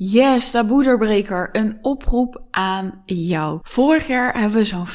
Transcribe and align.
Yes, 0.00 0.50
taboe 0.50 0.82
doorbreker, 0.82 1.48
een 1.52 1.78
oproep 1.82 2.42
aan 2.50 3.02
jou. 3.04 3.58
Vorig 3.62 4.06
jaar 4.06 4.40
hebben 4.40 4.58
we 4.58 4.64
zo'n 4.64 4.86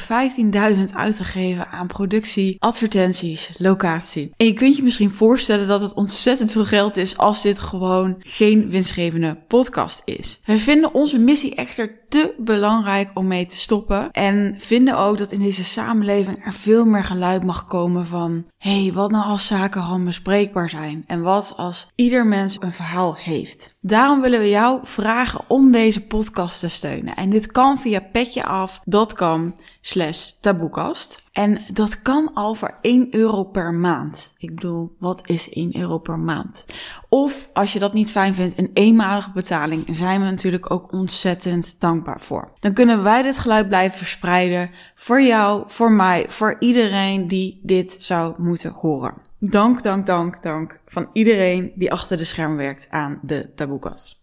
15.000 0.76 0.94
uitgegeven 0.94 1.68
aan 1.68 1.86
productie, 1.86 2.56
advertenties, 2.58 3.50
locatie. 3.58 4.30
En 4.36 4.46
je 4.46 4.52
kunt 4.52 4.76
je 4.76 4.82
misschien 4.82 5.10
voorstellen 5.10 5.68
dat 5.68 5.80
het 5.80 5.94
ontzettend 5.94 6.52
veel 6.52 6.64
geld 6.64 6.96
is 6.96 7.16
als 7.16 7.42
dit 7.42 7.58
gewoon 7.58 8.16
geen 8.18 8.70
winstgevende 8.70 9.38
podcast 9.48 10.02
is. 10.04 10.40
We 10.44 10.58
vinden 10.58 10.94
onze 10.94 11.18
missie 11.18 11.54
echter 11.54 11.98
te 12.08 12.34
belangrijk 12.38 13.10
om 13.14 13.26
mee 13.26 13.46
te 13.46 13.56
stoppen 13.56 14.10
en 14.10 14.54
vinden 14.58 14.98
ook 14.98 15.18
dat 15.18 15.32
in 15.32 15.40
deze 15.40 15.64
samenleving 15.64 16.44
er 16.44 16.52
veel 16.52 16.84
meer 16.84 17.04
geluid 17.04 17.44
mag 17.44 17.64
komen 17.64 18.06
van 18.06 18.44
hey, 18.64 18.92
wat 18.92 19.10
nou 19.10 19.24
als 19.24 19.46
zaken 19.46 19.82
gewoon 19.82 20.04
bespreekbaar 20.04 20.70
zijn 20.70 21.04
en 21.06 21.22
wat 21.22 21.54
als 21.56 21.86
ieder 21.94 22.26
mens 22.26 22.56
een 22.60 22.72
verhaal 22.72 23.14
heeft. 23.16 23.76
Daarom 23.80 24.20
willen 24.20 24.40
we 24.40 24.48
jou 24.48 24.80
vragen 24.82 25.40
om 25.46 25.72
deze 25.72 26.06
podcast 26.06 26.60
te 26.60 26.68
steunen. 26.68 27.16
En 27.16 27.30
dit 27.30 27.46
kan 27.46 27.78
via 27.78 28.00
petjeaf.com 28.00 29.54
slash 29.80 30.30
taboekast. 30.40 31.23
En 31.34 31.58
dat 31.72 32.02
kan 32.02 32.30
al 32.34 32.54
voor 32.54 32.74
1 32.80 33.14
euro 33.14 33.44
per 33.44 33.72
maand. 33.72 34.34
Ik 34.38 34.54
bedoel, 34.54 34.96
wat 34.98 35.28
is 35.28 35.50
1 35.50 35.76
euro 35.76 35.98
per 35.98 36.18
maand? 36.18 36.66
Of 37.08 37.48
als 37.52 37.72
je 37.72 37.78
dat 37.78 37.92
niet 37.92 38.10
fijn 38.10 38.34
vindt, 38.34 38.58
een 38.58 38.70
eenmalige 38.74 39.30
betaling, 39.32 39.84
zijn 39.90 40.20
we 40.20 40.26
natuurlijk 40.26 40.70
ook 40.70 40.92
ontzettend 40.92 41.80
dankbaar 41.80 42.20
voor. 42.20 42.52
Dan 42.60 42.72
kunnen 42.72 43.02
wij 43.02 43.22
dit 43.22 43.38
geluid 43.38 43.68
blijven 43.68 43.98
verspreiden 43.98 44.70
voor 44.94 45.22
jou, 45.22 45.64
voor 45.66 45.92
mij, 45.92 46.24
voor 46.28 46.56
iedereen 46.58 47.28
die 47.28 47.60
dit 47.62 47.96
zou 47.98 48.34
moeten 48.42 48.72
horen. 48.72 49.14
Dank, 49.38 49.82
dank, 49.82 50.06
dank, 50.06 50.42
dank 50.42 50.80
van 50.86 51.08
iedereen 51.12 51.72
die 51.74 51.92
achter 51.92 52.16
de 52.16 52.24
scherm 52.24 52.56
werkt 52.56 52.86
aan 52.90 53.18
de 53.22 53.54
taboekast. 53.54 54.22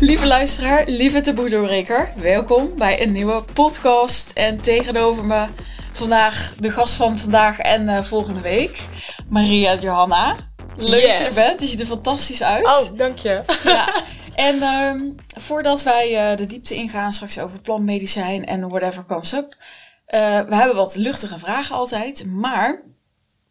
Lieve 0.00 0.26
luisteraar, 0.26 0.84
lieve 0.86 1.20
taboe 1.20 2.10
welkom 2.16 2.76
bij 2.76 3.02
een 3.02 3.12
nieuwe 3.12 3.44
podcast. 3.52 4.32
En 4.32 4.60
tegenover 4.60 5.24
me 5.24 5.46
vandaag 5.92 6.54
de 6.58 6.70
gast 6.70 6.94
van 6.94 7.18
vandaag 7.18 7.58
en 7.58 7.88
uh, 7.88 8.02
volgende 8.02 8.40
week, 8.40 8.86
Maria 9.28 9.74
Johanna. 9.74 10.36
Leuk 10.76 11.00
yes. 11.00 11.18
dat 11.18 11.18
je 11.18 11.24
er 11.24 11.48
bent, 11.48 11.60
je 11.60 11.66
ziet 11.66 11.80
er 11.80 11.86
fantastisch 11.86 12.42
uit. 12.42 12.66
Oh, 12.66 12.98
dank 12.98 13.18
je. 13.18 13.42
Ja. 13.64 13.94
En 14.34 14.62
um, 14.62 15.14
voordat 15.36 15.82
wij 15.82 16.30
uh, 16.30 16.36
de 16.36 16.46
diepte 16.46 16.74
ingaan 16.74 17.12
straks 17.12 17.38
over 17.38 17.60
plantmedicijn 17.60 18.46
en 18.46 18.68
whatever 18.68 19.04
comes 19.04 19.32
up. 19.32 19.54
Uh, 19.54 20.40
we 20.40 20.54
hebben 20.54 20.76
wat 20.76 20.96
luchtige 20.96 21.38
vragen 21.38 21.76
altijd, 21.76 22.26
maar 22.26 22.82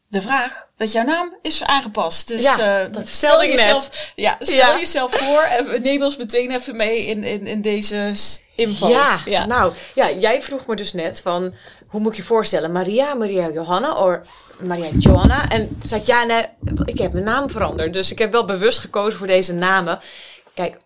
de 0.07 0.21
vraag 0.21 0.67
dat 0.77 0.91
jouw 0.91 1.03
naam 1.03 1.37
is 1.41 1.63
aangepast. 1.63 2.27
Dus 2.27 2.41
ja, 2.41 2.85
uh, 2.85 2.93
dat 2.93 3.07
stel 3.07 3.45
jezelf, 3.45 3.89
net. 3.89 4.11
Ja, 4.15 4.35
stel 4.39 4.77
jezelf 4.77 5.11
voor 5.15 5.41
en 5.41 5.81
neem 5.81 6.03
ons 6.03 6.17
meteen 6.17 6.51
even 6.51 6.75
mee 6.75 7.05
in, 7.05 7.23
in, 7.23 7.47
in 7.47 7.61
deze 7.61 8.13
info. 8.55 8.87
Ja, 8.87 9.19
ja, 9.25 9.45
nou, 9.45 9.73
ja, 9.95 10.11
jij 10.11 10.41
vroeg 10.41 10.65
me 10.65 10.75
dus 10.75 10.93
net 10.93 11.21
van, 11.21 11.53
hoe 11.87 11.99
moet 12.01 12.11
ik 12.11 12.17
je 12.17 12.23
voorstellen? 12.23 12.71
Maria, 12.71 13.13
Maria 13.13 13.49
Johanna 13.49 13.93
of 13.93 14.17
Maria 14.59 14.89
Johanna? 14.97 15.49
En 15.49 15.79
zei 15.81 16.01
ik, 16.01 16.07
ja, 16.07 16.23
nee, 16.23 16.45
ik 16.85 16.97
heb 16.97 17.13
mijn 17.13 17.25
naam 17.25 17.49
veranderd. 17.49 17.93
Dus 17.93 18.11
ik 18.11 18.19
heb 18.19 18.31
wel 18.31 18.45
bewust 18.45 18.79
gekozen 18.79 19.17
voor 19.17 19.27
deze 19.27 19.53
namen. 19.53 19.99
Kijk, 20.53 20.77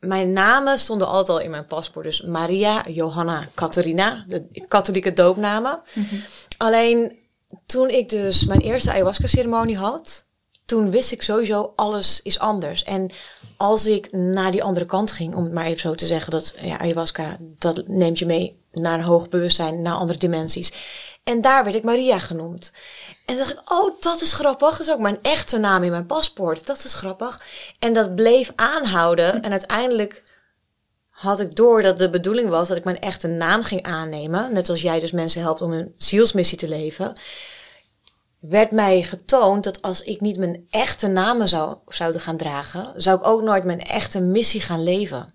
mijn 0.00 0.32
namen 0.32 0.78
stonden 0.78 1.08
altijd 1.08 1.28
al 1.28 1.44
in 1.44 1.50
mijn 1.50 1.66
paspoort. 1.66 2.04
Dus 2.04 2.22
Maria, 2.22 2.82
Johanna, 2.88 3.48
Catharina, 3.54 4.24
de 4.26 4.64
katholieke 4.68 5.12
doopnamen. 5.12 5.80
Mhm. 5.94 6.14
Alleen 6.56 7.24
toen 7.66 7.88
ik 7.88 8.08
dus 8.08 8.44
mijn 8.44 8.60
eerste 8.60 8.90
ayahuasca-ceremonie 8.90 9.76
had, 9.76 10.26
toen 10.64 10.90
wist 10.90 11.12
ik 11.12 11.22
sowieso 11.22 11.72
alles 11.76 12.20
is 12.22 12.38
anders. 12.38 12.82
En 12.82 13.10
als 13.56 13.86
ik 13.86 14.12
naar 14.12 14.50
die 14.50 14.62
andere 14.62 14.86
kant 14.86 15.12
ging, 15.12 15.34
om 15.34 15.44
het 15.44 15.52
maar 15.52 15.66
even 15.66 15.80
zo 15.80 15.94
te 15.94 16.06
zeggen, 16.06 16.30
dat 16.30 16.54
ja, 16.60 16.78
ayahuasca, 16.78 17.38
dat 17.40 17.82
neemt 17.86 18.18
je 18.18 18.26
mee 18.26 18.64
naar 18.72 18.98
een 18.98 19.04
hoog 19.04 19.28
bewustzijn, 19.28 19.82
naar 19.82 19.94
andere 19.94 20.18
dimensies. 20.18 20.72
En 21.24 21.40
daar 21.40 21.64
werd 21.64 21.76
ik 21.76 21.84
Maria 21.84 22.18
genoemd. 22.18 22.72
En 23.26 23.36
dacht 23.36 23.50
ik, 23.50 23.72
oh, 23.72 24.00
dat 24.00 24.20
is 24.20 24.32
grappig. 24.32 24.70
Dat 24.70 24.86
is 24.86 24.92
ook 24.92 24.98
mijn 24.98 25.18
echte 25.22 25.58
naam 25.58 25.82
in 25.82 25.90
mijn 25.90 26.06
paspoort. 26.06 26.66
Dat 26.66 26.84
is 26.84 26.94
grappig. 26.94 27.42
En 27.78 27.92
dat 27.92 28.14
bleef 28.14 28.52
aanhouden. 28.54 29.42
En 29.42 29.50
uiteindelijk 29.50 30.22
had 31.16 31.40
ik 31.40 31.54
door 31.54 31.82
dat 31.82 31.98
de 31.98 32.10
bedoeling 32.10 32.48
was 32.48 32.68
dat 32.68 32.76
ik 32.76 32.84
mijn 32.84 32.98
echte 32.98 33.28
naam 33.28 33.62
ging 33.62 33.82
aannemen. 33.82 34.52
Net 34.52 34.68
als 34.68 34.82
jij 34.82 35.00
dus 35.00 35.10
mensen 35.10 35.40
helpt 35.40 35.62
om 35.62 35.72
een 35.72 35.92
zielsmissie 35.96 36.58
te 36.58 36.68
leven. 36.68 37.20
Werd 38.40 38.70
mij 38.70 39.02
getoond 39.02 39.64
dat 39.64 39.82
als 39.82 40.02
ik 40.02 40.20
niet 40.20 40.38
mijn 40.38 40.66
echte 40.70 41.06
namen 41.06 41.48
zou, 41.48 41.76
zouden 41.88 42.20
gaan 42.20 42.36
dragen, 42.36 42.92
zou 42.96 43.18
ik 43.18 43.26
ook 43.26 43.42
nooit 43.42 43.64
mijn 43.64 43.80
echte 43.80 44.20
missie 44.20 44.60
gaan 44.60 44.82
leven. 44.82 45.34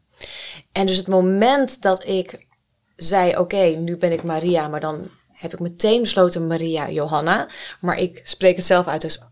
En 0.71 0.85
dus 0.85 0.97
het 0.97 1.07
moment 1.07 1.81
dat 1.81 2.07
ik 2.07 2.47
zei: 2.95 3.37
Oké, 3.37 3.63
nu 3.65 3.97
ben 3.97 4.11
ik 4.11 4.23
Maria, 4.23 4.67
maar 4.67 4.79
dan 4.79 5.09
heb 5.31 5.53
ik 5.53 5.59
meteen 5.59 6.01
besloten 6.01 6.47
Maria 6.47 6.89
Johanna. 6.89 7.47
Maar 7.79 7.97
ik 7.97 8.21
spreek 8.23 8.55
het 8.55 8.65
zelf 8.65 8.87
uit 8.87 9.03
als 9.03 9.23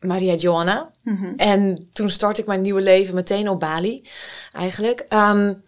Maria 0.00 0.34
Johanna. 0.34 0.90
Mhm. 1.02 1.32
En 1.36 1.88
toen 1.92 2.10
start 2.10 2.38
ik 2.38 2.46
mijn 2.46 2.62
nieuwe 2.62 2.80
leven 2.80 3.14
meteen 3.14 3.48
op 3.48 3.60
Bali, 3.60 4.02
eigenlijk. 4.52 5.06
Um, 5.08 5.64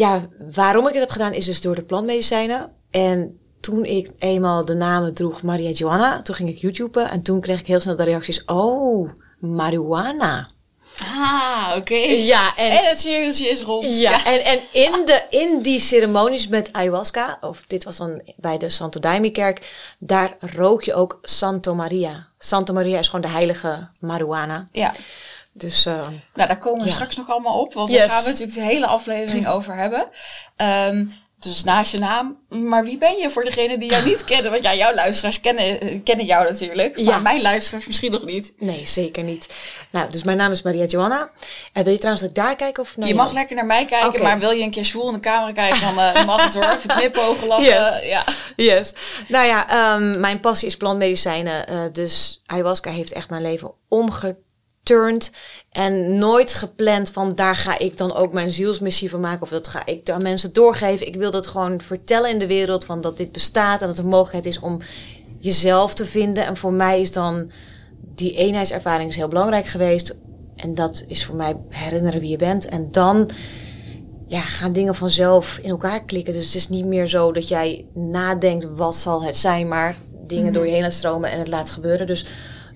ja, 0.00 0.26
waarom 0.54 0.86
ik 0.86 0.92
het 0.92 1.02
heb 1.02 1.10
gedaan 1.10 1.32
is 1.32 1.44
dus 1.44 1.60
door 1.60 1.74
de 1.74 1.82
plantmedicijnen. 1.82 2.72
En 2.90 3.38
toen 3.60 3.84
ik 3.84 4.10
eenmaal 4.18 4.64
de 4.64 4.74
namen 4.74 5.14
droeg 5.14 5.42
Maria 5.42 5.70
Johanna, 5.70 6.22
toen 6.22 6.34
ging 6.34 6.48
ik 6.48 6.58
YouTube 6.58 7.00
en 7.00 7.22
toen 7.22 7.40
kreeg 7.40 7.60
ik 7.60 7.66
heel 7.66 7.80
snel 7.80 7.96
de 7.96 8.04
reacties: 8.04 8.44
Oh, 8.44 9.10
marijuana. 9.38 10.48
Ah, 11.04 11.74
oké. 11.76 11.94
Ja, 12.34 12.56
en, 12.56 12.70
en 12.70 12.84
het 12.84 13.00
cirkeltje 13.00 13.48
is 13.48 13.60
rond. 13.60 13.98
Ja, 13.98 14.24
En, 14.24 14.44
en 14.44 14.60
in, 14.72 14.92
de, 15.04 15.22
in 15.30 15.62
die 15.62 15.80
ceremonies 15.80 16.48
met 16.48 16.72
ayahuasca, 16.72 17.38
of 17.40 17.64
dit 17.66 17.84
was 17.84 17.96
dan 17.96 18.22
bij 18.36 18.58
de 18.58 18.68
Santo 18.68 19.00
Daime 19.00 19.30
kerk, 19.30 19.74
daar 19.98 20.36
rook 20.56 20.82
je 20.82 20.94
ook 20.94 21.18
Santo 21.22 21.74
Maria. 21.74 22.28
Santo 22.38 22.72
Maria 22.72 22.98
is 22.98 23.06
gewoon 23.06 23.20
de 23.20 23.36
heilige 23.36 23.88
marijuana. 24.00 24.68
Ja. 24.72 24.92
Dus, 25.60 25.86
uh, 25.86 26.08
nou, 26.34 26.48
daar 26.48 26.58
komen 26.58 26.84
we 26.84 26.90
straks 26.90 27.16
nog 27.16 27.30
allemaal 27.30 27.60
op, 27.60 27.74
want 27.74 27.90
yes. 27.90 27.98
daar 27.98 28.10
gaan 28.10 28.22
we 28.22 28.28
natuurlijk 28.28 28.58
de 28.58 28.64
hele 28.64 28.86
aflevering 28.86 29.48
over 29.54 29.74
hebben. 29.74 30.08
Um, 30.56 31.12
dus 31.40 31.64
naast 31.64 31.92
je 31.92 31.98
naam. 31.98 32.38
Maar 32.48 32.84
wie 32.84 32.98
ben 32.98 33.16
je 33.16 33.30
voor 33.30 33.44
degene 33.44 33.78
die 33.78 33.90
jou 33.90 34.04
niet 34.04 34.24
kennen? 34.24 34.50
Want 34.50 34.64
ja, 34.64 34.74
jouw 34.74 34.94
luisteraars 34.94 35.40
kennen, 35.40 36.02
kennen 36.02 36.26
jou 36.26 36.48
natuurlijk. 36.48 36.96
Maar 36.96 37.04
ja. 37.04 37.18
mijn 37.18 37.42
luisteraars 37.42 37.86
misschien 37.86 38.12
nog 38.12 38.24
niet. 38.24 38.52
Nee, 38.58 38.86
zeker 38.86 39.22
niet. 39.22 39.54
Nou, 39.90 40.10
dus 40.10 40.24
mijn 40.24 40.36
naam 40.36 40.52
is 40.52 40.62
Maria 40.62 40.84
Johanna. 40.84 41.30
En 41.72 41.84
wil 41.84 41.92
je 41.92 41.98
trouwens 41.98 42.26
dat 42.26 42.36
ik 42.36 42.42
daar 42.44 42.56
kijken 42.56 42.82
of 42.82 42.96
naar 42.96 43.08
Je 43.08 43.14
mag 43.14 43.32
lekker 43.32 43.56
naar 43.56 43.66
mij 43.66 43.84
kijken, 43.84 44.08
okay. 44.08 44.22
maar 44.22 44.38
wil 44.38 44.50
je 44.50 44.62
een 44.62 44.70
keer 44.70 44.84
zwoel 44.84 45.06
in 45.08 45.14
de 45.14 45.20
camera 45.20 45.52
kijken, 45.52 45.80
dan 45.80 45.94
uh, 45.94 46.24
mag 46.26 46.44
het 46.44 46.54
hoor. 46.54 46.72
Even 46.76 46.88
knipogen, 46.88 47.46
lachen. 47.46 47.64
Yes. 47.64 48.02
Ja. 48.02 48.24
yes. 48.56 48.92
Nou 49.28 49.46
ja, 49.46 49.94
um, 49.94 50.20
mijn 50.20 50.40
passie 50.40 50.68
is 50.68 50.76
plantmedicijnen. 50.76 51.72
Uh, 51.72 51.82
dus 51.92 52.42
ayahuasca 52.46 52.90
heeft 52.90 53.12
echt 53.12 53.30
mijn 53.30 53.42
leven 53.42 53.72
omgekeerd 53.88 54.48
turned 54.82 55.30
en 55.70 56.18
nooit 56.18 56.52
gepland 56.52 57.10
van 57.10 57.34
daar 57.34 57.56
ga 57.56 57.78
ik 57.78 57.96
dan 57.96 58.14
ook 58.14 58.32
mijn 58.32 58.50
zielsmissie 58.50 59.10
van 59.10 59.20
maken 59.20 59.42
of 59.42 59.48
dat 59.48 59.68
ga 59.68 59.86
ik 59.86 60.10
aan 60.10 60.22
mensen 60.22 60.52
doorgeven. 60.52 61.06
Ik 61.06 61.16
wil 61.16 61.30
dat 61.30 61.46
gewoon 61.46 61.80
vertellen 61.80 62.30
in 62.30 62.38
de 62.38 62.46
wereld 62.46 62.84
van 62.84 63.00
dat 63.00 63.16
dit 63.16 63.32
bestaat 63.32 63.80
en 63.80 63.86
dat 63.86 63.98
er 63.98 64.06
mogelijkheid 64.06 64.46
is 64.46 64.60
om 64.60 64.78
jezelf 65.38 65.94
te 65.94 66.06
vinden. 66.06 66.46
En 66.46 66.56
voor 66.56 66.72
mij 66.72 67.00
is 67.00 67.12
dan 67.12 67.50
die 68.14 68.36
eenheidservaring 68.36 69.10
is 69.10 69.16
heel 69.16 69.28
belangrijk 69.28 69.66
geweest. 69.66 70.16
En 70.56 70.74
dat 70.74 71.04
is 71.06 71.24
voor 71.24 71.34
mij 71.34 71.56
herinneren 71.68 72.20
wie 72.20 72.30
je 72.30 72.36
bent. 72.36 72.66
En 72.66 72.90
dan 72.90 73.30
ja, 74.26 74.40
gaan 74.40 74.72
dingen 74.72 74.94
vanzelf 74.94 75.58
in 75.62 75.70
elkaar 75.70 76.04
klikken. 76.04 76.32
Dus 76.32 76.46
het 76.46 76.54
is 76.54 76.68
niet 76.68 76.84
meer 76.84 77.06
zo 77.06 77.32
dat 77.32 77.48
jij 77.48 77.86
nadenkt 77.94 78.66
wat 78.74 78.96
zal 78.96 79.22
het 79.22 79.36
zijn, 79.36 79.68
maar 79.68 79.96
dingen 80.26 80.44
mhm. 80.44 80.52
door 80.52 80.66
je 80.66 80.72
heen 80.72 80.82
laat 80.82 80.92
stromen 80.92 81.30
en 81.30 81.38
het 81.38 81.48
laat 81.48 81.70
gebeuren. 81.70 82.06
Dus 82.06 82.24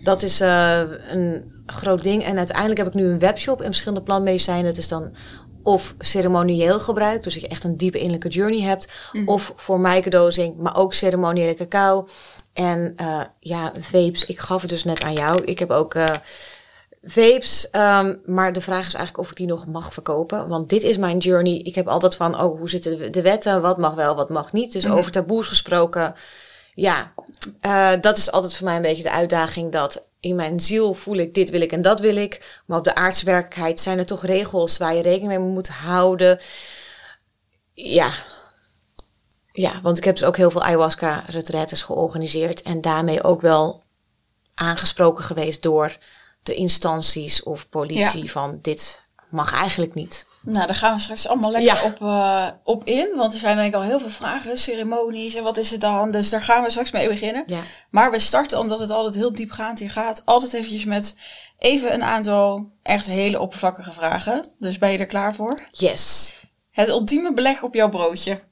dat 0.02 0.22
is 0.22 0.40
uh, 0.40 0.80
een 1.10 1.53
groot 1.66 2.02
ding. 2.02 2.24
En 2.24 2.36
uiteindelijk 2.36 2.78
heb 2.78 2.86
ik 2.86 2.94
nu 2.94 3.06
een 3.06 3.18
webshop 3.18 3.60
in 3.60 3.66
verschillende 3.66 4.02
plantmedicijnen. 4.02 4.66
Het 4.66 4.78
is 4.78 4.88
dan 4.88 5.14
of 5.62 5.94
ceremonieel 5.98 6.80
gebruik, 6.80 7.22
dus 7.22 7.32
dat 7.32 7.42
je 7.42 7.48
echt 7.48 7.64
een 7.64 7.76
diepe 7.76 7.98
innerlijke 7.98 8.28
journey 8.28 8.60
hebt. 8.60 8.88
Mhm. 9.12 9.28
Of 9.28 9.52
voor 9.56 9.80
microdosing, 9.80 10.56
maar 10.56 10.76
ook 10.76 10.94
ceremoniële 10.94 11.54
cacao. 11.54 12.08
En 12.52 12.94
uh, 13.00 13.20
ja, 13.40 13.72
vapes. 13.80 14.24
Ik 14.24 14.38
gaf 14.40 14.60
het 14.60 14.70
dus 14.70 14.84
net 14.84 15.02
aan 15.02 15.12
jou. 15.12 15.44
Ik 15.44 15.58
heb 15.58 15.70
ook 15.70 15.94
uh, 15.94 16.06
vapes. 17.02 17.68
Um, 17.72 18.20
maar 18.26 18.52
de 18.52 18.60
vraag 18.60 18.86
is 18.86 18.94
eigenlijk 18.94 19.18
of 19.18 19.30
ik 19.30 19.36
die 19.36 19.46
nog 19.46 19.66
mag 19.66 19.92
verkopen. 19.92 20.48
Want 20.48 20.68
dit 20.68 20.82
is 20.82 20.96
mijn 20.96 21.18
journey. 21.18 21.60
Ik 21.62 21.74
heb 21.74 21.88
altijd 21.88 22.16
van, 22.16 22.40
oh, 22.40 22.58
hoe 22.58 22.70
zitten 22.70 23.12
de 23.12 23.22
wetten? 23.22 23.62
Wat 23.62 23.78
mag 23.78 23.94
wel, 23.94 24.14
wat 24.14 24.28
mag 24.28 24.52
niet? 24.52 24.72
Dus 24.72 24.84
mhm. 24.84 24.92
over 24.92 25.10
taboes 25.10 25.48
gesproken. 25.48 26.14
Ja, 26.74 27.12
uh, 27.66 27.90
dat 28.00 28.16
is 28.16 28.32
altijd 28.32 28.56
voor 28.56 28.66
mij 28.66 28.76
een 28.76 28.82
beetje 28.82 29.02
de 29.02 29.10
uitdaging 29.10 29.72
dat 29.72 30.04
in 30.24 30.36
mijn 30.36 30.60
ziel 30.60 30.94
voel 30.94 31.16
ik 31.16 31.34
dit 31.34 31.50
wil 31.50 31.60
ik 31.60 31.72
en 31.72 31.82
dat 31.82 32.00
wil 32.00 32.16
ik. 32.16 32.60
Maar 32.66 32.78
op 32.78 32.84
de 32.84 32.94
aardse 32.94 33.24
werkelijkheid 33.24 33.80
zijn 33.80 33.98
er 33.98 34.06
toch 34.06 34.24
regels 34.24 34.76
waar 34.76 34.94
je 34.94 35.02
rekening 35.02 35.28
mee 35.28 35.38
moet 35.38 35.68
houden. 35.68 36.40
Ja. 37.72 38.10
Ja, 39.52 39.80
want 39.82 39.98
ik 39.98 40.04
heb 40.04 40.16
dus 40.16 40.24
ook 40.24 40.36
heel 40.36 40.50
veel 40.50 40.62
ayahuasca-retretes 40.62 41.82
georganiseerd. 41.82 42.62
En 42.62 42.80
daarmee 42.80 43.22
ook 43.22 43.40
wel 43.40 43.82
aangesproken 44.54 45.24
geweest 45.24 45.62
door 45.62 45.96
de 46.42 46.54
instanties 46.54 47.42
of 47.42 47.68
politie 47.68 48.30
van 48.30 48.58
dit 48.62 49.02
mag 49.30 49.52
eigenlijk 49.52 49.94
niet. 49.94 50.26
Nou, 50.44 50.66
daar 50.66 50.74
gaan 50.74 50.94
we 50.94 51.00
straks 51.00 51.28
allemaal 51.28 51.50
lekker 51.50 51.74
Ja. 51.74 51.84
op, 51.84 52.00
eh, 52.00 52.48
op 52.64 52.84
in. 52.84 53.16
Want 53.16 53.32
er 53.32 53.38
zijn 53.38 53.56
denk 53.56 53.68
ik 53.68 53.74
al 53.74 53.82
heel 53.82 54.00
veel 54.00 54.08
vragen, 54.08 54.58
ceremonies 54.58 55.34
en 55.34 55.42
wat 55.42 55.56
is 55.56 55.70
het 55.70 55.80
dan. 55.80 56.10
Dus 56.10 56.30
daar 56.30 56.42
gaan 56.42 56.62
we 56.62 56.70
straks 56.70 56.90
mee 56.90 57.08
beginnen. 57.08 57.42
Ja. 57.46 57.58
Maar 57.90 58.10
we 58.10 58.18
starten, 58.18 58.58
omdat 58.58 58.78
het 58.78 58.90
altijd 58.90 59.14
heel 59.14 59.32
diepgaand 59.32 59.78
hier 59.78 59.90
gaat, 59.90 60.22
altijd 60.24 60.52
eventjes 60.52 60.84
met 60.84 61.16
even 61.58 61.92
een 61.94 62.02
aantal 62.04 62.70
echt 62.82 63.06
hele 63.06 63.40
oppervlakkige 63.40 63.92
vragen. 63.92 64.48
Dus 64.58 64.78
ben 64.78 64.90
je 64.90 64.98
er 64.98 65.06
klaar 65.06 65.34
voor? 65.34 65.60
Yes. 65.70 66.36
Het 66.70 66.88
ultieme 66.88 67.32
beleg 67.32 67.62
op 67.62 67.74
jouw 67.74 67.88
broodje. 67.88 68.42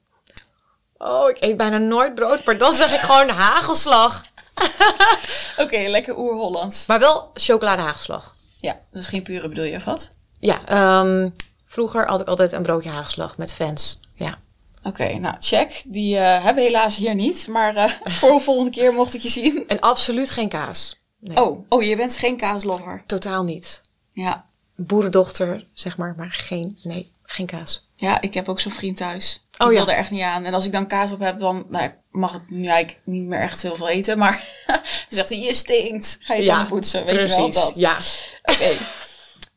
Oh, 0.97 1.29
ik 1.29 1.37
eet 1.39 1.57
bijna 1.57 1.77
nooit 1.77 2.15
brood, 2.15 2.45
maar 2.45 2.57
dan 2.57 2.73
zeg 2.73 2.93
ik 2.93 2.99
gewoon 2.99 3.29
hagelslag. 3.29 4.25
Oké, 5.57 5.77
lekker 5.77 6.17
oer-Hollands. 6.17 6.85
Maar 6.85 6.99
wel 6.99 7.29
chocoladehagelslag. 7.33 8.35
Ja, 8.57 8.79
dus 8.91 9.07
geen 9.07 9.23
pure 9.23 9.49
bedoel 9.49 9.63
je, 9.63 9.75
of 9.75 9.83
wat? 9.83 10.09
Ja, 10.39 10.65
ehm, 10.65 11.29
vroeger 11.73 12.07
had 12.07 12.21
ik 12.21 12.27
altijd 12.27 12.51
een 12.51 12.61
broodje 12.61 12.89
hagelslag 12.89 13.37
met 13.37 13.53
fans. 13.53 13.99
Ja. 14.15 14.37
Oké, 14.83 15.13
nou 15.13 15.35
check. 15.39 15.83
Die 15.85 16.17
eh, 16.17 16.43
hebben 16.43 16.63
we 16.63 16.69
helaas 16.69 16.97
hier 16.97 17.15
niet. 17.15 17.47
Maar 17.47 17.75
eh, 17.75 17.91
voor 18.19 18.31
de 18.31 18.39
volgende 18.39 18.71
keer 18.71 18.93
mocht 18.93 19.13
ik 19.13 19.21
je 19.21 19.29
zien. 19.29 19.63
En 19.67 19.79
absoluut 19.79 20.29
geen 20.29 20.49
kaas. 20.49 21.01
Nee, 21.19 21.41
Oh, 21.41 21.63
oh 21.69 21.83
je 21.83 21.95
bent 21.95 22.17
geen 22.17 22.37
kaaslover. 22.37 23.03
totaal 23.05 23.43
niet. 23.43 23.81
Ja. 24.11 24.45
Boerendochter, 24.75 25.67
zeg 25.73 25.97
maar, 25.97 26.13
maar 26.17 26.31
geen, 26.31 26.77
nee, 26.83 27.11
geen 27.23 27.45
kaas. 27.45 27.89
Ja, 27.95 28.21
ik 28.21 28.33
heb 28.33 28.49
ook 28.49 28.59
zo'n 28.59 28.71
vriend 28.71 28.97
thuis. 28.97 29.45
Oh, 29.57 29.71
ik 29.71 29.77
ja. 29.77 29.85
wil 29.85 29.93
er 29.93 29.99
echt 29.99 30.11
niet 30.11 30.21
aan. 30.21 30.43
En 30.43 30.53
als 30.53 30.65
ik 30.65 30.71
dan 30.71 30.87
kaas 30.87 31.11
op 31.11 31.19
heb, 31.19 31.39
dan 31.39 31.65
nou, 31.69 31.91
mag 32.11 32.35
ik 32.35 32.49
nu 32.49 32.67
eigenlijk 32.67 33.01
niet 33.05 33.23
meer 33.23 33.39
echt 33.39 33.61
heel 33.61 33.75
veel 33.75 33.89
eten. 33.89 34.17
Maar 34.17 34.47
dan 34.65 34.79
zegt 35.07 35.29
hij, 35.29 35.39
je 35.39 35.53
stinkt. 35.53 36.17
Ga 36.21 36.33
je 36.33 36.45
tanden 36.45 36.67
poetsen, 36.67 37.05
weet 37.05 37.19
je 37.19 37.27
wel 37.27 37.51
dat. 37.51 37.71
Ja. 37.75 37.97
Oké. 38.43 38.71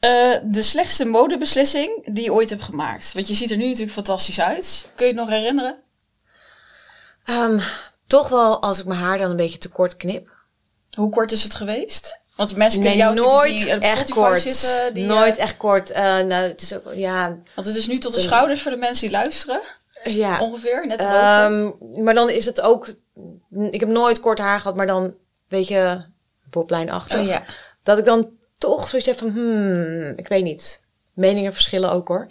Eh, 0.06 0.38
de 0.42 0.62
slechtste 0.62 1.04
modebeslissing 1.04 2.14
die 2.14 2.24
je 2.24 2.32
ooit 2.32 2.50
hebt 2.50 2.62
gemaakt. 2.62 3.12
Want 3.12 3.28
je 3.28 3.34
ziet 3.34 3.50
er 3.50 3.56
nu 3.56 3.64
natuurlijk 3.64 3.92
fantastisch 3.92 4.40
uit. 4.40 4.90
Kun 4.94 5.06
je 5.06 5.12
het 5.12 5.20
nog 5.20 5.30
herinneren? 5.30 5.82
Ehm, 7.24 7.58
toch 8.06 8.28
wel 8.28 8.62
als 8.62 8.78
ik 8.78 8.84
mijn 8.84 9.00
haar 9.00 9.18
dan 9.18 9.30
een 9.30 9.36
beetje 9.36 9.58
te 9.58 9.68
kort 9.68 9.96
knip. 9.96 10.28
Hoe 10.94 11.10
kort 11.10 11.32
is 11.32 11.42
het 11.42 11.54
geweest? 11.54 12.20
Want 12.36 12.56
mensen 12.56 12.80
Nee, 12.80 12.88
kunnen 12.88 13.06
jou 13.06 13.16
natuurlijk 13.16 13.48
nooit 13.48 13.64
die 13.64 13.74
op 13.76 13.82
echt 13.82 14.10
kort. 14.10 14.40
zitten. 14.40 14.94
Die, 14.94 15.04
nooit 15.06 15.36
eh, 15.36 15.42
echt 15.42 15.56
kort. 15.56 15.90
Eh, 15.90 16.02
nou, 16.02 16.32
het 16.32 16.62
is 16.62 16.74
ook, 16.74 16.94
ja, 16.94 17.38
want 17.54 17.66
het 17.66 17.76
is 17.76 17.86
nu 17.86 17.98
tot 17.98 18.14
de 18.14 18.20
schouders 18.20 18.62
voor 18.62 18.70
de 18.70 18.76
mensen 18.76 19.08
die 19.08 19.16
luisteren. 19.16 19.60
ja. 20.04 20.40
Ongeveer, 20.40 20.86
net. 20.86 21.00
Ehm, 21.00 21.70
maar 22.04 22.14
dan 22.14 22.30
is 22.30 22.44
het 22.44 22.60
ook, 22.60 22.94
ik 23.70 23.80
heb 23.80 23.88
nooit 23.88 24.20
kort 24.20 24.38
haar 24.38 24.60
gehad, 24.60 24.76
maar 24.76 24.86
dan, 24.86 25.02
een 25.02 25.16
beetje 25.48 26.06
bobleinachtig. 26.50 27.18
Oh, 27.18 27.26
ja. 27.26 27.42
Dat 27.82 27.98
ik 27.98 28.04
dan 28.04 28.35
toch 28.58 28.88
zoiets 28.88 29.08
heb 29.08 29.18
van, 29.18 29.30
hmm, 29.30 30.12
ik 30.16 30.28
weet 30.28 30.44
niet. 30.44 30.84
Meningen 31.12 31.52
verschillen 31.52 31.92
ook 31.92 32.08
hoor. 32.08 32.26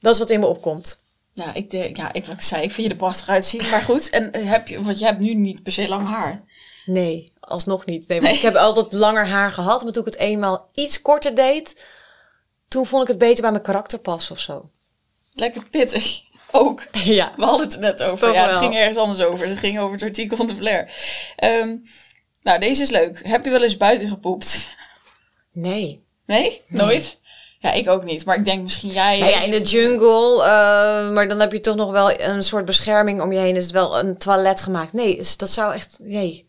Dat 0.00 0.12
is 0.12 0.18
wat 0.18 0.30
in 0.30 0.40
me 0.40 0.46
opkomt. 0.46 1.02
Ja, 1.34 1.54
ik, 1.54 1.70
denk, 1.70 1.96
ja, 1.96 2.12
ik, 2.12 2.26
wat 2.26 2.34
ik 2.34 2.40
zei, 2.40 2.62
ik 2.62 2.70
vind 2.70 2.86
je 2.86 2.92
er 2.92 2.98
prachtig 2.98 3.28
uitzien. 3.28 3.70
Maar 3.70 3.82
goed, 3.82 4.10
en 4.10 4.32
eh, 4.32 4.50
heb 4.50 4.68
je, 4.68 4.82
want 4.82 4.98
je 4.98 5.04
hebt 5.04 5.18
nu 5.18 5.34
niet 5.34 5.62
per 5.62 5.72
se 5.72 5.88
lang 5.88 6.08
haar. 6.08 6.44
Nee, 6.84 7.32
alsnog 7.40 7.86
niet. 7.86 8.08
Nee, 8.08 8.20
want 8.20 8.34
ik 8.34 8.40
heb 8.40 8.54
altijd 8.54 8.92
langer 8.92 9.26
haar 9.26 9.50
gehad. 9.50 9.82
Maar 9.82 9.92
toen 9.92 10.06
ik 10.06 10.12
het 10.12 10.20
eenmaal 10.20 10.66
iets 10.74 11.02
korter 11.02 11.34
deed, 11.34 11.86
toen 12.68 12.86
vond 12.86 13.02
ik 13.02 13.08
het 13.08 13.18
beter 13.18 13.42
bij 13.42 13.50
mijn 13.50 13.62
karakter 13.62 13.98
passen 13.98 14.34
of 14.34 14.40
zo. 14.40 14.70
Lekker 15.32 15.68
pittig. 15.70 16.22
Ook. 16.52 16.86
Ja. 16.92 17.32
We 17.36 17.44
hadden 17.44 17.66
het 17.66 17.74
er 17.74 17.80
net 17.80 18.02
over. 18.02 18.26
Toch 18.26 18.34
ja, 18.34 18.50
het 18.50 18.58
ging 18.58 18.76
ergens 18.76 18.96
anders 18.96 19.20
over. 19.20 19.48
Het 19.48 19.58
ging 19.58 19.78
over 19.78 19.92
het 19.92 20.02
artikel 20.02 20.36
van 20.36 20.46
de 20.46 20.54
Flair. 20.54 20.92
Ehm, 21.36 21.76
nou, 22.42 22.58
deze 22.58 22.82
is 22.82 22.90
leuk. 22.90 23.20
Heb 23.26 23.44
je 23.44 23.50
wel 23.50 23.62
eens 23.62 23.76
buiten 23.76 24.08
gepoept? 24.08 24.76
Nee. 25.52 26.04
Nee? 26.26 26.62
Nooit? 26.68 27.18
Ja, 27.58 27.72
ik 27.72 27.88
ook 27.88 28.04
niet. 28.04 28.24
Maar 28.24 28.36
ik 28.38 28.44
denk 28.44 28.62
misschien 28.62 28.90
jij... 28.90 29.18
Nou 29.18 29.30
ja, 29.30 29.40
in 29.42 29.50
de 29.50 29.60
jungle, 29.62 30.42
eh, 30.42 31.10
maar 31.10 31.28
dan 31.28 31.40
heb 31.40 31.52
je 31.52 31.60
toch 31.60 31.76
nog 31.76 31.90
wel 31.90 32.20
een 32.20 32.42
soort 32.42 32.64
bescherming 32.64 33.20
om 33.20 33.32
je 33.32 33.38
heen. 33.38 33.56
Is 33.56 33.62
het 33.62 33.72
wel 33.72 33.98
een 33.98 34.18
toilet 34.18 34.60
gemaakt? 34.60 34.92
Nee, 34.92 35.20
dat 35.36 35.50
zou 35.50 35.74
echt. 35.74 35.96
Nee. 35.98 36.46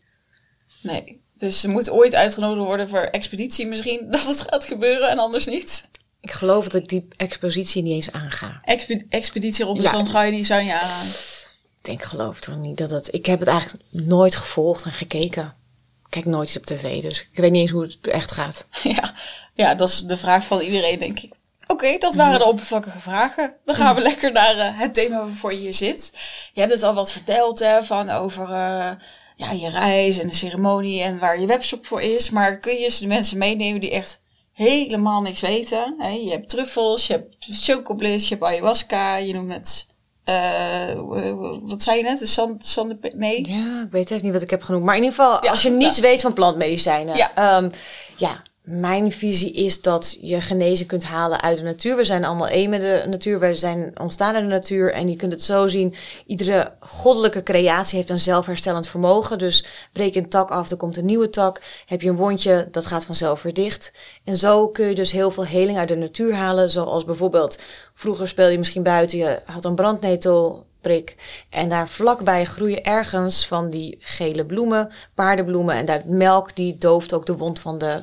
Nee. 0.82 1.20
Dus 1.36 1.60
ze 1.60 1.68
moet 1.68 1.90
ooit 1.90 2.14
uitgenodigd 2.14 2.66
worden 2.66 2.88
voor 2.88 3.00
expeditie 3.00 3.66
misschien. 3.66 4.06
Dat 4.10 4.26
het 4.26 4.40
gaat 4.40 4.64
gebeuren 4.64 5.10
en 5.10 5.18
anders 5.18 5.46
niet. 5.46 5.88
Ik 6.20 6.30
geloof 6.30 6.68
dat 6.68 6.82
ik 6.82 6.88
die 6.88 7.08
expositie 7.16 7.82
niet 7.82 7.92
eens 7.94 8.12
aanga. 8.12 8.60
Expe- 8.64 9.06
expeditie 9.08 9.64
Robinson 9.64 10.04
Ja. 10.04 10.10
ga 10.10 10.22
je 10.22 10.32
niet, 10.32 10.46
zou 10.46 10.60
je 10.60 10.66
niet 10.66 10.74
aan. 10.74 11.06
Ik 11.06 11.88
denk, 11.88 12.02
geloof 12.02 12.40
toch 12.40 12.56
niet 12.56 12.76
dat 12.78 12.90
het. 12.90 13.14
Ik 13.14 13.26
heb 13.26 13.38
het 13.38 13.48
eigenlijk 13.48 13.84
nooit 13.90 14.36
gevolgd 14.36 14.84
en 14.84 14.92
gekeken. 14.92 15.54
Kijk 16.12 16.24
nooit 16.24 16.48
iets 16.48 16.56
op 16.56 16.66
tv, 16.66 17.02
dus 17.02 17.20
ik 17.20 17.38
weet 17.38 17.50
niet 17.50 17.60
eens 17.60 17.70
hoe 17.70 17.82
het 17.82 18.06
echt 18.06 18.32
gaat. 18.32 18.68
Ja, 18.82 19.14
ja, 19.54 19.74
dat 19.74 19.88
is 19.88 20.00
de 20.00 20.16
vraag 20.16 20.44
van 20.44 20.60
iedereen, 20.60 20.98
denk 20.98 21.20
ik. 21.20 21.32
Oké, 21.66 21.98
dat 21.98 22.14
waren 22.14 22.38
de 22.38 22.44
oppervlakkige 22.44 23.00
vragen. 23.00 23.54
Dan 23.64 23.74
gaan 23.74 23.94
we 23.94 24.00
lekker 24.00 24.32
naar 24.32 24.58
eh, 24.58 24.78
het 24.78 24.94
thema 24.94 25.18
waarvoor 25.18 25.52
je 25.52 25.58
hier 25.58 25.74
zit. 25.74 26.12
Je 26.52 26.60
hebt 26.60 26.72
het 26.72 26.82
al 26.82 26.94
wat 26.94 27.12
verteld 27.12 27.58
hè, 27.58 27.82
van 27.82 28.10
over 28.10 28.44
eh, 28.44 28.90
ja, 29.36 29.50
je 29.50 29.70
reis 29.70 30.18
en 30.18 30.28
de 30.28 30.34
ceremonie 30.34 31.02
en 31.02 31.18
waar 31.18 31.40
je 31.40 31.46
webshop 31.46 31.86
voor 31.86 32.02
is. 32.02 32.30
Maar 32.30 32.58
kun 32.58 32.72
je 32.72 32.84
eens 32.84 32.98
de 32.98 33.06
mensen 33.06 33.38
meenemen 33.38 33.80
die 33.80 33.90
echt 33.90 34.20
helemaal 34.52 35.22
niks 35.22 35.40
weten? 35.40 35.94
Hè? 35.98 36.08
Je 36.08 36.30
hebt 36.30 36.48
truffels, 36.48 37.06
je 37.06 37.12
hebt 37.12 37.36
chocobliss, 37.40 38.28
je 38.28 38.34
hebt 38.34 38.46
ayahuasca, 38.46 39.16
je 39.16 39.32
noemt 39.32 39.52
het... 39.52 39.90
eh, 40.32 41.60
wat 41.62 41.82
zei 41.82 41.96
je 41.96 42.02
net? 42.02 42.18
De 42.18 42.26
sand, 42.26 42.64
sand, 42.64 43.14
nee? 43.14 43.48
Ja, 43.48 43.82
ik 43.82 43.90
weet 43.90 44.10
echt 44.10 44.22
niet 44.22 44.32
wat 44.32 44.42
ik 44.42 44.50
heb 44.50 44.62
genoemd. 44.62 44.84
Maar 44.84 44.96
in 44.96 45.02
ieder 45.02 45.18
geval, 45.18 45.44
Ja, 45.44 45.50
als 45.50 45.62
je 45.62 45.70
niets 45.70 45.98
weet 45.98 46.20
van 46.20 46.32
plantmedicijnen. 46.32 47.16
Ja. 47.16 47.70
Ja, 48.16 48.42
mijn 48.62 49.12
visie 49.12 49.52
is 49.52 49.80
dat 49.80 50.18
je 50.20 50.40
genezing 50.40 50.88
kunt 50.88 51.04
halen 51.04 51.40
uit 51.42 51.56
de 51.56 51.62
natuur. 51.62 51.96
We 51.96 52.04
zijn 52.04 52.24
allemaal 52.24 52.48
één 52.48 52.70
met 52.70 52.80
de 52.80 53.04
natuur. 53.06 53.40
We 53.40 53.54
zijn 53.54 54.00
ontstaan 54.00 54.36
in 54.36 54.42
de 54.42 54.48
natuur. 54.48 54.92
En 54.92 55.08
je 55.08 55.16
kunt 55.16 55.32
het 55.32 55.42
zo 55.42 55.66
zien. 55.66 55.94
Iedere 56.26 56.72
goddelijke 56.80 57.42
creatie 57.42 57.96
heeft 57.96 58.10
een 58.10 58.18
zelfherstellend 58.18 58.88
vermogen. 58.88 59.38
Dus 59.38 59.64
breek 59.92 60.14
een 60.14 60.28
tak 60.28 60.50
af, 60.50 60.70
er 60.70 60.76
komt 60.76 60.96
een 60.96 61.04
nieuwe 61.04 61.30
tak. 61.30 61.60
Heb 61.86 62.02
je 62.02 62.08
een 62.08 62.16
wondje, 62.16 62.68
dat 62.70 62.86
gaat 62.86 63.04
vanzelf 63.04 63.42
weer 63.42 63.54
dicht. 63.54 63.92
En 64.24 64.36
zo 64.36 64.68
kun 64.68 64.86
je 64.86 64.94
dus 64.94 65.12
heel 65.12 65.30
veel 65.30 65.46
heling 65.46 65.78
uit 65.78 65.88
de 65.88 65.96
natuur 65.96 66.34
halen. 66.34 66.70
Zoals 66.70 67.04
bijvoorbeeld, 67.04 67.58
vroeger 67.94 68.28
speelde 68.28 68.52
je 68.52 68.58
misschien 68.58 68.82
buiten. 68.82 69.18
Je 69.18 69.40
had 69.44 69.64
een 69.64 69.74
brandnetelprik. 69.74 71.16
En 71.50 71.68
daar 71.68 71.88
vlakbij 71.88 72.44
groeien 72.44 72.84
ergens 72.84 73.46
van 73.46 73.70
die 73.70 73.96
gele 73.98 74.46
bloemen, 74.46 74.90
paardenbloemen. 75.14 75.74
En 75.74 75.86
daar 75.86 76.02
melk, 76.06 76.56
die 76.56 76.78
dooft 76.78 77.12
ook 77.12 77.26
de 77.26 77.36
wond 77.36 77.60
van 77.60 77.78
de 77.78 78.02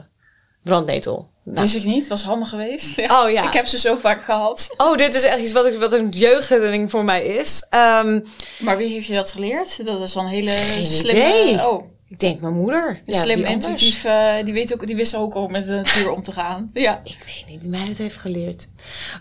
brandnetel. 0.64 1.30
Nou, 1.44 1.62
Wist 1.62 1.76
ik 1.76 1.84
niet, 1.86 2.08
was 2.08 2.24
handig 2.24 2.50
geweest. 2.50 2.96
Ja. 2.96 3.08
Oh 3.24 3.32
ja. 3.32 3.44
Ik 3.48 3.54
heb 3.54 3.66
ze 3.66 3.78
zo 3.80 3.96
vaak 3.96 4.24
gehad. 4.24 4.74
Oh, 4.78 4.98
dit 4.98 5.14
is 5.16 5.24
echt 5.24 5.40
iets 5.40 5.52
wat, 5.52 5.66
ik, 5.66 5.80
wat 5.80 5.94
een 5.94 6.10
jeugdherinnering 6.10 6.90
voor 6.90 7.04
mij 7.06 7.26
is. 7.26 7.66
Ehm, 7.70 8.20
Maar 8.60 8.78
wie 8.78 8.90
heeft 8.90 9.06
je 9.06 9.14
dat 9.14 9.32
geleerd? 9.32 9.86
Dat 9.86 10.00
is 10.00 10.14
wel 10.14 10.24
een 10.24 10.30
hele 10.30 10.52
Geen 10.52 10.86
slimme... 10.86 11.42
idee. 11.44 11.68
Oh, 11.70 11.84
ik 12.10 12.20
denk 12.20 12.42
mijn 12.42 12.54
moeder. 12.54 13.02
Ja, 13.06 13.22
slim, 13.22 13.44
intuïtief. 13.44 14.06
die, 14.44 14.54
weet 14.54 14.74
ook, 14.74 14.88
die 14.88 14.96
wist 14.96 15.16
ook 15.16 15.34
al 15.34 15.48
met 15.48 15.66
de 15.66 15.72
natuur 15.72 16.12
om 16.12 16.24
te 16.24 16.32
gaan. 16.32 16.70
Ja. 16.74 17.02
Ik 17.04 17.18
weet 17.26 17.44
niet 17.48 17.62
wie 17.62 17.70
mij 17.70 17.88
dat 17.88 17.98
heeft 17.98 18.18
geleerd. 18.18 18.68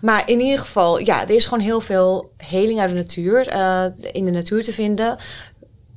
Maar 0.01 0.29
in 0.29 0.41
ieder 0.41 0.59
geval, 0.59 0.99
ja, 0.99 1.23
er 1.23 1.35
is 1.35 1.45
gewoon 1.47 1.65
heel 1.65 1.81
veel 1.81 2.33
heling 2.37 2.81
uit 2.81 2.91
de 2.91 2.97
natuur, 2.97 3.49
eh, 3.49 3.85
in 4.13 4.25
de 4.25 4.31
natuur 4.31 4.65
te 4.65 4.73
vinden. 4.73 5.17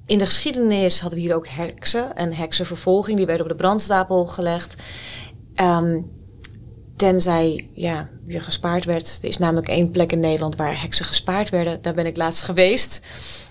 In 0.05 0.17
de 0.17 0.25
geschiedenis 0.25 0.99
hadden 0.99 1.19
we 1.19 1.25
hier 1.25 1.35
ook 1.35 1.47
heksen 1.47 2.15
en 2.15 2.33
heksenvervolging. 2.33 3.17
Die 3.17 3.25
werden 3.25 3.43
op 3.45 3.51
de 3.51 3.57
brandstapel 3.57 4.25
gelegd. 4.25 4.75
Ehm, 5.55 6.01
tenzij 6.95 7.69
ja, 7.73 8.09
je 8.27 8.39
gespaard 8.39 8.85
werd. 8.85 9.19
Er 9.21 9.29
is 9.29 9.37
namelijk 9.37 9.67
één 9.67 9.91
plek 9.91 10.11
in 10.11 10.19
Nederland 10.19 10.55
waar 10.55 10.81
heksen 10.81 11.05
gespaard 11.05 11.49
werden. 11.49 11.81
Daar 11.81 11.93
ben 11.93 12.05
ik 12.05 12.17
laatst 12.17 12.41
geweest. 12.41 13.01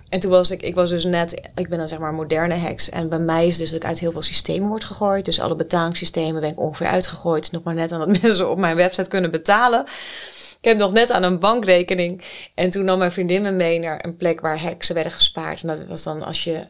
En 0.09 0.21
toen 0.21 0.31
was 0.31 0.51
ik, 0.51 0.63
ik 0.63 0.75
was 0.75 0.91
dus 0.91 1.05
net, 1.05 1.51
ik 1.55 1.69
ben 1.69 1.79
dan 1.79 1.89
zeg 1.89 1.99
maar 1.99 2.15
moderne 2.15 2.55
heks. 2.55 2.89
En 2.89 3.09
bij 3.09 3.19
mij 3.19 3.47
is 3.47 3.57
dus 3.57 3.71
dat 3.71 3.83
ik 3.83 3.89
uit 3.89 3.99
heel 3.99 4.13
veel 4.13 4.23
systemen 4.23 4.69
word 4.69 4.85
gegooid. 4.85 5.25
Dus 5.25 5.41
alle 5.41 5.57
betalingssystemen 5.57 6.41
ben 6.41 6.51
ik 6.51 6.61
ongeveer 6.61 6.87
uitgegooid. 6.87 7.53
Nog 7.53 7.63
maar 7.63 7.75
net 7.75 7.93
aan 7.93 7.99
dat 7.99 8.21
mensen 8.23 8.51
op 8.51 8.59
mijn 8.59 8.77
website 8.77 9.09
kunnen 9.09 9.31
betalen. 9.31 9.85
Ik 10.61 10.69
heb 10.69 10.79
nog 10.79 10.93
net 10.93 11.11
aan 11.11 11.23
een 11.23 11.39
bankrekening. 11.39 12.23
En 12.55 12.71
toen 12.71 12.85
nam 12.85 12.99
mijn 12.99 13.13
vriendin 13.13 13.43
me 13.43 13.51
mee 13.51 13.79
naar 13.79 14.05
een 14.05 14.17
plek 14.17 14.41
waar 14.41 14.63
heksen 14.63 14.95
werden 14.95 15.13
gespaard. 15.13 15.63
En 15.63 15.69
dat 15.69 15.87
was 15.87 16.03
dan 16.03 16.23
als 16.23 16.45
je 16.45 16.67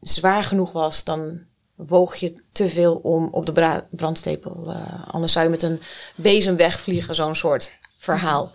zwaar 0.00 0.44
genoeg 0.44 0.72
was, 0.72 1.04
dan 1.04 1.40
woog 1.74 2.14
je 2.16 2.34
te 2.52 2.68
veel 2.68 2.94
om 2.96 3.28
op 3.30 3.46
de 3.46 3.52
bra- 3.52 3.86
brandstapel. 3.90 4.64
eh, 4.72 5.08
anders 5.14 5.32
zou 5.32 5.44
je 5.44 5.50
met 5.50 5.62
een 5.62 5.80
bezem 6.14 6.56
wegvliegen, 6.56 7.14
zo'n 7.14 7.34
soort 7.34 7.72
verhaal. 7.98 8.52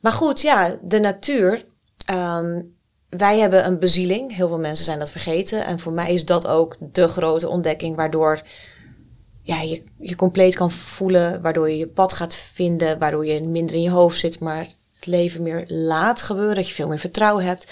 Maar 0.00 0.12
goed, 0.12 0.40
ja, 0.40 0.78
de 0.82 0.98
natuur. 1.00 1.64
ehm, 2.06 2.62
wij 3.08 3.38
hebben 3.38 3.66
een 3.66 3.78
bezieling. 3.78 4.36
Heel 4.36 4.48
veel 4.48 4.58
mensen 4.58 4.84
zijn 4.84 4.98
dat 4.98 5.10
vergeten. 5.10 5.64
En 5.64 5.78
voor 5.78 5.92
mij 5.92 6.14
is 6.14 6.24
dat 6.24 6.46
ook 6.46 6.76
de 6.92 7.08
grote 7.08 7.48
ontdekking, 7.48 7.96
waardoor 7.96 8.42
ja, 9.42 9.60
je 9.60 9.84
je 9.98 10.16
compleet 10.16 10.54
kan 10.54 10.70
voelen, 10.70 11.42
waardoor 11.42 11.70
je 11.70 11.76
je 11.76 11.86
pad 11.88 12.12
gaat 12.12 12.34
vinden, 12.34 12.98
waardoor 12.98 13.26
je 13.26 13.42
minder 13.42 13.74
in 13.76 13.82
je 13.82 13.90
hoofd 13.90 14.18
zit, 14.18 14.40
maar 14.40 14.66
het 14.94 15.06
leven 15.06 15.42
meer 15.42 15.64
laat 15.66 16.22
gebeuren, 16.22 16.54
dat 16.54 16.68
je 16.68 16.74
veel 16.74 16.88
meer 16.88 16.98
vertrouwen 16.98 17.44
hebt. 17.44 17.66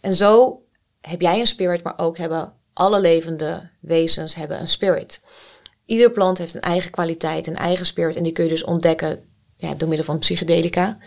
En 0.00 0.14
zo 0.14 0.62
heb 1.00 1.20
jij 1.20 1.40
een 1.40 1.46
spirit, 1.46 1.82
maar 1.82 1.94
ook 1.98 2.18
hebben 2.18 2.52
alle 2.72 3.00
levende 3.00 3.70
wezens 3.80 4.34
hebben 4.34 4.60
een 4.60 4.68
spirit. 4.68 5.20
iedere 5.84 6.10
plant 6.10 6.38
heeft 6.38 6.54
een 6.54 6.60
eigen 6.60 6.90
kwaliteit, 6.90 7.46
een 7.46 7.56
eigen 7.56 7.86
spirit. 7.86 8.16
En 8.16 8.22
die 8.22 8.32
kun 8.32 8.44
je 8.44 8.50
dus 8.50 8.64
ontdekken 8.64 9.24
ja, 9.56 9.74
door 9.74 9.88
middel 9.88 10.06
van 10.06 10.18
psychedelica. 10.18 10.98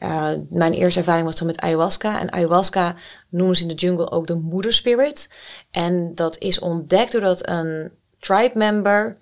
Uh, 0.00 0.30
mijn 0.50 0.72
eerste 0.72 0.98
ervaring 0.98 1.26
was 1.26 1.36
dan 1.36 1.46
met 1.46 1.60
ayahuasca. 1.60 2.20
En 2.20 2.32
ayahuasca 2.32 2.96
noemen 3.28 3.56
ze 3.56 3.62
in 3.62 3.68
de 3.68 3.74
jungle 3.74 4.10
ook 4.10 4.26
de 4.26 4.34
moederspirit. 4.34 5.28
En 5.70 6.14
dat 6.14 6.38
is 6.38 6.58
ontdekt 6.58 7.12
doordat 7.12 7.48
een 7.48 7.92
tribe 8.18 8.58
member, 8.58 9.18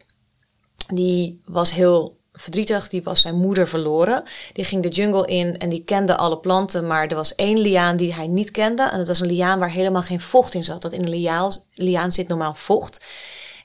die 0.95 1.39
was 1.45 1.73
heel 1.73 2.21
verdrietig, 2.43 2.89
die 2.89 3.03
was 3.03 3.21
zijn 3.21 3.35
moeder 3.35 3.69
verloren. 3.69 4.23
Die 4.53 4.65
ging 4.65 4.83
de 4.83 4.89
jungle 4.89 5.27
in 5.27 5.59
en 5.59 5.69
die 5.69 5.85
kende 5.85 6.17
alle 6.17 6.39
planten, 6.39 6.87
maar 6.87 7.07
er 7.07 7.17
was 7.17 7.35
één 7.35 7.59
liaan 7.59 7.97
die 7.97 8.15
hij 8.15 8.27
niet 8.27 8.51
kende. 8.51 8.83
En 8.83 8.99
dat 8.99 9.07
was 9.07 9.21
een 9.21 9.27
liaan 9.27 9.59
waar 9.59 9.71
helemaal 9.71 10.03
geen 10.03 10.21
vocht 10.21 10.55
in 10.55 10.65
zat. 10.65 10.83
Dat 10.83 10.93
in 10.93 11.03
een 11.03 11.09
liaan, 11.09 11.53
liaan 11.75 12.13
zit 12.13 12.29
normaal 12.29 12.55
vocht. 12.55 13.05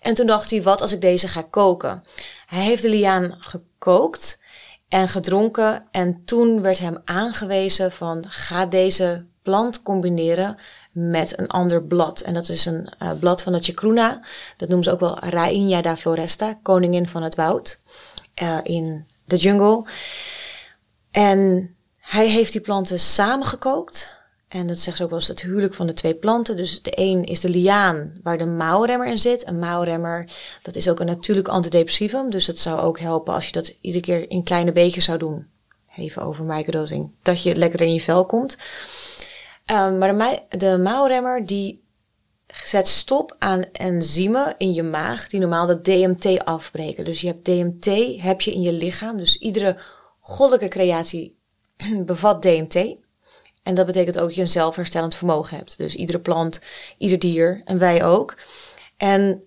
En 0.02 0.14
toen 0.14 0.26
dacht 0.26 0.50
hij, 0.50 0.64
wat 0.64 0.82
als 0.82 0.92
ik 0.92 1.02
deze 1.02 1.28
ga 1.28 1.42
koken? 1.42 2.04
Hij 2.46 2.64
heeft 2.64 2.82
de 2.82 2.90
liaan 2.90 3.36
gekookt 3.40 4.42
en 4.90 5.10
gedronken. 5.10 5.88
En 5.92 6.22
toen 6.26 6.62
werd 6.62 6.80
hem 6.80 6.98
aangewezen 7.06 7.92
van 7.92 8.26
ga 8.28 8.66
deze 8.66 9.26
plant 9.42 9.84
combineren 9.84 10.58
met 10.92 11.40
een 11.40 11.48
ander 11.48 11.84
blad. 11.84 12.20
En 12.20 12.34
dat 12.34 12.50
is 12.50 12.66
een 12.66 12.88
uh, 13.02 13.12
blad 13.20 13.42
van 13.42 13.54
de 13.54 13.64
chacruna. 13.64 14.22
Dat 14.58 14.68
noemen 14.68 14.86
ze 14.86 14.92
ook 14.92 15.00
wel 15.00 15.20
Rainha 15.20 15.82
da 15.82 15.98
Floresta, 15.98 16.60
koningin 16.62 17.08
van 17.08 17.24
het 17.24 17.36
woud 17.36 17.80
uh, 18.42 18.60
in 18.64 19.06
de 19.26 19.36
jungle. 19.36 19.86
En 21.12 21.70
hij 22.00 22.28
heeft 22.28 22.52
die 22.52 22.62
planten 22.62 23.00
samengekookt. 23.00 24.16
En 24.48 24.68
dat 24.68 24.80
zegt 24.80 24.98
ze 24.98 25.04
ook 25.04 25.10
wel 25.10 25.20
eens 25.20 25.28
het 25.28 25.42
huwelijk 25.42 25.74
van 25.74 25.88
de 25.88 25.94
twee 25.94 26.16
planten. 26.16 26.58
Dus 26.58 26.82
de 26.82 26.92
een 26.96 27.24
is 27.24 27.40
de 27.40 27.50
liaan 27.50 28.14
waar 28.24 28.38
de 28.38 28.46
mouwremmer 28.46 29.08
in 29.08 29.20
zit. 29.20 29.48
Een 29.48 29.60
mouwremmer, 29.60 30.30
dat 30.62 30.76
is 30.76 30.90
ook 30.90 31.00
een 31.00 31.06
natuurlijk 31.06 31.48
antidepressivum. 31.48 32.30
Dus 32.30 32.46
dat 32.46 32.58
zou 32.58 32.80
ook 32.80 33.00
helpen 33.00 33.34
als 33.34 33.46
je 33.46 33.52
dat 33.52 33.76
iedere 33.82 34.04
keer 34.04 34.30
in 34.30 34.44
kleine 34.44 34.72
beetjes 34.72 35.06
zou 35.06 35.18
doen. 35.18 35.48
Even 35.96 36.22
over 36.22 36.44
microdosing. 36.44 37.12
Dat 37.22 37.44
je 37.44 37.56
lekker 37.56 37.82
in 37.82 37.94
je 37.94 38.02
vel 38.02 38.26
komt. 38.26 38.58
Um, 39.72 39.98
maar 39.98 40.18
de, 40.50 40.58
de 40.58 41.44
die 41.46 41.87
zet 42.48 42.88
stop 42.88 43.36
aan 43.40 43.64
enzymen 43.72 44.56
in 44.58 44.74
je 44.74 44.84
maag 44.84 45.30
die 45.30 45.40
normaal 45.40 45.66
de 45.66 45.82
DMT 45.82 46.46
afbreken. 46.46 47.06
Dus 47.06 47.22
je 47.22 47.28
hebt 47.28 47.46
DMT 47.46 48.22
heb 48.22 48.42
je 48.42 48.52
in 48.52 48.62
je 48.62 48.74
lichaam. 48.74 49.18
Dus 49.18 49.38
iedere 49.38 49.78
goddelijke 50.20 50.68
creatie 50.68 51.38
bevat 52.06 52.42
DMT. 52.42 52.96
En 53.64 53.76
dat 53.76 53.86
betekent 53.86 54.20
ook 54.20 54.28
dat 54.28 54.36
je 54.36 54.42
een 54.42 54.48
zelfherstellend 54.48 55.16
vermogen 55.16 55.58
hebt. 55.58 55.78
Dus 55.78 55.96
iedere 55.96 56.20
plant, 56.20 56.62
ieder 56.98 57.20
dier 57.20 57.62
en 57.66 57.78
wij 57.78 58.06
ook. 58.06 58.38
En 58.98 59.44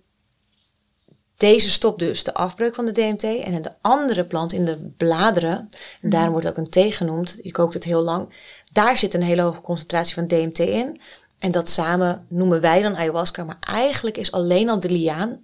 deze 1.40 1.70
stopt 1.70 1.98
dus 1.98 2.24
de 2.24 2.34
afbreuk 2.34 2.74
van 2.74 2.86
de 2.86 2.92
DMT. 2.92 3.22
En 3.22 3.52
in 3.52 3.62
de 3.62 3.72
andere 3.80 4.24
plant, 4.24 4.52
in 4.52 4.64
de 4.64 4.92
bladeren, 4.96 5.58
en 5.58 5.68
mhm. 6.00 6.10
daarom 6.10 6.30
wordt 6.30 6.46
het 6.46 6.58
ook 6.58 6.64
een 6.64 6.70
thee 6.70 6.92
genoemd, 6.92 7.38
je 7.42 7.50
kookt 7.52 7.74
het 7.74 7.84
heel 7.84 8.02
lang, 8.02 8.28
daar 8.72 8.96
zit 8.96 9.14
een 9.14 9.22
hele 9.22 9.42
hoge 9.42 9.60
concentratie 9.60 10.14
van 10.14 10.26
DMT 10.26 10.58
in. 10.58 11.00
En 11.40 11.52
dat 11.52 11.68
samen 11.68 12.26
noemen 12.28 12.60
wij 12.60 12.82
dan 12.82 12.96
ayahuasca, 12.96 13.44
maar 13.44 13.56
eigenlijk 13.60 14.16
is 14.16 14.32
alleen 14.32 14.68
al 14.68 14.80
de 14.80 14.90
liaan, 14.90 15.42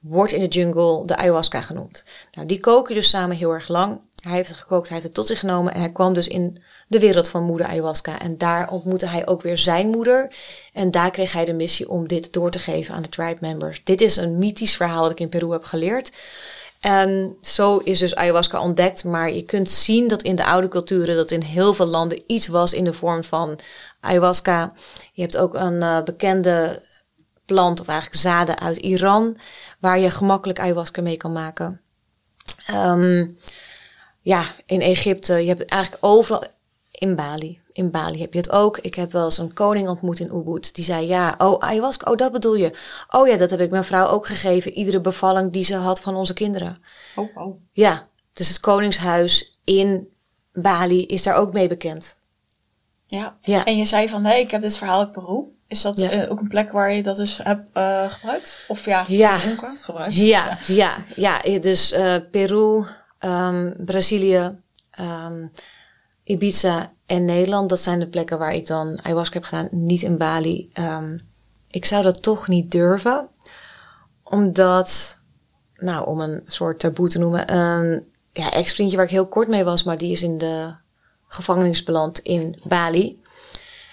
wordt 0.00 0.32
in 0.32 0.40
de 0.40 0.48
jungle 0.48 1.06
de 1.06 1.16
ayahuasca 1.16 1.60
genoemd. 1.60 2.04
Nou, 2.32 2.46
die 2.46 2.60
koken 2.60 2.94
dus 2.94 3.08
samen 3.08 3.36
heel 3.36 3.52
erg 3.52 3.68
lang. 3.68 4.00
Hij 4.22 4.32
heeft 4.32 4.48
het 4.48 4.58
gekookt, 4.58 4.88
hij 4.88 4.96
heeft 4.96 5.06
het 5.06 5.16
tot 5.16 5.26
zich 5.26 5.38
genomen 5.38 5.74
en 5.74 5.80
hij 5.80 5.92
kwam 5.92 6.14
dus 6.14 6.28
in 6.28 6.62
de 6.88 6.98
wereld 7.00 7.28
van 7.28 7.42
moeder 7.42 7.66
ayahuasca. 7.66 8.20
En 8.20 8.38
daar 8.38 8.70
ontmoette 8.70 9.06
hij 9.06 9.26
ook 9.26 9.42
weer 9.42 9.58
zijn 9.58 9.88
moeder. 9.88 10.34
En 10.72 10.90
daar 10.90 11.10
kreeg 11.10 11.32
hij 11.32 11.44
de 11.44 11.52
missie 11.52 11.88
om 11.88 12.08
dit 12.08 12.32
door 12.32 12.50
te 12.50 12.58
geven 12.58 12.94
aan 12.94 13.02
de 13.02 13.08
tribe 13.08 13.38
members. 13.40 13.84
Dit 13.84 14.00
is 14.00 14.16
een 14.16 14.38
mythisch 14.38 14.76
verhaal 14.76 15.02
dat 15.02 15.10
ik 15.10 15.20
in 15.20 15.28
Peru 15.28 15.52
heb 15.52 15.64
geleerd. 15.64 16.12
En 16.82 17.36
zo 17.40 17.76
is 17.76 17.98
dus 17.98 18.14
ayahuasca 18.14 18.60
ontdekt. 18.60 19.04
Maar 19.04 19.32
je 19.32 19.42
kunt 19.42 19.70
zien 19.70 20.08
dat 20.08 20.22
in 20.22 20.36
de 20.36 20.44
oude 20.44 20.68
culturen 20.68 21.16
dat 21.16 21.30
in 21.30 21.42
heel 21.42 21.74
veel 21.74 21.86
landen 21.86 22.22
iets 22.26 22.46
was 22.46 22.72
in 22.72 22.84
de 22.84 22.92
vorm 22.92 23.24
van 23.24 23.58
ayahuasca. 24.00 24.72
Je 25.12 25.22
hebt 25.22 25.36
ook 25.36 25.54
een 25.54 25.74
uh, 25.74 26.02
bekende 26.02 26.82
plant, 27.44 27.80
of 27.80 27.86
eigenlijk 27.86 28.20
zaden 28.20 28.58
uit 28.58 28.76
Iran, 28.76 29.38
waar 29.80 29.98
je 29.98 30.10
gemakkelijk 30.10 30.60
ayahuasca 30.60 31.02
mee 31.02 31.16
kan 31.16 31.32
maken. 31.32 31.80
Um, 32.70 33.38
ja, 34.20 34.44
in 34.66 34.80
Egypte, 34.80 35.34
je 35.34 35.48
hebt 35.48 35.64
eigenlijk 35.64 36.04
overal, 36.04 36.44
in 36.90 37.14
Bali. 37.14 37.61
In 37.72 37.90
Bali 37.90 38.20
heb 38.20 38.32
je 38.32 38.38
het 38.38 38.50
ook. 38.50 38.78
Ik 38.78 38.94
heb 38.94 39.12
wel 39.12 39.24
eens 39.24 39.38
een 39.38 39.52
koning 39.52 39.88
ontmoet 39.88 40.20
in 40.20 40.34
Ubud. 40.34 40.74
Die 40.74 40.84
zei, 40.84 41.06
ja, 41.06 41.34
oh, 41.38 41.58
ayahuasca, 41.58 42.10
oh, 42.10 42.16
dat 42.16 42.32
bedoel 42.32 42.54
je. 42.54 42.72
Oh 43.10 43.28
ja, 43.28 43.36
dat 43.36 43.50
heb 43.50 43.60
ik 43.60 43.70
mijn 43.70 43.84
vrouw 43.84 44.06
ook 44.06 44.26
gegeven. 44.26 44.72
Iedere 44.72 45.00
bevalling 45.00 45.52
die 45.52 45.64
ze 45.64 45.74
had 45.74 46.00
van 46.00 46.14
onze 46.14 46.32
kinderen. 46.32 46.82
Oh, 47.16 47.36
oh. 47.36 47.60
Ja, 47.72 48.08
dus 48.32 48.48
het 48.48 48.60
koningshuis 48.60 49.58
in 49.64 50.08
Bali 50.52 51.06
is 51.06 51.22
daar 51.22 51.34
ook 51.34 51.52
mee 51.52 51.68
bekend. 51.68 52.16
Ja. 53.06 53.36
ja. 53.40 53.64
En 53.64 53.76
je 53.76 53.84
zei 53.84 54.08
van, 54.08 54.24
hé, 54.24 54.34
ik 54.34 54.50
heb 54.50 54.62
dit 54.62 54.76
verhaal 54.76 54.98
uit 54.98 55.12
Peru. 55.12 55.44
Is 55.68 55.82
dat 55.82 56.00
uh, 56.00 56.30
ook 56.30 56.40
een 56.40 56.48
plek 56.48 56.72
waar 56.72 56.92
je 56.92 57.02
dat 57.02 57.16
dus 57.16 57.38
hebt 57.42 57.76
uh, 57.76 58.10
gebruikt? 58.10 58.64
Of 58.68 58.84
ja, 58.84 59.04
ja. 59.08 59.38
gebruikt? 59.38 60.16
Ja, 60.16 60.58
ja, 60.66 61.04
ja. 61.16 61.40
ja. 61.44 61.58
Dus 61.58 61.92
uh, 61.92 62.14
Peru, 62.30 62.84
um, 63.20 63.74
Brazilië, 63.78 64.60
um, 65.00 65.52
Ibiza 66.32 66.92
en 67.06 67.24
Nederland, 67.24 67.68
dat 67.68 67.80
zijn 67.80 67.98
de 67.98 68.06
plekken 68.06 68.38
waar 68.38 68.54
ik 68.54 68.66
dan 68.66 68.98
ayahuasca 69.02 69.34
heb 69.34 69.44
gedaan. 69.44 69.68
Niet 69.70 70.02
in 70.02 70.16
Bali. 70.16 70.68
Um, 70.80 71.22
ik 71.70 71.84
zou 71.84 72.02
dat 72.02 72.22
toch 72.22 72.48
niet 72.48 72.70
durven. 72.70 73.28
Omdat, 74.22 75.18
nou, 75.76 76.06
om 76.06 76.20
een 76.20 76.40
soort 76.44 76.78
taboe 76.78 77.08
te 77.08 77.18
noemen, 77.18 77.54
een 77.54 78.04
ja, 78.32 78.52
ex-vriendje 78.52 78.96
waar 78.96 79.04
ik 79.04 79.10
heel 79.10 79.26
kort 79.26 79.48
mee 79.48 79.64
was, 79.64 79.82
maar 79.82 79.98
die 79.98 80.12
is 80.12 80.22
in 80.22 80.38
de 80.38 80.74
gevangenis 81.26 81.82
beland 81.82 82.18
in 82.18 82.60
Bali. 82.64 83.20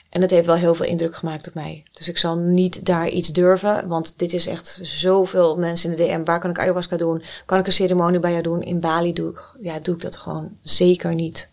En 0.10 0.22
dat 0.22 0.29
heeft 0.29 0.46
wel 0.46 0.55
heel 0.55 0.75
veel 0.75 0.86
indruk 0.86 1.15
gemaakt 1.15 1.48
op 1.48 1.53
mij. 1.53 1.84
Dus 1.91 2.08
ik 2.08 2.17
zal 2.17 2.36
niet 2.38 2.86
daar 2.86 3.10
iets 3.10 3.29
durven, 3.29 3.88
want 3.88 4.19
dit 4.19 4.34
is 4.34 4.48
echt 4.48 4.79
zoveel 4.81 5.58
mensen 5.58 5.91
in 5.91 5.98
de 5.98 6.03
DM. 6.03 6.24
Waar 6.24 6.39
kan 6.39 6.50
ik 6.50 6.60
ayahuasca 6.60 6.98
doen? 6.98 7.24
Kan 7.46 7.60
ik 7.60 7.65
een 7.65 7.74
ceremonie 7.74 8.19
bij 8.19 8.31
jou 8.31 8.43
doen? 8.43 8.62
In 8.62 8.79
Bali 8.79 9.13
doe 9.13 9.31
ik, 9.31 9.41
ja, 9.60 9.79
doe 9.79 9.96
ik 9.96 10.01
dat 10.01 10.17
gewoon 10.17 10.58
zeker 10.62 11.15
niet 11.15 11.50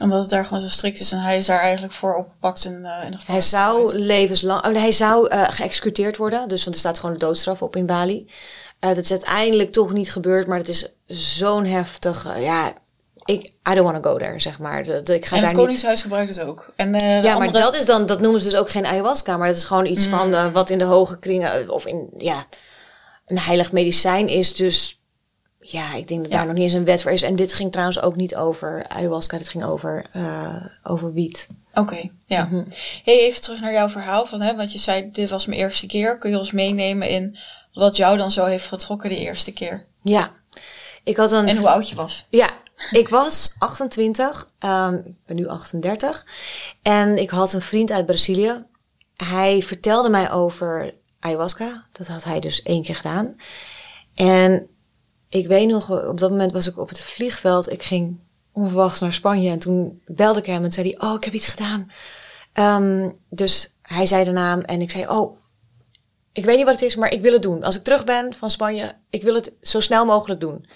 omdat 0.00 0.20
het 0.20 0.30
daar 0.30 0.44
gewoon 0.44 0.62
zo 0.62 0.68
strikt 0.68 1.00
is 1.00 1.12
en 1.12 1.20
hij 1.20 1.38
is 1.38 1.46
daar 1.46 1.60
eigenlijk 1.60 1.92
voor 1.92 2.14
opgepakt 2.14 2.64
in, 2.64 2.80
uh, 2.82 3.04
in 3.04 3.10
de 3.10 3.16
Hij 3.26 3.40
zou 3.40 3.98
levenslang, 3.98 4.66
oh, 4.66 4.74
hij 4.74 4.92
zou 4.92 5.34
uh, 5.34 5.44
geëxecuteerd 5.48 6.16
worden. 6.16 6.48
Dus 6.48 6.62
want 6.64 6.74
er 6.74 6.80
staat 6.80 6.98
gewoon 6.98 7.14
de 7.14 7.20
doodstraf 7.20 7.62
op 7.62 7.76
in 7.76 7.86
Bali. 7.86 8.26
Uh, 8.80 8.94
dat 8.94 9.04
is 9.04 9.10
uiteindelijk 9.10 9.72
toch 9.72 9.92
niet 9.92 10.12
gebeurd, 10.12 10.46
maar 10.46 10.58
het 10.58 10.68
is 10.68 10.88
zo'n 11.06 11.64
heftig, 11.64 12.38
ja, 12.38 12.72
ik, 13.24 13.44
I 13.44 13.74
don't 13.74 13.90
want 13.90 14.02
to 14.02 14.10
go 14.10 14.18
there, 14.18 14.40
zeg 14.40 14.58
maar. 14.58 14.84
Dat, 14.84 15.08
ik 15.08 15.26
ga 15.26 15.36
en 15.36 15.42
het 15.42 15.52
Koningshuis 15.52 16.02
gebruikt 16.02 16.36
het 16.36 16.46
ook. 16.46 16.72
En, 16.76 16.94
uh, 16.94 17.22
ja, 17.22 17.38
maar 17.38 17.52
dat 17.52 17.74
is 17.74 17.84
dan, 17.84 18.06
dat 18.06 18.20
noemen 18.20 18.40
ze 18.40 18.48
dus 18.48 18.58
ook 18.58 18.70
geen 18.70 18.86
ayahuasca, 18.86 19.36
maar 19.36 19.48
dat 19.48 19.56
is 19.56 19.64
gewoon 19.64 19.86
iets 19.86 20.06
van 20.06 20.32
uh, 20.32 20.52
wat 20.52 20.70
in 20.70 20.78
de 20.78 20.84
hoge 20.84 21.18
kringen, 21.18 21.70
of 21.70 21.86
in, 21.86 22.08
ja, 22.18 22.46
een 23.26 23.38
heilig 23.38 23.72
medicijn 23.72 24.28
is. 24.28 24.54
Dus 24.54 24.99
ja, 25.60 25.94
ik 25.94 26.08
denk 26.08 26.22
dat 26.22 26.32
daar 26.32 26.46
nog 26.46 26.54
niet 26.54 26.64
eens 26.64 26.72
een 26.72 26.84
wet 26.84 27.02
voor 27.02 27.10
is. 27.10 27.22
En 27.22 27.36
dit 27.36 27.52
ging 27.52 27.70
trouwens 27.72 28.00
ook 28.00 28.16
niet 28.16 28.36
over 28.36 28.84
ayahuasca, 28.88 29.38
dit 29.38 29.48
ging 29.48 29.64
over, 29.64 30.06
uh, 30.16 30.66
over 30.82 31.12
wiet. 31.12 31.48
Oké, 31.74 32.10
ja. 32.26 32.44
Mm 32.44 32.68
Hey, 33.04 33.20
even 33.20 33.42
terug 33.42 33.60
naar 33.60 33.72
jouw 33.72 33.88
verhaal. 33.88 34.26
Van, 34.26 34.40
hè, 34.40 34.56
want 34.56 34.72
je 34.72 34.78
zei, 34.78 35.10
dit 35.12 35.30
was 35.30 35.46
mijn 35.46 35.60
eerste 35.60 35.86
keer. 35.86 36.18
Kun 36.18 36.30
je 36.30 36.38
ons 36.38 36.52
meenemen 36.52 37.08
in 37.08 37.38
wat 37.72 37.96
jou 37.96 38.16
dan 38.16 38.30
zo 38.30 38.44
heeft 38.44 38.66
getrokken 38.66 39.08
de 39.08 39.16
eerste 39.16 39.52
keer? 39.52 39.86
Ja. 40.02 40.32
Ik 41.04 41.16
had 41.16 41.32
een... 41.32 41.48
En 41.48 41.56
hoe 41.56 41.68
oud 41.68 41.88
je 41.88 41.94
was? 41.94 42.26
Ja, 42.30 42.50
ik 42.90 43.08
was 43.08 43.54
28. 43.58 44.40
Um, 44.40 44.46
ehm, 44.58 44.94
ik 44.94 45.14
ben 45.26 45.36
nu 45.36 45.48
38. 45.48 46.26
En 46.82 47.18
ik 47.18 47.30
had 47.30 47.52
een 47.52 47.62
vriend 47.62 47.90
uit 47.90 48.06
Brazilië. 48.06 48.64
Hij 49.16 49.62
vertelde 49.62 50.10
mij 50.10 50.30
over 50.30 50.94
ayahuasca. 51.20 51.86
Dat 51.92 52.06
had 52.06 52.24
hij 52.24 52.40
dus 52.40 52.62
één 52.62 52.82
keer 52.82 52.96
gedaan. 52.96 53.36
En 54.14 54.68
ik 55.30 55.46
weet 55.46 55.68
nog, 55.68 56.06
op 56.08 56.20
dat 56.20 56.30
moment 56.30 56.52
was 56.52 56.66
ik 56.66 56.78
op 56.78 56.88
het 56.88 57.00
vliegveld. 57.00 57.72
Ik 57.72 57.82
ging 57.82 58.18
onverwachts 58.52 59.00
naar 59.00 59.12
Spanje. 59.12 59.50
En 59.50 59.58
toen 59.58 60.02
belde 60.06 60.38
ik 60.38 60.46
hem 60.46 60.64
en 60.64 60.72
zei 60.72 60.88
hij, 60.88 61.08
oh, 61.08 61.14
ik 61.14 61.24
heb 61.24 61.32
iets 61.32 61.48
gedaan. 61.48 61.90
Um, 62.54 63.18
dus 63.28 63.74
hij 63.82 64.06
zei 64.06 64.24
de 64.24 64.30
naam 64.30 64.60
en 64.60 64.80
ik 64.80 64.90
zei, 64.90 65.08
oh, 65.08 65.38
ik 66.32 66.44
weet 66.44 66.56
niet 66.56 66.64
wat 66.64 66.74
het 66.74 66.84
is, 66.84 66.96
maar 66.96 67.12
ik 67.12 67.20
wil 67.20 67.32
het 67.32 67.42
doen. 67.42 67.62
Als 67.62 67.76
ik 67.76 67.84
terug 67.84 68.04
ben 68.04 68.34
van 68.34 68.50
Spanje, 68.50 68.92
ik 69.10 69.22
wil 69.22 69.34
het 69.34 69.52
zo 69.60 69.80
snel 69.80 70.04
mogelijk 70.04 70.40
doen. 70.40 70.66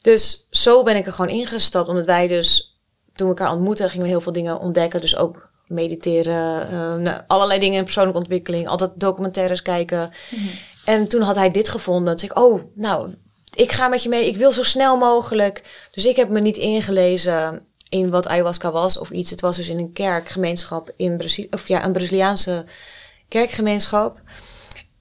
Dus 0.00 0.46
zo 0.50 0.82
ben 0.82 0.96
ik 0.96 1.06
er 1.06 1.12
gewoon 1.12 1.36
ingestapt, 1.36 1.88
omdat 1.88 2.06
wij 2.06 2.28
dus, 2.28 2.78
toen 3.12 3.28
we 3.28 3.34
elkaar 3.36 3.54
ontmoetten, 3.54 3.88
gingen 3.88 4.04
we 4.04 4.10
heel 4.10 4.20
veel 4.20 4.32
dingen 4.32 4.60
ontdekken. 4.60 5.00
Dus 5.00 5.16
ook 5.16 5.50
mediteren, 5.66 6.66
uh, 6.72 6.94
nou, 6.96 7.22
allerlei 7.26 7.60
dingen 7.60 7.78
in 7.78 7.84
persoonlijke 7.84 8.18
ontwikkeling, 8.18 8.68
altijd 8.68 8.90
documentaires 8.94 9.62
kijken. 9.62 10.10
Mhm. 10.30 10.46
En 10.84 11.08
toen 11.08 11.20
had 11.20 11.36
hij 11.36 11.50
dit 11.50 11.68
gevonden. 11.68 12.04
Dat 12.04 12.22
ik, 12.22 12.38
oh, 12.38 12.62
nou, 12.74 13.14
ik 13.56 13.72
ga 13.72 13.88
met 13.88 14.02
je 14.02 14.08
mee, 14.08 14.26
ik 14.26 14.36
wil 14.36 14.52
zo 14.52 14.62
snel 14.62 14.96
mogelijk. 14.96 15.86
Dus 15.90 16.04
ik 16.04 16.16
heb 16.16 16.28
me 16.28 16.40
niet 16.40 16.56
ingelezen 16.56 17.66
in 17.88 18.10
wat 18.10 18.28
ayahuasca 18.28 18.72
was 18.72 18.98
of 18.98 19.10
iets. 19.10 19.30
Het 19.30 19.40
was 19.40 19.56
dus 19.56 19.68
in 19.68 19.78
een 19.78 19.92
kerkgemeenschap 19.92 20.92
in 20.96 21.16
Brazilië, 21.16 21.48
of 21.50 21.68
ja, 21.68 21.84
een 21.84 21.92
Braziliaanse 21.92 22.64
kerkgemeenschap. 23.28 24.20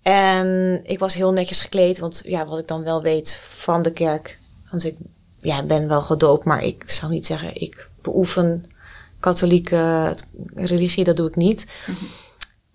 En 0.01 0.79
ik 0.83 0.99
was 0.99 1.13
heel 1.13 1.31
netjes 1.31 1.59
gekleed, 1.59 1.99
want 1.99 2.21
ja, 2.25 2.45
wat 2.45 2.59
ik 2.59 2.67
dan 2.67 2.83
wel 2.83 3.01
weet 3.01 3.39
van 3.47 3.81
de 3.81 3.91
kerk. 3.91 4.39
Want 4.71 4.85
ik 4.85 4.95
ja, 5.41 5.63
ben 5.63 5.87
wel 5.87 6.01
gedoopt, 6.01 6.45
maar 6.45 6.63
ik 6.63 6.83
zou 6.89 7.11
niet 7.11 7.25
zeggen, 7.25 7.61
ik 7.61 7.89
beoefen 8.01 8.71
katholieke 9.19 10.15
religie, 10.53 11.03
dat 11.03 11.17
doe 11.17 11.27
ik 11.27 11.35
niet. 11.35 11.65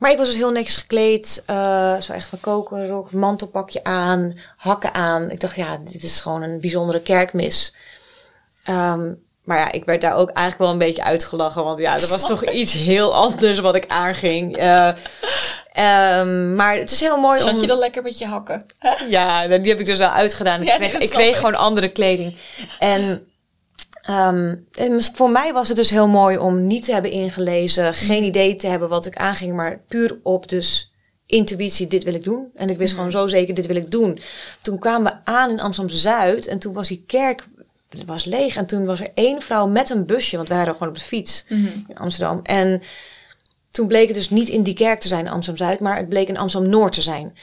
Maar 0.00 0.10
ik 0.10 0.16
was 0.16 0.26
dus 0.26 0.36
heel 0.36 0.50
netjes 0.50 0.76
gekleed, 0.76 1.42
uh, 1.50 2.00
zo 2.00 2.12
echt 2.12 2.28
van 2.28 2.40
kokerrok, 2.40 3.12
mantelpakje 3.12 3.84
aan, 3.84 4.38
hakken 4.56 4.94
aan. 4.94 5.30
Ik 5.30 5.40
dacht, 5.40 5.56
ja, 5.56 5.78
dit 5.84 6.02
is 6.02 6.20
gewoon 6.20 6.42
een 6.42 6.60
bijzondere 6.60 7.00
kerkmis. 7.00 7.74
Um, 8.68 9.22
maar 9.44 9.58
ja, 9.58 9.72
ik 9.72 9.84
werd 9.84 10.00
daar 10.00 10.14
ook 10.14 10.28
eigenlijk 10.28 10.58
wel 10.58 10.70
een 10.70 10.86
beetje 10.88 11.04
uitgelachen. 11.04 11.64
Want 11.64 11.78
ja, 11.78 11.98
dat 11.98 12.08
was 12.08 12.26
toch 12.26 12.44
iets 12.44 12.72
heel 12.72 13.14
anders 13.14 13.58
wat 13.58 13.74
ik 13.74 13.84
aanging. 13.88 14.62
Uh, 14.62 14.92
um, 16.18 16.54
maar 16.54 16.74
het 16.74 16.90
is 16.90 17.00
heel 17.00 17.16
mooi 17.16 17.38
Zat 17.38 17.54
om... 17.54 17.60
je 17.60 17.66
dan 17.66 17.78
lekker 17.78 18.02
met 18.02 18.18
je 18.18 18.26
hakken? 18.26 18.66
Ja, 19.08 19.46
die 19.46 19.70
heb 19.70 19.80
ik 19.80 19.86
dus 19.86 19.98
wel 19.98 20.08
uitgedaan. 20.08 20.62
Ja, 20.62 20.72
ik 20.72 20.88
kreeg, 20.88 21.02
ik 21.02 21.10
kreeg 21.10 21.36
gewoon 21.36 21.54
andere 21.54 21.88
kleding. 21.88 22.36
En, 22.78 23.29
um, 24.08 24.66
en 24.72 25.02
voor 25.14 25.30
mij 25.30 25.52
was 25.52 25.68
het 25.68 25.76
dus 25.76 25.90
heel 25.90 26.08
mooi 26.08 26.38
om 26.38 26.66
niet 26.66 26.84
te 26.84 26.92
hebben 26.92 27.10
ingelezen. 27.10 27.94
Geen 27.94 28.24
idee 28.24 28.54
te 28.54 28.66
hebben 28.66 28.88
wat 28.88 29.06
ik 29.06 29.16
aanging. 29.16 29.54
Maar 29.54 29.80
puur 29.88 30.18
op 30.22 30.48
dus 30.48 30.92
intuïtie, 31.26 31.86
dit 31.86 32.04
wil 32.04 32.14
ik 32.14 32.24
doen. 32.24 32.50
En 32.54 32.70
ik 32.70 32.78
wist 32.78 32.94
gewoon 32.94 33.10
zo 33.10 33.26
zeker, 33.26 33.54
dit 33.54 33.66
wil 33.66 33.76
ik 33.76 33.90
doen. 33.90 34.20
Toen 34.62 34.78
kwamen 34.78 35.12
we 35.12 35.30
aan 35.30 35.50
in 35.50 35.60
Amsterdam-Zuid. 35.60 36.46
En 36.46 36.58
toen 36.58 36.72
was 36.72 36.88
die 36.88 37.04
kerk 37.06 37.48
was 38.06 38.24
leeg. 38.24 38.56
En 38.56 38.66
toen 38.66 38.84
was 38.84 39.00
er 39.00 39.10
één 39.14 39.42
vrouw 39.42 39.66
met 39.66 39.90
een 39.90 40.06
busje. 40.06 40.36
Want 40.36 40.48
wij 40.48 40.56
waren 40.56 40.72
gewoon 40.72 40.88
op 40.88 40.94
de 40.94 41.00
fiets 41.00 41.44
in 41.88 41.96
Amsterdam. 41.98 42.40
En 42.42 42.82
toen 43.70 43.86
bleek 43.86 44.06
het 44.06 44.16
dus 44.16 44.30
niet 44.30 44.48
in 44.48 44.62
die 44.62 44.74
kerk 44.74 45.00
te 45.00 45.08
zijn 45.08 45.26
in 45.26 45.32
Amsterdam-Zuid. 45.32 45.80
Maar 45.80 45.96
het 45.96 46.08
bleek 46.08 46.28
in 46.28 46.36
Amsterdam-Noord 46.38 46.92
te 46.92 47.02
zijn. 47.02 47.36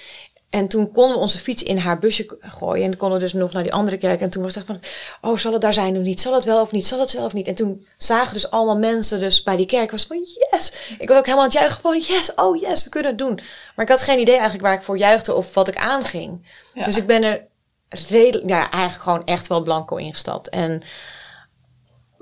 En 0.49 0.67
toen 0.67 0.91
konden 0.91 1.15
we 1.15 1.21
onze 1.21 1.37
fiets 1.37 1.63
in 1.63 1.77
haar 1.77 1.99
busje 1.99 2.37
gooien. 2.39 2.85
En 2.85 2.97
konden 2.97 3.17
we 3.17 3.23
dus 3.23 3.33
nog 3.33 3.51
naar 3.51 3.63
die 3.63 3.73
andere 3.73 3.97
kerk. 3.97 4.21
En 4.21 4.29
toen 4.29 4.43
was 4.43 4.55
het 4.55 4.69
echt 4.69 4.79
van, 4.79 5.29
oh, 5.31 5.37
zal 5.37 5.53
het 5.53 5.61
daar 5.61 5.73
zijn 5.73 5.97
of 5.97 6.03
niet? 6.03 6.21
Zal 6.21 6.33
het 6.33 6.43
wel 6.43 6.61
of 6.61 6.71
niet? 6.71 6.87
Zal 6.87 6.99
het 6.99 7.09
zelf 7.09 7.33
niet? 7.33 7.47
En 7.47 7.55
toen 7.55 7.85
zagen 7.97 8.33
dus 8.33 8.49
allemaal 8.49 8.77
mensen 8.77 9.19
dus 9.19 9.43
bij 9.43 9.55
die 9.55 9.65
kerk. 9.65 9.91
was 9.91 10.05
van, 10.05 10.17
yes! 10.17 10.71
Ik 10.99 11.07
was 11.07 11.17
ook 11.17 11.25
helemaal 11.25 11.45
aan 11.45 11.51
het 11.51 11.59
juichen. 11.59 11.81
Van, 11.81 11.99
yes! 11.99 12.33
Oh, 12.35 12.61
yes! 12.61 12.83
We 12.83 12.89
kunnen 12.89 13.09
het 13.09 13.19
doen. 13.19 13.39
Maar 13.75 13.85
ik 13.85 13.91
had 13.91 14.01
geen 14.01 14.19
idee 14.19 14.35
eigenlijk 14.35 14.63
waar 14.63 14.73
ik 14.73 14.83
voor 14.83 14.97
juichte 14.97 15.35
of 15.35 15.53
wat 15.53 15.67
ik 15.67 15.77
aanging. 15.77 16.47
Ja. 16.73 16.85
Dus 16.85 16.97
ik 16.97 17.07
ben 17.07 17.23
er 17.23 17.47
redelijk, 18.09 18.49
ja, 18.49 18.71
eigenlijk 18.71 19.03
gewoon 19.03 19.25
echt 19.25 19.47
wel 19.47 19.61
blanco 19.61 19.95
ingestapt. 19.95 20.49
En 20.49 20.81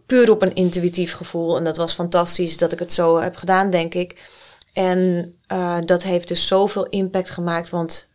puur 0.05 0.31
op 0.31 0.41
een 0.41 0.55
intuïtief 0.55 1.13
gevoel. 1.13 1.57
En 1.57 1.63
dat 1.63 1.77
was 1.77 1.93
fantastisch 1.93 2.57
dat 2.57 2.71
ik 2.71 2.79
het 2.79 2.93
zo 2.93 3.19
heb 3.19 3.35
gedaan, 3.35 3.69
denk 3.69 3.93
ik. 3.93 4.29
En 4.73 5.33
uh, 5.51 5.77
dat 5.85 6.03
heeft 6.03 6.27
dus 6.27 6.47
zoveel 6.47 6.85
impact 6.85 7.29
gemaakt. 7.29 7.69
Want 7.69 8.09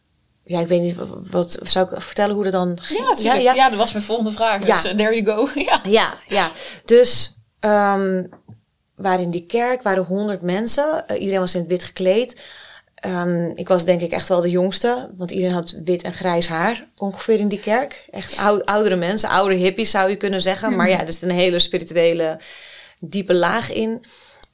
ja, 0.50 0.60
ik 0.60 0.66
weet 0.66 0.80
niet, 0.80 0.96
wat 1.30 1.58
zou 1.62 1.90
ik 1.90 2.02
vertellen 2.02 2.34
hoe 2.34 2.44
dat 2.44 2.52
dan 2.52 2.78
ging? 2.82 3.00
Ja, 3.00 3.08
natuurlijk. 3.08 3.56
Ja, 3.56 3.68
dat 3.68 3.78
was 3.78 3.92
mijn 3.92 4.04
volgende 4.04 4.32
vraag. 4.32 4.66
Ja. 4.66 4.82
Dus 4.82 4.92
uh, 4.92 4.98
there 4.98 5.22
you 5.22 5.36
go. 5.36 5.48
ja. 5.70 5.80
Ja, 5.84 6.14
ja. 6.28 6.50
Dus 6.84 7.38
um, 7.60 8.28
waren 8.96 9.20
in 9.20 9.30
die 9.30 9.46
kerk 9.46 9.82
waren 9.82 10.04
honderd 10.04 10.42
mensen. 10.42 11.04
Uh, 11.10 11.20
iedereen 11.20 11.40
was 11.40 11.54
in 11.54 11.60
het 11.60 11.68
wit 11.68 11.84
gekleed. 11.84 12.40
Um, 13.06 13.52
ik 13.56 13.68
was 13.68 13.84
denk 13.84 14.00
ik 14.00 14.12
echt 14.12 14.28
wel 14.28 14.40
de 14.40 14.50
jongste, 14.50 15.10
want 15.16 15.30
iedereen 15.30 15.54
had 15.54 15.76
wit 15.84 16.02
en 16.02 16.12
grijs 16.12 16.48
haar 16.48 16.86
ongeveer 16.96 17.38
in 17.38 17.48
die 17.48 17.60
kerk. 17.60 18.06
Echt 18.10 18.38
ou 18.38 18.62
oudere 18.64 18.96
mensen, 18.96 19.28
oude 19.28 19.54
hippies 19.54 19.90
zou 19.90 20.10
je 20.10 20.16
kunnen 20.16 20.42
zeggen. 20.42 20.76
Maar 20.76 20.88
ja, 20.88 21.06
er 21.06 21.12
zit 21.12 21.22
een 21.22 21.30
hele 21.30 21.58
spirituele, 21.58 22.38
diepe 22.98 23.34
laag 23.34 23.72
in. 23.72 24.04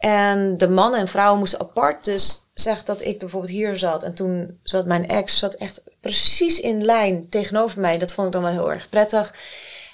En 0.06 0.58
de 0.58 0.68
mannen 0.68 1.00
en 1.00 1.08
vrouwen 1.08 1.38
moesten 1.38 1.60
apart. 1.60 2.04
Dus 2.04 2.50
zeg 2.54 2.84
dat 2.84 3.02
ik 3.02 3.18
bijvoorbeeld 3.18 3.52
hier 3.52 3.76
zat. 3.76 4.02
En 4.02 4.14
toen 4.14 4.58
zat 4.62 4.86
mijn 4.86 5.08
ex 5.08 5.38
zat 5.38 5.54
echt 5.54 5.82
precies 6.00 6.60
in 6.60 6.84
lijn 6.84 7.28
tegenover 7.28 7.80
mij. 7.80 7.98
Dat 7.98 8.12
vond 8.12 8.26
ik 8.26 8.32
dan 8.32 8.42
wel 8.42 8.52
heel 8.52 8.72
erg 8.72 8.88
prettig. 8.88 9.34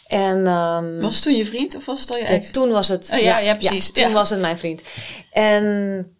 En, 0.06 0.46
um, 0.46 1.00
was 1.00 1.14
het 1.14 1.22
toen 1.22 1.36
je 1.36 1.44
vriend 1.44 1.76
of 1.76 1.84
was 1.84 2.00
het 2.00 2.10
al 2.10 2.16
je 2.16 2.24
ex? 2.24 2.46
Ja, 2.46 2.52
toen 2.52 2.70
was 2.70 2.88
het. 2.88 3.10
Oh, 3.12 3.18
ja, 3.18 3.38
ja, 3.38 3.54
precies. 3.54 3.90
Ja, 3.92 4.04
toen 4.04 4.12
was 4.12 4.30
het 4.30 4.40
mijn 4.40 4.58
vriend. 4.58 4.82
En 5.30 6.16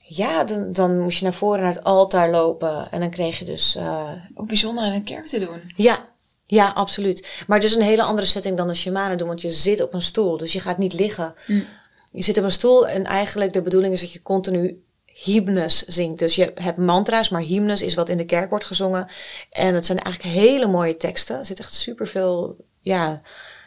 ja, 0.00 0.44
dan, 0.44 0.72
dan 0.72 0.98
moest 0.98 1.18
je 1.18 1.24
naar 1.24 1.34
voren 1.34 1.60
naar 1.62 1.74
het 1.74 1.84
altaar 1.84 2.30
lopen. 2.30 2.88
En 2.90 3.00
dan 3.00 3.10
kreeg 3.10 3.38
je 3.38 3.44
dus. 3.44 3.76
Uh, 3.76 4.12
Ook 4.34 4.46
bijzonder 4.46 4.86
in 4.86 4.92
een 4.92 5.04
kerk 5.04 5.26
te 5.26 5.38
doen. 5.38 5.72
Ja, 5.76 6.08
ja, 6.46 6.72
absoluut. 6.74 7.42
Maar 7.46 7.60
dus 7.60 7.74
een 7.74 7.82
hele 7.82 8.02
andere 8.02 8.26
setting 8.26 8.56
dan 8.56 8.68
de 8.68 8.74
shamanen 8.74 9.18
doen. 9.18 9.28
Want 9.28 9.40
je 9.40 9.50
zit 9.50 9.82
op 9.82 9.94
een 9.94 10.02
stoel, 10.02 10.36
dus 10.36 10.52
je 10.52 10.60
gaat 10.60 10.78
niet 10.78 10.92
liggen. 10.92 11.34
Mm. 11.46 11.64
Je 12.10 12.22
zit 12.22 12.38
op 12.38 12.44
een 12.44 12.50
stoel 12.50 12.88
en 12.88 13.04
eigenlijk 13.04 13.52
de 13.52 13.62
bedoeling 13.62 13.94
is 13.94 14.00
dat 14.00 14.12
je 14.12 14.22
continu 14.22 14.82
hymnes 15.24 15.86
zingt. 15.86 16.18
Dus 16.18 16.34
je 16.34 16.52
hebt 16.54 16.76
mantra's, 16.76 17.28
maar 17.28 17.40
hymnes 17.40 17.82
is 17.82 17.94
wat 17.94 18.08
in 18.08 18.16
de 18.16 18.24
kerk 18.24 18.50
wordt 18.50 18.64
gezongen. 18.64 19.08
En 19.50 19.74
het 19.74 19.86
zijn 19.86 19.98
eigenlijk 19.98 20.34
hele 20.34 20.66
mooie 20.66 20.96
teksten. 20.96 21.38
Er 21.38 21.46
zit 21.46 21.58
echt 21.58 21.72
superveel 21.72 22.56
ja, 22.80 23.22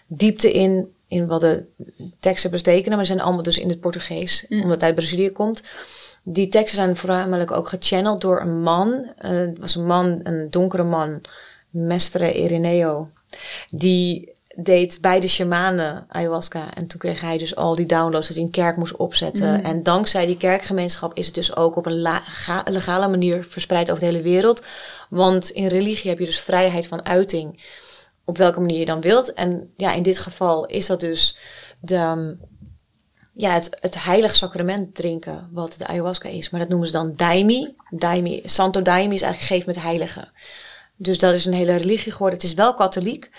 diepte 0.08 0.52
in, 0.52 0.94
in 1.08 1.28
wat 1.28 1.42
de 1.42 1.66
teksten 2.20 2.52
betekenen. 2.52 2.98
Maar 2.98 3.06
ze 3.06 3.12
zijn 3.12 3.26
allemaal 3.26 3.44
dus 3.44 3.58
in 3.58 3.70
het 3.70 3.80
Portugees, 3.80 4.46
mm. 4.50 4.58
omdat 4.58 4.74
het 4.74 4.84
uit 4.84 4.96
Brazilië 4.96 5.32
komt. 5.32 5.64
Die 6.24 6.48
teksten 6.48 6.76
zijn 6.76 6.98
voornamelijk 6.98 7.52
ook 7.52 7.68
gechanneld 7.68 8.22
door 8.22 8.42
een 8.42 8.62
man. 8.62 8.90
Uh, 8.92 9.30
het 9.32 9.60
was 9.60 9.76
een 9.76 9.86
man, 9.86 10.20
een 10.24 10.50
donkere 10.50 10.84
man, 10.84 11.22
Mestre 11.70 12.34
Ireneo. 12.34 13.10
Die 13.70 14.32
deed 14.56 14.98
bij 15.02 15.20
de 15.20 15.28
shamanen 15.28 16.06
ayahuasca. 16.08 16.74
En 16.74 16.88
toen 16.88 17.00
kreeg 17.00 17.22
hij 17.22 17.38
dus 17.38 17.56
al 17.56 17.76
die 17.76 17.86
downloads 17.86 18.28
dat 18.28 18.36
hij 18.36 18.46
een 18.46 18.52
kerk 18.52 18.78
moest 18.78 18.96
opzetten. 18.96 19.50
Mm. 19.50 19.66
En 19.66 19.84
dankzij 19.84 20.26
die 20.26 20.38
kerkgemeenschap 20.38 21.18
is 21.18 21.26
het 21.26 21.36
dus 21.36 21.56
ook 21.56 21.76
op 21.76 21.86
een 21.86 22.22
legale 22.66 23.08
manier 23.08 23.46
verspreid 23.50 23.90
over 23.90 24.00
de 24.00 24.10
hele 24.10 24.22
wereld. 24.22 24.62
Want 25.10 25.50
in 25.50 25.68
religie 25.68 26.10
heb 26.10 26.20
je 26.20 26.26
dus 26.26 26.40
vrijheid 26.40 26.88
van 26.88 27.06
uiting. 27.06 27.64
Op 28.26 28.38
welke 28.38 28.60
manier 28.60 28.80
je 28.80 28.86
dan 28.86 29.02
wilt. 29.02 29.34
En 29.34 29.74
ja, 29.76 29.94
in 29.94 30.04
dit 30.04 30.18
geval 30.18 30.66
is 30.66 30.86
dat 30.86 31.00
dus 31.00 31.38
de, 31.80 32.36
ja, 33.34 33.54
het, 33.54 33.78
het 33.80 34.04
heilig 34.04 34.36
sacrament 34.36 34.96
drinken, 34.96 35.50
wat 35.52 35.76
de 35.78 35.88
ayahuasca 35.88 36.30
is. 36.30 36.50
Maar 36.50 36.60
dat 36.60 36.70
noemen 36.70 36.88
ze 36.88 36.94
dan 36.94 37.12
daimi. 37.12 37.76
daimi 37.90 38.42
Santo 38.46 38.82
daimi 38.82 39.16
is 39.16 39.22
eigenlijk 39.22 39.54
geef 39.54 39.66
met 39.66 39.84
heilige. 39.84 40.32
Dus 40.96 41.18
dat 41.18 41.34
is 41.34 41.46
een 41.46 41.54
hele 41.54 41.76
religie 41.76 42.12
geworden. 42.12 42.40
Het 42.40 42.48
is 42.48 42.54
wel 42.54 42.74
katholiek. 42.74 43.30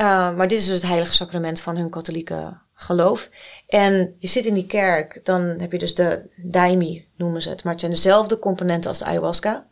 Uh, 0.00 0.36
maar 0.36 0.48
dit 0.48 0.58
is 0.58 0.66
dus 0.66 0.74
het 0.74 0.86
heilige 0.86 1.12
sacrament 1.12 1.60
van 1.60 1.76
hun 1.76 1.90
katholieke 1.90 2.58
geloof. 2.74 3.28
En 3.66 4.14
je 4.18 4.28
zit 4.28 4.44
in 4.44 4.54
die 4.54 4.66
kerk, 4.66 5.20
dan 5.24 5.42
heb 5.42 5.72
je 5.72 5.78
dus 5.78 5.94
de 5.94 6.30
daimi, 6.36 7.08
noemen 7.16 7.42
ze 7.42 7.48
het. 7.48 7.62
Maar 7.62 7.72
het 7.72 7.80
zijn 7.80 7.92
dezelfde 7.92 8.38
componenten 8.38 8.90
als 8.90 8.98
de 8.98 9.04
ayahuasca. 9.04 9.66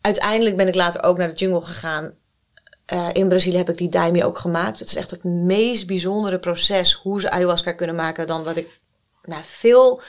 Uiteindelijk 0.00 0.56
ben 0.56 0.68
ik 0.68 0.74
later 0.74 1.02
ook 1.02 1.18
naar 1.18 1.28
de 1.28 1.34
jungle 1.34 1.60
gegaan. 1.60 2.14
Uh, 2.92 3.08
in 3.12 3.28
Brazilië 3.28 3.56
heb 3.56 3.68
ik 3.68 3.76
die 3.76 3.88
daimi 3.88 4.24
ook 4.24 4.38
gemaakt. 4.38 4.78
Het 4.78 4.88
is 4.88 4.96
echt 4.96 5.10
het 5.10 5.24
meest 5.24 5.86
bijzondere 5.86 6.38
proces 6.38 6.92
hoe 6.92 7.20
ze 7.20 7.30
ayahuasca 7.30 7.72
kunnen 7.72 7.96
maken 7.96 8.26
dan 8.26 8.44
wat 8.44 8.56
ik 8.56 8.80
nou, 9.22 9.42
veel, 9.44 10.00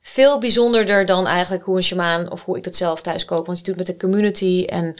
veel 0.00 0.38
bijzonderder 0.38 1.06
dan 1.06 1.26
eigenlijk 1.26 1.64
hoe 1.64 1.76
een 1.76 1.82
shamaan 1.82 2.30
of 2.30 2.44
hoe 2.44 2.56
ik 2.56 2.64
het 2.64 2.76
zelf 2.76 3.02
thuis 3.02 3.24
koop. 3.24 3.46
Want 3.46 3.58
je 3.58 3.64
doet 3.64 3.78
het 3.78 3.86
met 3.86 3.98
de 3.98 4.06
community 4.06 4.64
en 4.66 4.94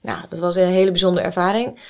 nou, 0.00 0.24
dat 0.28 0.38
was 0.38 0.56
een 0.56 0.66
hele 0.66 0.90
bijzondere 0.90 1.26
ervaring. 1.26 1.80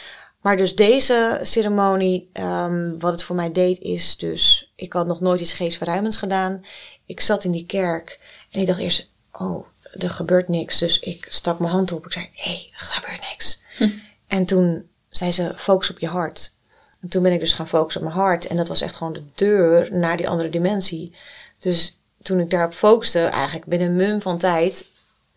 Maar 0.47 0.57
dus 0.57 0.75
deze 0.75 1.41
ceremonie, 1.43 2.31
um, 2.33 2.99
wat 2.99 3.13
het 3.13 3.23
voor 3.23 3.37
mij 3.37 3.53
deed, 3.53 3.79
is 3.81 4.17
dus... 4.17 4.73
Ik 4.77 4.93
had 4.93 5.07
nog 5.07 5.21
nooit 5.21 5.41
iets 5.41 5.53
geestverruimends 5.53 6.17
gedaan. 6.17 6.65
Ik 7.07 7.21
zat 7.21 7.45
in 7.45 7.51
die 7.51 7.67
kerk 7.67 8.21
en 8.51 8.61
ik 8.61 8.67
dacht 8.67 8.81
eerst... 8.81 9.11
Oh, 9.33 9.67
er 9.99 10.11
gebeurt 10.11 10.49
niks. 10.49 10.79
Dus 10.79 10.99
ik 10.99 11.27
stak 11.29 11.59
mijn 11.59 11.73
hand 11.73 11.93
op. 11.93 12.07
Ik 12.07 12.13
zei, 12.13 12.29
hé, 12.33 12.51
hey, 12.51 12.71
er 12.73 12.85
gebeurt 12.85 13.21
niks. 13.31 13.63
Hm. 13.77 13.89
En 14.27 14.45
toen 14.45 14.89
zei 15.09 15.33
ze, 15.33 15.55
focus 15.57 15.91
op 15.91 15.99
je 15.99 16.09
hart. 16.09 16.53
En 17.01 17.09
toen 17.09 17.23
ben 17.23 17.33
ik 17.33 17.41
dus 17.41 17.53
gaan 17.53 17.69
focussen 17.69 18.03
op 18.03 18.09
mijn 18.09 18.21
hart. 18.21 18.47
En 18.47 18.57
dat 18.57 18.69
was 18.69 18.81
echt 18.81 18.95
gewoon 18.95 19.13
de 19.13 19.25
deur 19.35 19.89
naar 19.93 20.17
die 20.17 20.29
andere 20.29 20.49
dimensie. 20.49 21.13
Dus 21.59 21.99
toen 22.23 22.41
ik 22.41 22.51
daarop 22.51 22.75
focuste, 22.75 23.21
eigenlijk 23.21 23.67
binnen 23.67 23.89
een 23.89 23.97
mum 23.97 24.21
van 24.21 24.39
tijd... 24.39 24.89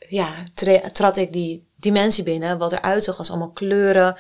Ja, 0.08 0.34
trad 0.94 1.18
ik 1.18 1.34
die 1.34 1.66
dimensie 1.76 2.24
binnen. 2.24 2.58
Wat 2.58 2.72
eruit 2.72 3.04
zag 3.04 3.18
als 3.18 3.30
allemaal 3.30 3.52
kleuren... 3.52 4.18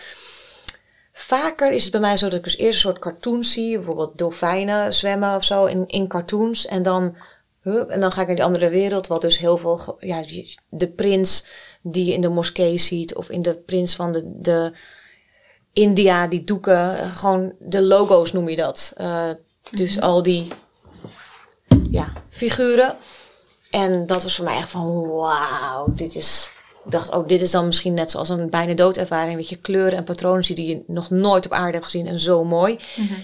Vaker 1.19 1.71
is 1.71 1.83
het 1.83 1.91
bij 1.91 2.01
mij 2.01 2.17
zo 2.17 2.29
dat 2.29 2.37
ik 2.37 2.43
dus 2.43 2.57
eerst 2.57 2.73
een 2.73 2.79
soort 2.79 2.99
cartoons 2.99 3.51
zie. 3.51 3.75
Bijvoorbeeld 3.75 4.17
dolfijnen 4.17 4.93
zwemmen 4.93 5.35
of 5.35 5.43
zo 5.43 5.65
in, 5.65 5.87
in 5.87 6.07
cartoons. 6.07 6.65
En 6.65 6.83
dan, 6.83 7.15
hup, 7.61 7.89
en 7.89 7.99
dan 7.99 8.11
ga 8.11 8.21
ik 8.21 8.27
naar 8.27 8.35
die 8.35 8.45
andere 8.45 8.69
wereld. 8.69 9.07
Wat 9.07 9.21
dus 9.21 9.37
heel 9.37 9.57
veel, 9.57 9.95
ja, 9.99 10.23
de 10.69 10.87
prins 10.87 11.45
die 11.81 12.05
je 12.05 12.13
in 12.13 12.21
de 12.21 12.29
moskee 12.29 12.77
ziet. 12.77 13.15
Of 13.15 13.29
in 13.29 13.41
de 13.41 13.55
prins 13.55 13.95
van 13.95 14.11
de, 14.11 14.31
de 14.39 14.71
India, 15.73 16.27
die 16.27 16.43
doeken. 16.43 16.95
Gewoon 16.95 17.53
de 17.59 17.81
logo's 17.81 18.31
noem 18.31 18.49
je 18.49 18.55
dat. 18.55 18.93
Uh, 18.97 19.29
dus 19.71 19.95
mm 19.95 20.01
-hmm. 20.01 20.09
al 20.09 20.23
die, 20.23 20.51
ja, 21.91 22.13
figuren. 22.29 22.97
En 23.69 24.05
dat 24.05 24.23
was 24.23 24.35
voor 24.35 24.45
mij 24.45 24.57
echt 24.57 24.69
van, 24.69 25.07
wauw, 25.07 25.87
dit 25.93 26.15
is... 26.15 26.51
Ik 26.89 26.95
dacht, 26.95 27.11
oh, 27.11 27.27
dit 27.27 27.41
is 27.41 27.51
dan 27.51 27.65
misschien 27.65 27.93
net 27.93 28.11
zoals 28.11 28.29
een 28.29 28.49
bijna 28.49 28.73
doodervaring. 28.73 29.37
Dat 29.37 29.49
je 29.49 29.55
kleuren 29.55 29.97
en 29.97 30.03
patronen 30.03 30.43
ziet 30.43 30.55
die 30.55 30.67
je 30.67 30.83
nog 30.87 31.09
nooit 31.09 31.45
op 31.45 31.51
aarde 31.51 31.71
hebt 31.71 31.83
gezien. 31.83 32.07
En 32.07 32.19
zo 32.19 32.43
mooi. 32.43 32.79
Mm 32.95 33.07
-hmm. 33.07 33.23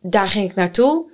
Daar 0.00 0.28
ging 0.28 0.50
ik 0.50 0.56
naartoe. 0.56 1.10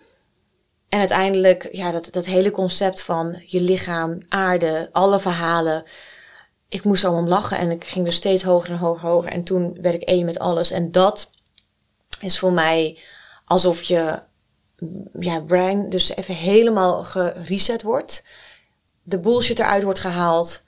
En 0.88 0.98
uiteindelijk, 0.98 1.68
ja, 1.72 1.90
dat, 1.90 2.08
dat 2.10 2.26
hele 2.26 2.50
concept 2.50 3.02
van 3.02 3.42
je 3.46 3.60
lichaam, 3.60 4.18
aarde, 4.28 4.88
alle 4.92 5.20
verhalen. 5.20 5.84
ik 6.68 6.84
moest 6.84 7.04
er 7.04 7.10
om 7.10 7.28
lachen 7.28 7.58
en 7.58 7.70
ik 7.70 7.84
ging 7.84 8.04
dus 8.04 8.16
steeds 8.16 8.42
hoger 8.42 8.70
en 8.70 8.78
hoger, 8.78 9.08
hoger. 9.08 9.30
En 9.30 9.42
toen 9.42 9.78
werd 9.80 9.94
ik 9.94 10.02
één 10.02 10.24
met 10.24 10.38
alles. 10.38 10.70
En 10.70 10.90
dat 10.90 11.30
is 12.20 12.38
voor 12.38 12.52
mij 12.52 12.98
alsof 13.44 13.82
je 13.82 14.18
ja, 15.20 15.40
brein 15.40 15.90
dus 15.90 16.16
even 16.16 16.34
helemaal 16.34 17.04
gereset 17.04 17.82
wordt. 17.82 18.24
De 19.02 19.18
bullshit 19.18 19.58
eruit 19.58 19.82
wordt 19.82 20.00
gehaald. 20.00 20.62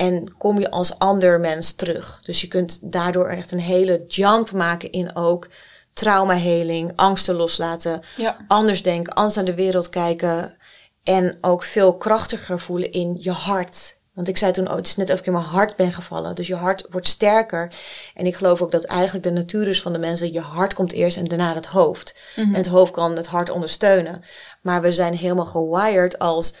En 0.00 0.36
kom 0.38 0.58
je 0.58 0.70
als 0.70 0.98
ander 0.98 1.40
mens 1.40 1.72
terug. 1.72 2.20
Dus 2.22 2.40
je 2.40 2.48
kunt 2.48 2.78
daardoor 2.82 3.28
echt 3.28 3.50
een 3.50 3.60
hele 3.60 4.04
jump 4.06 4.52
maken 4.52 4.90
in 4.90 5.16
ook 5.16 5.48
traumaheling, 5.92 6.92
angsten 6.96 7.34
loslaten, 7.34 8.00
Ja. 8.16 8.36
anders 8.48 8.82
denken, 8.82 9.12
anders 9.12 9.34
naar 9.34 9.44
de 9.44 9.54
wereld 9.54 9.88
kijken. 9.88 10.56
En 11.02 11.38
ook 11.40 11.64
veel 11.64 11.96
krachtiger 11.96 12.60
voelen 12.60 12.92
in 12.92 13.16
je 13.20 13.30
hart. 13.30 13.98
Want 14.14 14.28
ik 14.28 14.36
zei 14.36 14.52
toen, 14.52 14.68
oh, 14.68 14.76
het 14.76 14.86
is 14.86 14.96
net 14.96 15.10
of 15.10 15.18
ik 15.18 15.26
in 15.26 15.32
mijn 15.32 15.44
hart 15.44 15.76
ben 15.76 15.92
gevallen. 15.92 16.34
Dus 16.34 16.46
je 16.46 16.54
hart 16.54 16.86
wordt 16.90 17.06
sterker. 17.06 17.72
En 18.14 18.26
ik 18.26 18.36
geloof 18.36 18.62
ook 18.62 18.72
dat 18.72 18.84
eigenlijk 18.84 19.24
de 19.24 19.32
natuur 19.32 19.68
is 19.68 19.82
van 19.82 19.92
de 19.92 19.98
mensen. 19.98 20.32
Je 20.32 20.40
hart 20.40 20.74
komt 20.74 20.92
eerst 20.92 21.16
en 21.16 21.24
daarna 21.24 21.54
het 21.54 21.66
hoofd. 21.66 22.14
En 22.36 22.54
het 22.54 22.66
hoofd 22.66 22.92
kan 22.92 23.16
het 23.16 23.26
hart 23.26 23.50
ondersteunen. 23.50 24.22
Maar 24.62 24.80
we 24.82 24.92
zijn 24.92 25.14
helemaal 25.14 25.44
gewired 25.44 26.18
als 26.18 26.54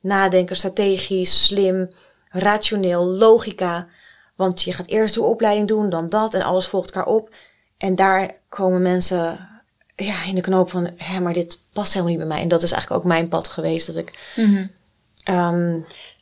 nadenken, 0.00 0.56
strategisch, 0.56 1.44
slim, 1.44 1.90
rationeel, 2.30 3.04
logica. 3.06 3.86
Want 4.36 4.62
je 4.62 4.72
gaat 4.72 4.86
eerst 4.86 5.14
de 5.14 5.22
opleiding 5.22 5.68
doen, 5.68 5.90
dan 5.90 6.08
dat 6.08 6.34
en 6.34 6.42
alles 6.42 6.66
volgt 6.66 6.90
elkaar 6.90 7.12
op. 7.12 7.34
En 7.78 7.94
daar 7.94 8.34
komen 8.48 8.82
mensen 8.82 9.48
ja, 9.96 10.24
in 10.24 10.34
de 10.34 10.40
knoop 10.40 10.70
van, 10.70 10.90
hé, 10.96 11.20
maar 11.20 11.32
dit 11.32 11.60
past 11.72 11.92
helemaal 11.92 12.12
niet 12.14 12.20
bij 12.22 12.32
mij. 12.32 12.42
En 12.42 12.48
dat 12.48 12.62
is 12.62 12.72
eigenlijk 12.72 13.02
ook 13.02 13.08
mijn 13.08 13.28
pad 13.28 13.48
geweest. 13.48 13.86
Dat 13.86 13.96
ik, 13.96 14.18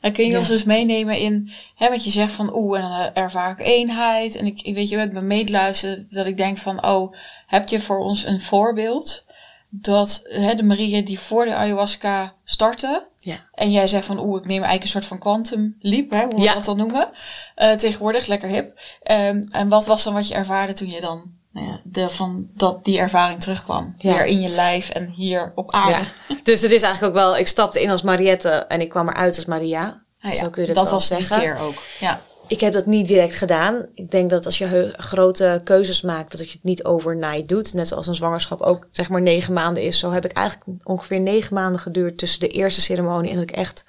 En 0.01 0.13
kun 0.13 0.25
je 0.25 0.31
Ja. 0.31 0.37
ons 0.39 0.47
dus 0.47 0.63
meenemen 0.63 1.17
in, 1.17 1.51
hè, 1.75 1.89
wat 1.89 2.03
je 2.03 2.09
zegt 2.11 2.31
van, 2.31 2.55
oeh, 2.55 2.77
en 2.79 2.89
dan 2.89 2.99
eh, 2.99 3.23
ervaar 3.23 3.51
ik 3.51 3.65
eenheid. 3.65 4.35
En 4.35 4.45
ik, 4.45 4.61
ik 4.61 4.75
weet 4.75 4.89
je, 4.89 4.97
ik 4.97 5.13
ben 5.13 5.27
meeluisteren 5.27 6.07
dat 6.09 6.25
ik 6.25 6.37
denk 6.37 6.57
van, 6.57 6.85
oh, 6.85 7.15
heb 7.47 7.67
je 7.67 7.79
voor 7.79 7.97
ons 7.99 8.25
een 8.25 8.41
voorbeeld 8.41 9.25
dat 9.69 10.21
hè, 10.23 10.55
de 10.55 10.63
Maria 10.63 11.01
die 11.01 11.19
voor 11.19 11.45
de 11.45 11.55
ayahuasca 11.55 12.33
startte, 12.43 13.05
ja. 13.27 13.35
en 13.53 13.71
jij 13.71 13.87
zegt 13.87 14.05
van, 14.05 14.19
oeh, 14.19 14.37
ik 14.39 14.45
neem 14.45 14.63
eigenlijk 14.63 14.83
een 14.83 14.89
soort 14.89 15.05
van 15.05 15.19
quantum 15.19 15.75
leap, 15.79 16.09
hè, 16.09 16.23
hoe 16.23 16.35
we 16.35 16.41
Ja. 16.41 16.53
dat 16.53 16.65
dan 16.65 16.77
noemen. 16.77 17.09
Eh, 17.55 17.71
tegenwoordig, 17.71 18.27
lekker 18.27 18.49
hip. 18.49 18.79
Ehm, 19.03 19.41
en 19.49 19.69
wat 19.69 19.85
was 19.85 20.03
dan 20.03 20.13
wat 20.13 20.27
je 20.27 20.33
ervaarde 20.33 20.73
toen 20.73 20.89
je 20.89 21.01
dan, 21.01 21.31
nou 21.51 21.67
ja, 21.67 21.81
de, 21.83 22.09
van 22.09 22.47
dat 22.53 22.83
die 22.85 22.99
ervaring 22.99 23.39
terugkwam? 23.41 23.95
Ja. 23.97 24.13
Weer 24.13 24.25
in 24.25 24.41
je 24.41 24.49
lijf 24.49 24.89
en 24.89 25.07
hier 25.09 25.51
op 25.55 25.71
aarde. 25.71 26.05
Dus 26.43 26.61
het 26.61 26.71
is 26.71 26.81
eigenlijk 26.81 27.15
ook 27.15 27.21
wel, 27.23 27.37
ik 27.37 27.47
stapte 27.47 27.81
in 27.81 27.89
als 27.89 28.01
Mariette 28.01 28.49
en 28.49 28.81
ik 28.81 28.89
kwam 28.89 29.09
eruit 29.09 29.35
als 29.35 29.45
Maria. 29.45 30.05
Ah, 30.21 30.31
Zo 30.31 30.49
kun 30.49 30.61
je 30.61 30.67
dat, 30.67 30.75
dat 30.75 30.85
wel 30.85 30.93
was 30.93 31.07
zeggen. 31.07 31.39
keer 31.39 31.57
ook. 31.59 31.75
Ja. 31.99 32.21
Ik 32.47 32.59
heb 32.59 32.73
dat 32.73 32.85
niet 32.85 33.07
direct 33.07 33.35
gedaan. 33.35 33.85
Ik 33.93 34.11
denk 34.11 34.29
dat 34.29 34.45
als 34.45 34.57
je 34.57 34.93
grote 34.97 35.61
keuzes 35.63 36.01
maakt, 36.01 36.31
dat 36.37 36.47
je 36.47 36.53
het 36.53 36.63
niet 36.63 36.83
overnight 36.83 37.47
doet. 37.49 37.73
Net 37.73 37.87
zoals 37.87 38.07
een 38.07 38.15
zwangerschap 38.15 38.61
ook 38.61 38.87
zeg 38.91 39.09
maar 39.09 39.21
negen 39.21 39.53
maanden 39.53 39.83
is. 39.83 39.99
Zo 39.99 40.11
heb 40.11 40.25
ik 40.25 40.31
eigenlijk 40.31 40.79
ongeveer 40.83 41.19
negen 41.19 41.53
maanden 41.53 41.81
geduurd 41.81 42.17
tussen 42.17 42.39
de 42.39 42.47
eerste 42.47 42.81
ceremonie 42.81 43.29
en 43.31 43.35
dat 43.37 43.49
ik 43.49 43.55
echt 43.55 43.85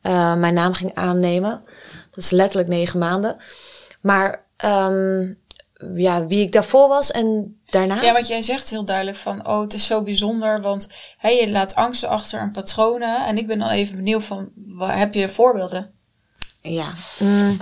eh, 0.00 0.34
mijn 0.34 0.54
naam 0.54 0.72
ging 0.72 0.94
aannemen. 0.94 1.62
Dat 2.10 2.24
is 2.24 2.30
letterlijk 2.30 2.68
negen 2.68 2.98
maanden. 2.98 3.36
Maar 4.00 4.44
ehm, 4.56 5.34
ja, 5.94 6.26
wie 6.26 6.40
ik 6.42 6.52
daarvoor 6.52 6.88
was 6.88 7.10
en 7.10 7.58
daarna. 7.66 8.02
Ja, 8.02 8.12
wat 8.12 8.26
jij 8.28 8.42
zegt 8.42 8.70
heel 8.70 8.84
duidelijk 8.84 9.16
van, 9.16 9.46
oh, 9.48 9.60
het 9.60 9.74
is 9.74 9.86
zo 9.86 10.02
bijzonder, 10.02 10.60
want 10.60 10.88
hè, 11.18 11.28
je 11.28 11.50
laat 11.50 11.74
angsten 11.74 12.08
achter 12.08 12.40
en 12.40 12.50
patronen. 12.50 13.26
En 13.26 13.38
ik 13.38 13.46
ben 13.46 13.58
dan 13.58 13.68
even 13.68 13.96
benieuwd 13.96 14.24
van, 14.24 14.48
wa- 14.66 14.96
heb 14.96 15.14
je 15.14 15.28
voorbeelden? 15.28 15.90
ja. 16.60 16.92
Mm, 17.18 17.56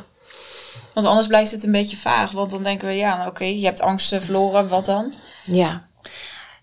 Want 0.95 1.07
anders 1.07 1.27
blijft 1.27 1.51
het 1.51 1.63
een 1.65 1.73
beetje 1.73 1.97
vaag, 1.97 2.31
want 2.31 2.51
dan 2.51 2.63
denken 2.63 2.89
we, 2.89 2.95
ja, 2.95 3.17
nou, 3.17 3.29
oké, 3.29 3.45
je 3.45 3.65
hebt 3.65 3.81
angsten 3.81 4.23
verloren, 4.23 4.69
wat 4.69 4.85
dan? 4.85 5.13
Ja. 5.45 5.89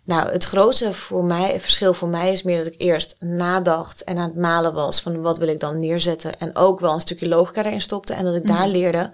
Nou, 0.04 0.32
het 0.32 0.44
grootste 0.44 0.94
voor 0.94 1.24
mij, 1.24 1.52
het 1.52 1.62
verschil 1.62 1.94
voor 1.94 2.08
mij 2.08 2.32
is 2.32 2.44
meer 2.44 2.58
dat 2.58 2.74
ik 2.74 2.82
eerst 2.82 3.16
nadacht 3.20 4.04
en 4.04 4.18
aan 4.18 4.28
het 4.30 4.38
malen 4.38 4.74
was 4.74 5.02
van 5.02 5.22
wat 5.22 5.38
wil 5.38 5.48
ik 5.48 5.60
dan 5.60 5.78
neerzetten. 5.78 6.40
En 6.40 6.56
ook 6.56 6.80
wel 6.80 6.94
een 6.94 7.00
stukje 7.02 7.28
logica 7.28 7.64
erin 7.66 7.82
stopte. 7.82 8.14
En 8.14 8.24
dat 8.24 8.36
ik 8.36 8.48
daar 8.48 8.68
leerde, 8.68 9.12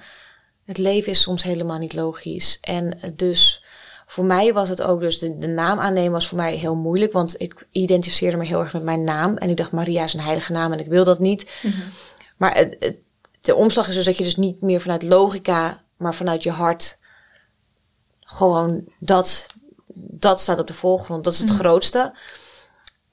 het 0.65 0.77
leven 0.77 1.12
is 1.12 1.21
soms 1.21 1.43
helemaal 1.43 1.77
niet 1.77 1.93
logisch. 1.93 2.58
En 2.62 2.99
eh, 3.01 3.10
dus 3.15 3.63
voor 4.08 4.25
mij 4.25 4.53
was 4.53 4.69
het 4.69 4.82
ook, 4.82 4.99
dus 4.99 5.19
de, 5.19 5.38
de 5.38 5.47
naam 5.47 5.80
aannemen 5.80 6.12
was 6.12 6.27
voor 6.27 6.38
mij 6.38 6.56
heel 6.56 6.75
moeilijk. 6.75 7.13
Want 7.13 7.41
ik 7.41 7.67
identificeerde 7.71 8.38
me 8.38 8.45
heel 8.45 8.60
erg 8.60 8.73
met 8.73 8.84
mijn 8.84 9.03
naam. 9.03 9.38
En 9.38 9.49
ik 9.49 9.58
dacht, 9.58 9.71
Maria 9.71 10.03
is 10.03 10.13
een 10.13 10.19
heilige 10.19 10.51
naam 10.51 10.71
en 10.71 10.80
ik 10.80 10.88
wil 10.88 11.03
dat 11.03 11.19
niet. 11.19 11.51
Maar 12.38 12.56
het, 12.58 12.75
het- 12.80 12.97
de 13.47 13.55
omslag 13.55 13.88
is 13.88 13.95
dus 13.95 14.05
dat 14.05 14.17
je 14.17 14.23
dus 14.23 14.36
niet 14.36 14.62
meer 14.62 14.81
vanuit 14.81 15.03
logica, 15.03 15.81
maar 15.97 16.15
vanuit 16.15 16.43
je 16.43 16.51
hart 16.51 16.97
gewoon 18.19 18.83
dat, 18.99 19.47
dat 19.95 20.39
staat 20.39 20.60
op 20.60 20.67
de 20.67 20.73
voorgrond. 20.73 21.23
Dat 21.23 21.33
is 21.33 21.39
het 21.39 21.49
grootste. 21.49 22.13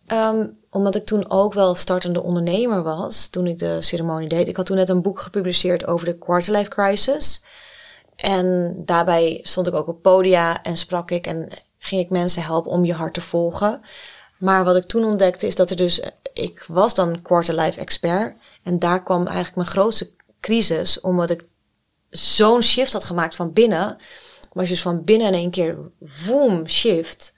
Ehm, 0.06 0.46
omdat 0.70 0.94
ik 0.94 1.04
toen 1.04 1.30
ook 1.30 1.54
wel 1.54 1.74
startende 1.74 2.22
ondernemer 2.22 2.82
was, 2.82 3.26
toen 3.26 3.46
ik 3.46 3.58
de 3.58 3.82
ceremonie 3.82 4.28
deed. 4.28 4.48
Ik 4.48 4.56
had 4.56 4.66
toen 4.66 4.76
net 4.76 4.88
een 4.88 5.02
boek 5.02 5.20
gepubliceerd 5.20 5.86
over 5.86 6.06
de 6.06 6.18
quarterlife 6.18 6.68
crisis. 6.68 7.44
En 8.16 8.74
daarbij 8.84 9.40
stond 9.42 9.66
ik 9.66 9.74
ook 9.74 9.88
op 9.88 10.02
podia 10.02 10.62
en 10.62 10.76
sprak 10.76 11.10
ik 11.10 11.26
en 11.26 11.48
ging 11.78 12.00
ik 12.00 12.10
mensen 12.10 12.42
helpen 12.42 12.70
om 12.70 12.84
je 12.84 12.94
hart 12.94 13.14
te 13.14 13.20
volgen. 13.20 13.80
Maar 14.38 14.64
wat 14.64 14.76
ik 14.76 14.84
toen 14.84 15.04
ontdekte 15.04 15.46
is 15.46 15.54
dat 15.54 15.70
er 15.70 15.76
dus, 15.76 16.00
ik 16.32 16.64
was 16.68 16.94
dan 16.94 17.22
quarterlife 17.22 17.80
expert. 17.80 18.36
En 18.62 18.78
daar 18.78 19.02
kwam 19.02 19.26
eigenlijk 19.26 19.56
mijn 19.56 19.68
grootste 19.68 20.10
crisis, 20.44 21.00
omdat 21.00 21.30
ik 21.30 21.44
zo'n 22.10 22.62
shift 22.62 22.92
had 22.92 23.04
gemaakt 23.04 23.34
van 23.34 23.52
binnen. 23.52 23.96
Je 24.52 24.66
dus 24.66 24.82
van 24.82 25.04
binnen 25.04 25.26
in 25.26 25.34
één 25.34 25.50
keer, 25.50 25.78
woem, 26.26 26.68
shift. 26.68 27.34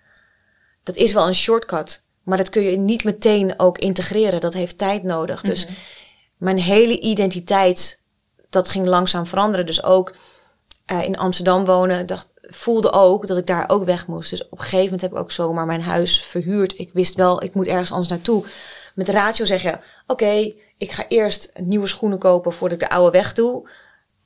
Dat 0.82 0.96
is 0.96 1.12
wel 1.12 1.26
een 1.26 1.34
shortcut. 1.34 2.04
Maar 2.22 2.38
dat 2.38 2.50
kun 2.50 2.62
je 2.62 2.76
niet 2.76 3.04
meteen 3.04 3.58
ook 3.58 3.78
integreren. 3.78 4.40
Dat 4.40 4.54
heeft 4.54 4.78
tijd 4.78 5.02
nodig. 5.02 5.40
Dus 5.42 5.66
mijn 6.36 6.58
hele 6.58 7.00
identiteit, 7.00 8.00
dat 8.50 8.68
ging 8.68 8.86
langzaam 8.86 9.26
veranderen. 9.26 9.66
Dus 9.66 9.82
ook 9.82 10.14
eh, 10.86 11.02
in 11.04 11.18
Amsterdam 11.18 11.64
wonen, 11.64 12.06
dacht, 12.06 12.28
voelde 12.40 12.92
ook 12.92 13.26
dat 13.26 13.36
ik 13.38 13.46
daar 13.46 13.68
ook 13.68 13.84
weg 13.84 14.06
moest. 14.06 14.30
Dus 14.30 14.44
op 14.44 14.52
een 14.52 14.58
gegeven 14.58 14.84
moment 14.84 15.00
heb 15.00 15.12
ik 15.12 15.18
ook 15.18 15.32
zomaar 15.32 15.66
mijn 15.66 15.82
huis 15.82 16.22
verhuurd. 16.22 16.78
Ik 16.78 16.90
wist 16.92 17.14
wel, 17.14 17.42
ik 17.42 17.54
moet 17.54 17.66
ergens 17.66 17.90
anders 17.90 18.10
naartoe. 18.10 18.44
Met 18.94 19.08
ratio 19.08 19.44
zeg 19.44 19.62
je, 19.62 19.78
oké, 20.06 20.52
ik 20.76 20.92
ga 20.92 21.04
eerst 21.08 21.52
nieuwe 21.62 21.86
schoenen 21.86 22.18
kopen 22.18 22.52
voordat 22.52 22.82
ik 22.82 22.88
de 22.88 22.94
oude 22.94 23.10
weg 23.10 23.32
doe. 23.32 23.68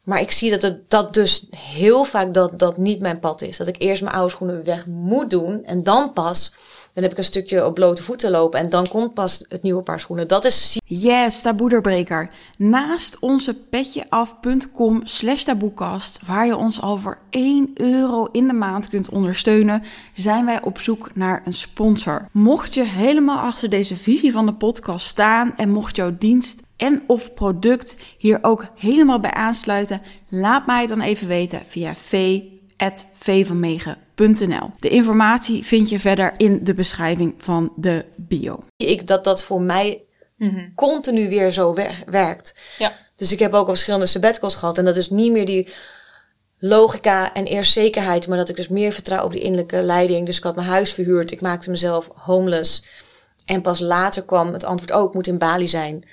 Maar 0.02 0.20
ik 0.20 0.30
zie 0.30 0.50
dat 0.50 0.62
het 0.62 0.90
dat 0.90 1.14
dus 1.14 1.46
heel 1.56 2.04
vaak 2.04 2.34
dat 2.34 2.58
dat 2.58 2.76
niet 2.76 3.00
mijn 3.00 3.18
pad 3.18 3.42
is. 3.42 3.56
Dat 3.56 3.66
ik 3.66 3.82
eerst 3.82 4.02
mijn 4.02 4.14
oude 4.14 4.30
schoenen 4.30 4.64
weg 4.64 4.86
moet 4.86 5.30
doen 5.30 5.64
en 5.64 5.82
dan 5.82 6.12
pas. 6.12 6.54
Dan 7.00 7.08
heb 7.08 7.18
ik 7.18 7.24
een 7.24 7.30
stukje 7.30 7.66
op 7.66 7.74
blote 7.74 8.02
voeten 8.02 8.30
lopen 8.30 8.60
en 8.60 8.68
dan 8.68 8.88
komt 8.88 9.14
pas 9.14 9.44
het 9.48 9.62
nieuwe 9.62 9.82
paar 9.82 10.00
schoenen. 10.00 10.28
Dat 10.28 10.44
is 10.44 10.78
Yes, 10.84 11.40
taboederbreker. 11.40 12.30
Naast 12.56 13.18
onze 13.18 13.54
petjeaf.com 13.54 15.00
slash 15.04 15.42
taboekast, 15.42 16.20
waar 16.26 16.46
je 16.46 16.56
ons 16.56 16.80
al 16.80 16.96
voor 16.96 17.18
1 17.30 17.70
euro 17.74 18.28
in 18.32 18.46
de 18.46 18.52
maand 18.52 18.88
kunt 18.88 19.08
ondersteunen, 19.08 19.82
zijn 20.14 20.44
wij 20.44 20.62
op 20.62 20.78
zoek 20.80 21.10
naar 21.14 21.42
een 21.44 21.52
sponsor. 21.52 22.28
Mocht 22.32 22.74
je 22.74 22.84
helemaal 22.84 23.38
achter 23.38 23.70
deze 23.70 23.96
visie 23.96 24.32
van 24.32 24.46
de 24.46 24.54
podcast 24.54 25.06
staan 25.06 25.56
en 25.56 25.70
mocht 25.70 25.96
jouw 25.96 26.16
dienst 26.18 26.62
en 26.76 27.02
of 27.06 27.34
product 27.34 27.96
hier 28.18 28.38
ook 28.42 28.66
helemaal 28.78 29.20
bij 29.20 29.32
aansluiten, 29.32 30.02
laat 30.28 30.66
mij 30.66 30.86
dan 30.86 31.00
even 31.00 31.28
weten 31.28 31.66
via 31.66 31.94
v@vvanmegen.nl. 33.14 34.70
De 34.80 34.88
informatie 34.88 35.64
vind 35.64 35.88
je 35.88 35.98
verder 35.98 36.32
in 36.36 36.64
de 36.64 36.74
beschrijving 36.74 37.34
van 37.38 37.72
de 37.76 38.04
bio. 38.16 38.64
ik 38.76 39.06
dat 39.06 39.24
dat 39.24 39.44
voor 39.44 39.62
mij 39.62 40.04
continu 40.74 41.28
weer 41.28 41.50
zo 41.50 41.74
wer- 41.74 42.02
werkt. 42.06 42.54
Ja. 42.78 42.92
Dus 43.16 43.32
ik 43.32 43.38
heb 43.38 43.52
ook 43.54 43.66
al 43.66 43.72
verschillende 43.72 44.06
sabbaticals 44.06 44.54
gehad. 44.54 44.78
En 44.78 44.84
dat 44.84 44.96
is 44.96 45.10
niet 45.10 45.32
meer 45.32 45.46
die 45.46 45.68
logica 46.58 47.34
en 47.34 47.44
eerst 47.44 47.72
zekerheid. 47.72 48.28
Maar 48.28 48.38
dat 48.38 48.48
ik 48.48 48.56
dus 48.56 48.68
meer 48.68 48.92
vertrouw 48.92 49.24
op 49.24 49.32
die 49.32 49.40
innerlijke 49.40 49.82
leiding. 49.82 50.26
Dus 50.26 50.36
ik 50.36 50.42
had 50.42 50.54
mijn 50.56 50.68
huis 50.68 50.92
verhuurd. 50.92 51.30
Ik 51.30 51.40
maakte 51.40 51.70
mezelf 51.70 52.08
homeless. 52.12 52.84
En 53.44 53.60
pas 53.60 53.80
later 53.80 54.24
kwam 54.24 54.52
het 54.52 54.64
antwoord 54.64 54.92
ook, 54.92 55.14
moet 55.14 55.26
in 55.26 55.38
Bali 55.38 55.68
zijn. 55.68 56.04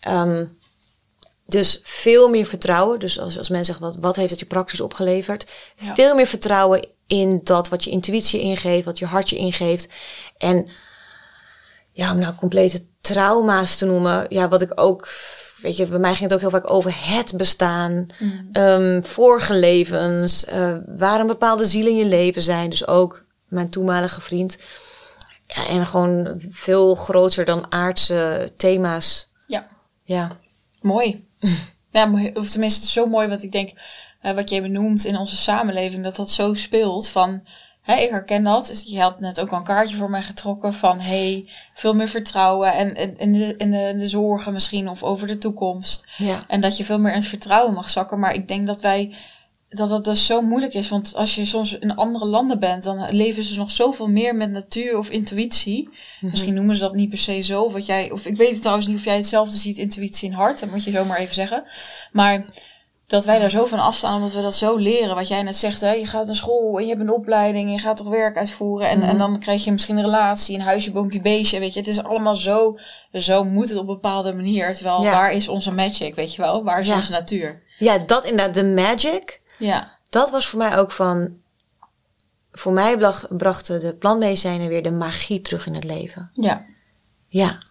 Ehm, 0.00 0.46
dus 1.52 1.80
veel 1.82 2.28
meer 2.28 2.46
vertrouwen. 2.46 2.98
Dus 2.98 3.18
als, 3.18 3.38
als 3.38 3.48
mensen 3.48 3.74
zeggen, 3.74 3.84
wat, 3.92 3.96
wat 4.02 4.16
heeft 4.16 4.30
het 4.30 4.40
je 4.40 4.46
praktisch 4.46 4.80
opgeleverd? 4.80 5.50
Ja. 5.76 5.94
Veel 5.94 6.14
meer 6.14 6.26
vertrouwen 6.26 6.86
in 7.06 7.40
dat 7.44 7.68
wat 7.68 7.84
je 7.84 7.90
intuïtie 7.90 8.40
ingeeft, 8.40 8.84
wat 8.84 8.98
je 8.98 9.06
hartje 9.06 9.36
ingeeft. 9.36 9.88
En 10.38 10.68
ja, 11.92 12.12
om 12.12 12.18
nou 12.18 12.34
complete 12.34 12.86
trauma's 13.00 13.76
te 13.76 13.86
noemen. 13.86 14.26
Ja, 14.28 14.48
wat 14.48 14.60
ik 14.60 14.80
ook, 14.80 15.08
weet 15.60 15.76
je, 15.76 15.86
bij 15.86 15.98
mij 15.98 16.10
ging 16.10 16.22
het 16.22 16.32
ook 16.32 16.40
heel 16.40 16.60
vaak 16.60 16.70
over 16.70 16.92
het 16.96 17.36
bestaan, 17.36 18.06
ehm, 18.52 19.02
vorige 19.02 19.54
levens, 19.54 20.44
eh, 20.44 20.76
waar 20.86 21.20
een 21.20 21.26
bepaalde 21.26 21.64
ziel 21.66 21.86
in 21.86 21.96
je 21.96 22.04
leven 22.06 22.42
zijn. 22.42 22.70
Dus 22.70 22.86
ook 22.86 23.24
mijn 23.48 23.70
toenmalige 23.70 24.20
vriend. 24.20 24.58
Ja, 25.46 25.66
en 25.66 25.86
gewoon 25.86 26.42
veel 26.50 26.94
groter 26.94 27.44
dan 27.44 27.72
aardse 27.72 28.52
thema's. 28.56 29.30
Ja, 29.46 29.68
Ja. 30.04 30.38
mooi. 30.80 31.30
Ja, 31.90 32.10
of 32.34 32.48
tenminste, 32.50 32.78
het 32.80 32.88
is 32.88 32.92
zo 32.92 33.06
mooi, 33.06 33.28
want 33.28 33.42
ik 33.42 33.52
denk, 33.52 33.72
eh, 34.20 34.34
wat 34.34 34.50
jij 34.50 34.62
benoemt 34.62 35.04
in 35.04 35.16
onze 35.16 35.36
samenleving, 35.36 36.02
dat 36.04 36.16
dat 36.16 36.30
zo 36.30 36.54
speelt 36.54 37.08
van, 37.08 37.42
hè, 37.82 37.94
ik 37.94 38.10
herken 38.10 38.42
dat. 38.44 38.66
Dus 38.66 38.82
Je 38.86 39.00
had 39.00 39.20
net 39.20 39.40
ook 39.40 39.50
al 39.50 39.58
een 39.58 39.64
kaartje 39.64 39.96
voor 39.96 40.10
mij 40.10 40.22
getrokken 40.22 40.72
van, 40.74 41.00
hey, 41.00 41.48
veel 41.74 41.94
meer 41.94 42.08
vertrouwen 42.08 42.72
en 42.72 42.96
en- 42.96 43.18
in 43.18 43.32
de, 43.32 43.54
in, 43.56 43.70
de, 43.70 43.78
in 43.88 43.98
de 43.98 44.06
zorgen 44.06 44.52
misschien 44.52 44.88
of 44.88 45.02
over 45.02 45.26
de 45.26 45.38
toekomst. 45.38 46.06
Ja. 46.18 46.38
En 46.48 46.60
dat 46.60 46.76
je 46.76 46.84
veel 46.84 46.98
meer 46.98 47.12
in 47.12 47.18
het 47.18 47.28
vertrouwen 47.28 47.74
mag 47.74 47.90
zakken. 47.90 48.18
Maar 48.18 48.34
ik 48.34 48.48
denk 48.48 48.66
dat 48.66 48.80
wij, 48.80 49.14
dat 49.72 49.88
dat 49.88 50.04
dus 50.04 50.26
zo 50.26 50.40
moeilijk 50.42 50.74
is. 50.74 50.88
Want 50.88 51.14
als 51.14 51.34
je 51.34 51.44
soms 51.44 51.78
in 51.78 51.94
andere 51.94 52.26
landen 52.26 52.58
bent, 52.60 52.84
dan 52.84 53.06
leven 53.10 53.42
ze 53.42 53.58
nog 53.58 53.70
zoveel 53.70 54.08
meer 54.08 54.36
met 54.36 54.50
natuur 54.50 54.98
of 54.98 55.10
intuïtie. 55.10 55.88
Misschien 56.20 56.54
noemen 56.54 56.74
ze 56.74 56.80
dat 56.82 56.94
niet 56.94 57.08
per 57.08 57.18
se 57.18 57.40
zo. 57.40 57.70
Wat 57.70 57.86
jij, 57.86 58.10
of 58.10 58.26
ik 58.26 58.36
weet 58.36 58.60
trouwens 58.60 58.86
niet 58.86 58.96
of 58.96 59.04
jij 59.04 59.16
hetzelfde 59.16 59.56
ziet, 59.56 59.78
intuïtie 59.78 60.28
en 60.28 60.34
hart. 60.34 60.60
Dat 60.60 60.70
moet 60.70 60.84
je 60.84 60.90
zomaar 60.90 61.18
even 61.18 61.34
zeggen. 61.34 61.64
Maar 62.12 62.44
dat 63.06 63.24
wij 63.24 63.38
daar 63.38 63.50
zo 63.50 63.64
van 63.64 63.78
afstaan, 63.78 64.14
omdat 64.16 64.32
we 64.32 64.42
dat 64.42 64.54
zo 64.56 64.76
leren. 64.76 65.14
Wat 65.14 65.28
jij 65.28 65.42
net 65.42 65.56
zegt, 65.56 65.80
hè? 65.80 65.92
je 65.92 66.06
gaat 66.06 66.26
naar 66.26 66.36
school 66.36 66.78
en 66.78 66.82
je 66.84 66.90
hebt 66.90 67.00
een 67.00 67.12
opleiding 67.12 67.66
en 67.66 67.72
je 67.72 67.78
gaat 67.78 67.96
toch 67.96 68.08
werk 68.08 68.36
uitvoeren. 68.36 68.88
En, 68.88 69.02
en 69.02 69.18
dan 69.18 69.38
krijg 69.38 69.64
je 69.64 69.72
misschien 69.72 69.96
een 69.96 70.04
relatie, 70.04 70.54
een 70.54 70.60
huisje, 70.60 70.92
boompje, 70.92 71.20
beestje. 71.20 71.58
Weet 71.58 71.72
je, 71.74 71.78
het 71.80 71.88
is 71.88 72.02
allemaal 72.02 72.34
zo, 72.36 72.78
zo 73.12 73.44
moet 73.44 73.68
het 73.68 73.78
op 73.78 73.88
een 73.88 73.94
bepaalde 73.94 74.34
manier. 74.34 74.74
Terwijl, 74.74 75.02
Ja. 75.02 75.12
waar 75.12 75.32
is 75.32 75.48
onze 75.48 75.72
magic, 75.72 76.14
weet 76.14 76.34
je 76.34 76.42
wel? 76.42 76.62
Waar 76.64 76.80
is 76.80 76.86
Ja. 76.86 76.94
onze 76.96 77.12
natuur? 77.12 77.62
ja, 77.78 77.98
dat 77.98 78.24
inderdaad, 78.24 78.54
de 78.54 78.64
magic. 78.64 79.41
Ja, 79.62 79.98
Dat 80.10 80.30
was 80.30 80.46
voor 80.46 80.58
mij 80.58 80.78
ook 80.78 80.92
van... 80.92 81.40
Voor 82.52 82.72
mij 82.72 82.98
brachten 83.28 83.80
de 83.80 83.94
plantmedicijnen 83.94 84.68
weer 84.68 84.82
de 84.82 84.90
magie 84.90 85.40
terug 85.40 85.66
in 85.66 85.74
het 85.74 85.84
leven. 85.84 86.30
ja. 86.32 86.64
Ja, 87.26 87.62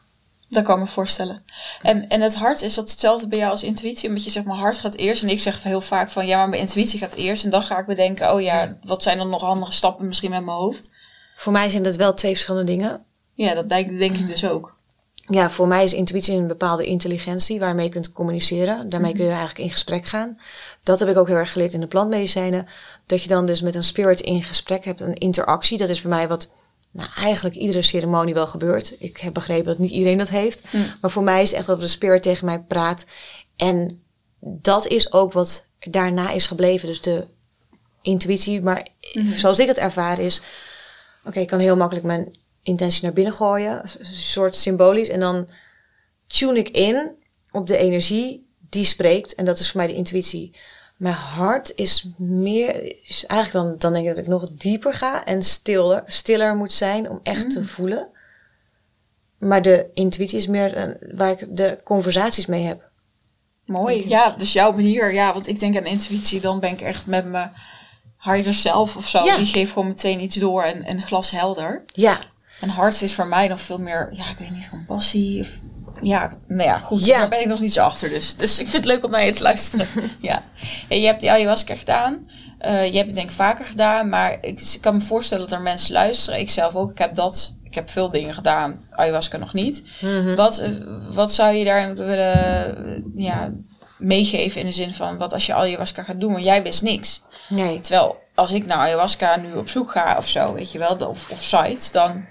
Dat 0.50 0.64
kan 0.64 0.76
ik 0.76 0.82
me 0.82 0.88
voorstellen. 0.88 1.44
En, 1.82 2.08
en 2.08 2.22
het 2.22 2.36
hart, 2.36 2.62
is 2.62 2.74
dat 2.74 2.90
hetzelfde 2.90 3.28
bij 3.28 3.38
jou 3.38 3.52
als 3.52 3.64
intuïtie? 3.64 4.10
Omdat 4.10 4.24
je 4.24 4.30
zegt, 4.32 4.46
mijn 4.46 4.60
hart 4.60 4.78
gaat 4.78 4.96
eerst. 4.96 5.24
En 5.24 5.30
ik 5.30 5.40
zeg 5.40 5.64
heel 5.64 5.82
vaak 5.82 6.12
van, 6.12 6.28
ja, 6.28 6.38
maar 6.38 6.50
mijn 6.50 6.62
intuïtie 6.62 7.00
gaat 7.00 7.14
eerst. 7.14 7.44
En 7.44 7.50
dan 7.50 7.64
ga 7.64 7.80
ik 7.80 7.86
bedenken, 7.86 8.34
oh 8.34 8.42
ja, 8.42 8.78
wat 8.84 9.04
zijn 9.04 9.18
dan 9.18 9.30
nog 9.30 9.44
andere 9.44 9.72
stappen 9.72 10.08
misschien 10.08 10.30
met 10.30 10.46
mijn 10.46 10.58
hoofd? 10.58 10.92
voor 11.36 11.52
mij 11.52 11.70
zijn 11.70 11.84
dat 11.84 11.96
wel 11.96 12.14
twee 12.14 12.32
verschillende 12.32 12.72
dingen. 12.72 13.06
Ja, 13.34 13.54
dat 13.54 13.70
denk, 13.70 13.98
denk 13.98 14.18
ik 14.18 14.28
dus 14.28 14.46
ook. 14.46 14.78
Ja, 15.32 15.50
voor 15.50 15.68
mij 15.68 15.84
is 15.84 15.94
intuïtie 15.94 16.36
een 16.36 16.48
bepaalde 16.48 16.86
intelligentie 16.86 17.60
waarmee 17.60 17.86
je 17.86 17.92
kunt 17.92 18.12
communiceren. 18.12 18.90
Daarmee 18.90 19.14
kun 19.14 19.24
je 19.24 19.30
eigenlijk 19.30 19.60
in 19.60 19.70
gesprek 19.70 20.06
gaan. 20.06 20.40
Dat 20.84 21.00
heb 21.00 21.10
ik 21.10 21.18
ook 21.18 21.28
heel 21.28 21.36
erg 21.36 21.52
geleerd 21.52 21.74
in 21.74 21.80
de 21.80 21.88
plantmedicijnen. 21.88 22.68
Dat 23.06 23.22
je 23.22 23.28
dan 23.28 23.46
dus 23.46 23.62
met 23.62 23.76
een 23.76 23.84
spirit 23.84 24.22
in 24.22 24.44
gesprek 24.44 24.86
hebt, 24.86 25.02
een 25.02 25.14
interactie. 25.14 25.78
Dat 25.78 25.90
is 25.90 26.02
bij 26.02 26.10
mij 26.10 26.28
wat 26.28 26.52
nou, 26.92 27.10
eigenlijk 27.16 27.56
iedere 27.56 27.82
ceremonie 27.82 28.34
wel 28.34 28.48
gebeurt. 28.48 28.96
Ik 29.00 29.18
heb 29.18 29.34
begrepen 29.34 29.66
dat 29.66 29.78
niet 29.78 29.92
iedereen 29.92 30.18
dat 30.18 30.30
heeft. 30.30 30.64
Maar 31.02 31.12
voor 31.12 31.24
mij 31.24 31.42
is 31.42 31.50
het 31.50 31.58
echt 31.58 31.68
dat 31.68 31.82
de 31.82 31.88
spirit 31.88 32.24
tegen 32.24 32.46
mij 32.46 32.62
praat. 32.62 33.06
En 33.56 34.04
dat 34.40 34.88
is 34.88 35.12
ook 35.12 35.34
wat 35.34 35.66
daarna 35.80 36.32
is 36.32 36.48
gebleven. 36.48 36.88
Dus 36.88 37.02
de 37.02 37.28
intuïtie. 38.02 38.62
Maar 38.62 38.88
zoals 39.36 39.60
ik 39.60 39.68
het 39.68 39.78
ervaar 39.78 40.20
is... 40.20 40.42
Oké, 41.24 41.40
ik 41.40 41.48
kan 41.48 41.60
heel 41.60 41.76
makkelijk 41.76 42.06
mijn 42.06 42.32
intentie 42.64 43.04
naar 43.04 43.14
binnen 43.14 43.34
gooien. 43.34 43.82
Een 44.00 44.06
soort 44.06 44.56
symbolisch. 44.56 45.10
En 45.10 45.20
dan 45.20 45.50
tune 46.28 46.60
ik 46.60 46.70
in 46.70 47.12
op 47.52 47.68
de 47.68 47.78
energie 47.78 48.50
die 48.70 48.86
spreekt. 48.86 49.36
En 49.36 49.46
dat 49.46 49.60
is 49.60 49.72
voor 49.72 49.78
mij 49.80 49.88
de 49.90 49.96
intuïtie. 49.96 50.56
Mijn 50.98 51.16
hart 51.16 51.72
is 51.76 52.10
meer, 52.18 52.84
is 53.08 53.26
eigenlijk 53.26 53.66
dan, 53.68 53.78
dan 53.78 53.94
denk 53.94 54.06
ik 54.08 54.16
dat 54.16 54.24
ik 54.24 54.30
nog 54.30 54.52
dieper 54.52 54.94
ga 54.94 55.26
en 55.26 55.44
stiller, 55.44 56.04
stiller 56.06 56.56
moet 56.56 56.72
zijn 56.72 57.10
om 57.10 57.20
echt 57.24 57.50
te 57.50 57.66
voelen. 57.68 58.10
Maar 59.38 59.62
de 59.62 59.90
intuïtie 59.94 60.38
is 60.38 60.48
meer 60.48 60.78
een- 60.78 60.98
waar 61.18 61.32
ik 61.32 61.48
de 61.58 61.80
conversaties 61.84 62.46
mee 62.46 62.64
heb. 62.64 62.90
Mooi. 63.66 64.08
Ja, 64.08 64.30
dus 64.30 64.54
jouw 64.54 64.72
manier. 64.72 65.14
Ja, 65.14 65.34
want 65.34 65.48
ik 65.48 65.60
denk 65.60 65.78
aan 65.78 65.86
intuïtie, 65.86 66.42
dan 66.42 66.60
ben 66.60 66.72
ik 66.72 66.82
echt 66.82 67.06
met 67.08 67.26
mijn 67.26 67.52
higher 68.20 68.54
self 68.54 68.96
of 68.96 69.08
zo. 69.10 69.24
Ja. 69.24 69.38
Die 69.38 69.46
geeft 69.46 69.72
gewoon 69.72 69.88
meteen 69.88 70.20
iets 70.22 70.36
door 70.36 70.64
en, 70.64 70.84
en 70.84 71.02
glashelder. 71.02 71.84
Ja, 71.86 72.31
En 72.62 72.70
hart 72.70 73.02
is 73.02 73.14
voor 73.14 73.28
mij 73.28 73.48
nog 73.48 73.62
veel 73.62 73.78
meer, 73.78 74.08
ja, 74.12 74.30
ik 74.30 74.38
weet 74.38 74.52
niet, 74.52 74.70
compassie 74.70 75.40
of... 75.40 75.60
Ja, 76.02 76.38
nou 76.48 76.70
ja, 76.70 76.80
goed. 76.80 77.06
Ja. 77.06 77.18
Daar 77.18 77.30
ben 77.30 77.42
ik 77.42 77.48
nog 77.48 77.60
niet 77.60 77.74
zo 77.74 77.84
achter 77.84 78.10
dus. 78.10 78.36
Dus 78.36 78.60
ik 78.60 78.68
vind 78.68 78.84
het 78.84 78.94
leuk 78.94 79.04
om 79.04 79.12
naar 79.12 79.26
je 79.26 79.32
te 79.32 79.44
luisteren. 79.44 79.88
ja. 80.22 80.44
En 80.90 81.00
je 81.00 81.06
hebt 81.06 81.22
die 81.22 81.32
ayahuasca 81.32 81.76
gedaan. 81.76 82.28
Eh, 82.58 82.86
je 82.86 82.96
hebt 82.96 83.06
het 83.06 83.16
denk 83.16 83.30
ik 83.30 83.36
vaker 83.36 83.66
gedaan. 83.66 84.10
Maar 84.10 84.38
ik 84.42 84.78
kan 84.82 84.96
me 84.96 85.02
voorstellen 85.02 85.50
dat 85.50 85.58
er 85.58 85.64
mensen 85.64 85.94
luisteren. 85.94 86.40
Ik 86.40 86.50
zelf 86.50 86.76
ook. 86.76 86.92
Ik 86.92 86.98
heb 86.98 87.16
dat... 87.16 87.56
Ik 87.64 87.76
heb 87.76 87.90
veel 87.90 88.10
dingen 88.10 88.34
gedaan. 88.34 88.86
Ayahuasca 88.90 89.38
nog 89.38 89.54
niet. 89.54 89.84
Wat, 90.36 90.58
eh, 90.58 90.70
wat 91.12 91.34
zou 91.34 91.54
je 91.54 91.66
daarin 91.66 91.96
willen 91.96 93.04
ja, 93.16 93.52
meegeven 93.98 94.60
in 94.60 94.66
de 94.66 94.72
zin 94.72 94.94
van... 94.94 95.18
Wat 95.18 95.34
als 95.34 95.46
je 95.46 95.54
ayahuasca 95.54 96.04
gaat 96.04 96.20
doen? 96.20 96.32
Want 96.32 96.46
jij 96.46 96.64
wist 96.64 96.82
niks. 96.82 97.24
nee. 97.50 97.82
Terwijl 97.82 98.18
als 98.36 98.52
ik 98.52 98.66
naar 98.66 98.78
ayahuasca 98.78 99.36
nu 99.36 99.54
op 99.54 99.70
zoek 99.70 99.92
ga 99.92 100.18
of 100.18 100.28
zo, 100.28 100.54
weet 100.54 100.72
je 100.72 100.80
wel, 100.80 100.96
of, 100.96 101.30
of 101.30 101.44
sites, 101.44 101.92
dan, 101.92 102.26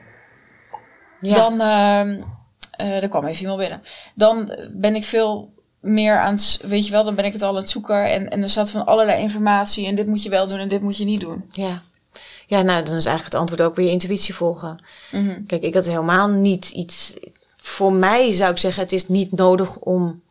Ja. 1.21 1.35
dan, 1.35 1.61
ehm 1.61 2.23
eh 2.71 3.03
er 3.03 3.09
kwam 3.09 3.25
even 3.25 3.41
iemand 3.41 3.59
binnen. 3.59 3.83
Dan 4.15 4.57
ben 4.73 4.95
ik 4.95 5.05
veel 5.05 5.53
meer 5.81 6.19
aan 6.19 6.35
het, 6.35 6.61
weet 6.63 6.87
je 6.87 6.93
wel, 6.93 7.05
dan 7.05 7.15
ben 7.15 7.25
ik 7.25 7.33
het 7.33 7.43
al 7.43 7.49
aan 7.49 7.57
het 7.57 7.71
zoeken 7.71 8.11
en, 8.11 8.31
en 8.31 8.43
er 8.43 8.51
staat 8.51 8.71
van 8.71 8.87
allerlei 8.87 9.21
informatie 9.21 9.87
en 9.87 9.95
dit 9.95 10.07
moet 10.07 10.23
je 10.23 10.29
wel 10.31 10.49
doen 10.49 10.59
en 10.59 10.69
dit 10.69 10.83
moet 10.83 10.97
je 10.97 11.05
niet 11.05 11.21
doen. 11.21 11.45
Ja. 11.51 11.83
Ja, 12.47 12.63
nou, 12.63 12.85
dan 12.85 12.97
is 12.97 13.05
eigenlijk 13.05 13.25
het 13.25 13.35
antwoord 13.35 13.61
ook 13.61 13.77
weer 13.77 13.87
je 13.87 13.93
intuïtie 13.93 14.35
volgen. 14.35 14.79
Mhm. 15.11 15.45
Kijk, 15.47 15.63
ik 15.63 15.75
had 15.75 15.85
helemaal 15.85 16.29
niet 16.29 16.71
iets. 16.71 17.15
Voor 17.57 17.93
mij 17.93 18.33
zou 18.33 18.51
ik 18.51 18.59
zeggen, 18.59 18.83
het 18.83 18.93
is 18.93 19.09
niet 19.09 19.33
nodig 19.33 19.79
om. 19.79 20.23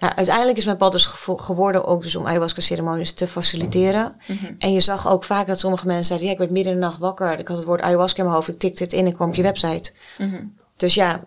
Nou, 0.00 0.14
uiteindelijk 0.14 0.58
is 0.58 0.64
mijn 0.64 0.76
pad 0.76 0.92
dus 0.92 1.04
geworden 1.26 1.84
ook 1.84 2.02
dus 2.02 2.16
om 2.16 2.26
ayahuasca-ceremonies 2.26 3.12
te 3.12 3.28
faciliteren. 3.28 4.16
En 4.58 4.72
je 4.72 4.80
zag 4.80 5.08
ook 5.08 5.24
vaak 5.24 5.46
dat 5.46 5.58
sommige 5.58 5.86
mensen 5.86 6.04
zeiden: 6.04 6.26
Ja, 6.26 6.32
ik 6.32 6.38
werd 6.38 6.50
midden 6.50 6.72
in 6.72 6.78
de 6.78 6.84
nacht 6.84 6.98
wakker. 6.98 7.38
Ik 7.38 7.48
had 7.48 7.56
het 7.56 7.66
woord 7.66 7.80
ayahuasca 7.80 8.18
in 8.18 8.24
mijn 8.24 8.36
hoofd. 8.36 8.48
Ik 8.48 8.58
tikte 8.58 8.82
het 8.82 8.92
in 8.92 9.06
en 9.06 9.14
kwam 9.14 9.28
op 9.28 9.34
je 9.34 9.42
website. 9.42 9.92
Mhm. 10.18 10.42
Dus 10.76 10.94
ja, 10.94 11.24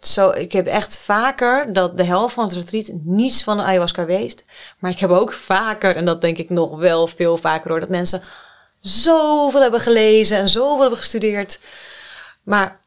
zo, 0.00 0.30
ik 0.30 0.52
heb 0.52 0.66
echt 0.66 0.96
vaker 0.96 1.72
dat 1.72 1.96
de 1.96 2.04
helft 2.04 2.34
van 2.34 2.44
het 2.44 2.52
retreat 2.52 2.90
niets 3.02 3.42
van 3.42 3.56
de 3.56 3.62
ayahuasca 3.62 4.04
weet. 4.04 4.44
Maar 4.78 4.90
ik 4.90 4.98
heb 4.98 5.10
ook 5.10 5.32
vaker, 5.32 5.96
en 5.96 6.04
dat 6.04 6.20
denk 6.20 6.38
ik 6.38 6.50
nog 6.50 6.76
wel 6.76 7.06
veel 7.06 7.36
vaker 7.36 7.70
hoor, 7.70 7.80
dat 7.80 7.88
mensen 7.88 8.22
zoveel 8.80 9.60
hebben 9.60 9.80
gelezen 9.80 10.36
en 10.36 10.48
zoveel 10.48 10.80
hebben 10.80 10.98
gestudeerd. 10.98 11.60
Maar 12.42 12.80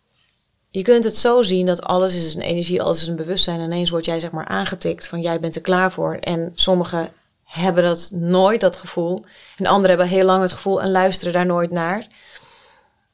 je 0.75 0.81
kunt 0.81 1.03
het 1.03 1.17
zo 1.17 1.41
zien 1.41 1.65
dat 1.65 1.83
alles 1.83 2.15
is 2.15 2.35
een 2.35 2.41
energie, 2.41 2.81
alles 2.81 3.01
is 3.01 3.07
een 3.07 3.15
bewustzijn. 3.15 3.59
En 3.59 3.65
ineens 3.65 3.89
word 3.89 4.05
jij 4.05 4.19
zeg 4.19 4.31
maar 4.31 4.45
aangetikt 4.45 5.07
van 5.07 5.21
jij 5.21 5.39
bent 5.39 5.55
er 5.55 5.61
klaar 5.61 5.91
voor. 5.91 6.15
En 6.15 6.51
sommigen 6.55 7.09
hebben 7.43 7.83
dat 7.83 8.09
nooit, 8.13 8.61
dat 8.61 8.75
gevoel. 8.75 9.23
En 9.57 9.65
anderen 9.65 9.89
hebben 9.89 10.15
heel 10.15 10.25
lang 10.25 10.41
het 10.41 10.51
gevoel 10.51 10.81
en 10.81 10.91
luisteren 10.91 11.33
daar 11.33 11.45
nooit 11.45 11.71
naar. 11.71 12.07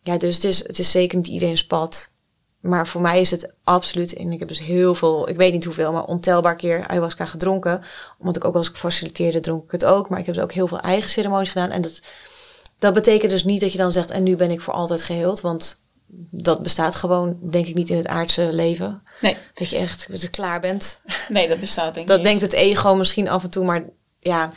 Ja, 0.01 0.17
dus 0.17 0.35
het 0.35 0.43
is, 0.43 0.67
het 0.67 0.79
is 0.79 0.91
zeker 0.91 1.17
niet 1.17 1.27
iedereen's 1.27 1.65
pad. 1.65 2.09
Maar 2.59 2.87
voor 2.87 3.01
mij 3.01 3.21
is 3.21 3.31
het 3.31 3.53
absoluut, 3.63 4.13
en 4.13 4.31
ik 4.31 4.39
heb 4.39 4.47
dus 4.47 4.59
heel 4.59 4.95
veel, 4.95 5.29
ik 5.29 5.35
weet 5.35 5.53
niet 5.53 5.65
hoeveel, 5.65 5.91
maar 5.91 6.05
ontelbaar 6.05 6.55
keer 6.55 6.87
ayahuasca 6.87 7.25
gedronken. 7.25 7.83
Omdat 8.19 8.35
ik 8.35 8.45
ook 8.45 8.55
als 8.55 8.69
ik 8.69 8.75
faciliteerde, 8.75 9.39
dronk 9.39 9.63
ik 9.63 9.71
het 9.71 9.85
ook. 9.85 10.09
Maar 10.09 10.19
ik 10.19 10.25
heb 10.25 10.35
dus 10.35 10.43
ook 10.43 10.53
heel 10.53 10.67
veel 10.67 10.79
eigen 10.79 11.09
ceremonies 11.09 11.49
gedaan. 11.49 11.69
En 11.69 11.81
dat, 11.81 12.01
dat 12.79 12.93
betekent 12.93 13.31
dus 13.31 13.43
niet 13.43 13.61
dat 13.61 13.71
je 13.71 13.77
dan 13.77 13.91
zegt, 13.91 14.11
en 14.11 14.23
nu 14.23 14.35
ben 14.35 14.51
ik 14.51 14.61
voor 14.61 14.73
altijd 14.73 15.01
geheeld. 15.01 15.41
Want 15.41 15.80
dat 16.31 16.61
bestaat 16.63 16.95
gewoon, 16.95 17.37
denk 17.51 17.65
ik, 17.65 17.75
niet 17.75 17.89
in 17.89 17.97
het 17.97 18.07
aardse 18.07 18.53
leven. 18.53 19.03
Nee, 19.21 19.37
Dat 19.53 19.69
je 19.69 19.77
echt 19.77 20.07
dat 20.11 20.21
je 20.21 20.29
klaar 20.29 20.59
bent. 20.59 21.01
nee, 21.29 21.47
dat 21.47 21.59
bestaat 21.59 21.93
denk 21.93 21.97
ik 22.05 22.07
Dat 22.07 22.17
niet. 22.17 22.25
denkt 22.27 22.41
het 22.41 22.53
ego 22.53 22.95
misschien 22.95 23.29
af 23.29 23.43
en 23.43 23.49
toe, 23.49 23.65
maar 23.65 23.83
ja, 24.19 24.51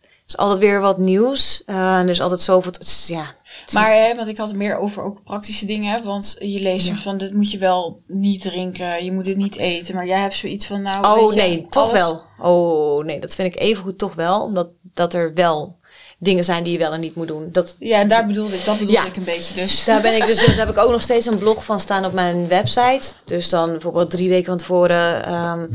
het 0.00 0.26
is 0.26 0.36
altijd 0.36 0.58
weer 0.58 0.80
wat 0.80 0.98
nieuws. 0.98 1.62
Eh, 1.66 1.98
en 1.98 2.04
er 2.04 2.08
is 2.08 2.20
altijd 2.20 2.40
zoveel, 2.40 2.72
het 2.72 2.80
is- 2.82 3.06
ja. 3.08 3.34
Maar 3.72 3.94
hè, 3.94 4.14
want 4.14 4.28
ik 4.28 4.36
had 4.36 4.48
het 4.48 4.56
meer 4.56 4.76
over 4.76 5.02
ook 5.02 5.22
praktische 5.24 5.66
dingen. 5.66 5.92
hè, 5.92 6.02
Want 6.02 6.36
je 6.38 6.60
leest 6.60 6.86
Ja. 6.86 6.96
van 6.96 7.18
dit 7.18 7.32
moet 7.34 7.50
je 7.50 7.58
wel 7.58 8.02
niet 8.06 8.42
drinken, 8.42 9.04
je 9.04 9.12
moet 9.12 9.24
dit 9.24 9.36
niet 9.36 9.56
eten. 9.56 9.94
Maar 9.94 10.06
jij 10.06 10.20
hebt 10.20 10.34
zoiets 10.36 10.66
van 10.66 10.82
nou. 10.82 11.20
Oh 11.20 11.32
je, 11.32 11.40
nee, 11.40 11.66
toch 11.68 11.82
alles- 11.88 12.00
wel. 12.00 12.22
Oh 12.40 13.04
nee, 13.04 13.20
dat 13.20 13.34
vind 13.34 13.54
ik 13.54 13.60
evengoed 13.60 13.98
toch 13.98 14.14
wel. 14.14 14.42
Omdat 14.42 14.68
dat 14.82 15.14
er 15.14 15.34
wel 15.34 15.77
dingen 16.18 16.44
zijn 16.44 16.62
die 16.62 16.72
je 16.72 16.78
wel 16.78 16.92
en 16.92 17.00
niet 17.00 17.14
moet 17.14 17.28
doen. 17.28 17.48
Dat, 17.52 17.76
Ja, 17.78 17.98
en 18.00 18.08
daar 18.08 18.26
bedoelde 18.26 18.54
ik, 18.54 18.64
dat 18.64 18.78
bedoelde 18.78 19.00
Ja. 19.00 19.06
ik 19.06 19.16
een 19.16 19.24
beetje. 19.24 19.54
Dus 19.54 19.84
daar 19.84 20.00
ben 20.02 20.14
ik 20.16 20.26
dus, 20.26 20.46
daar 20.46 20.56
heb 20.56 20.68
ik 20.70 20.78
ook 20.78 20.90
nog 20.90 21.02
steeds 21.02 21.26
een 21.26 21.38
blog 21.38 21.64
van 21.64 21.80
staan 21.80 22.04
op 22.04 22.12
mijn 22.12 22.48
website. 22.48 23.12
Dus 23.24 23.48
dan 23.48 23.70
bijvoorbeeld 23.70 24.10
drie 24.10 24.28
weken 24.28 24.46
van 24.46 24.58
tevoren. 24.58 25.24
ehm, 25.24 25.66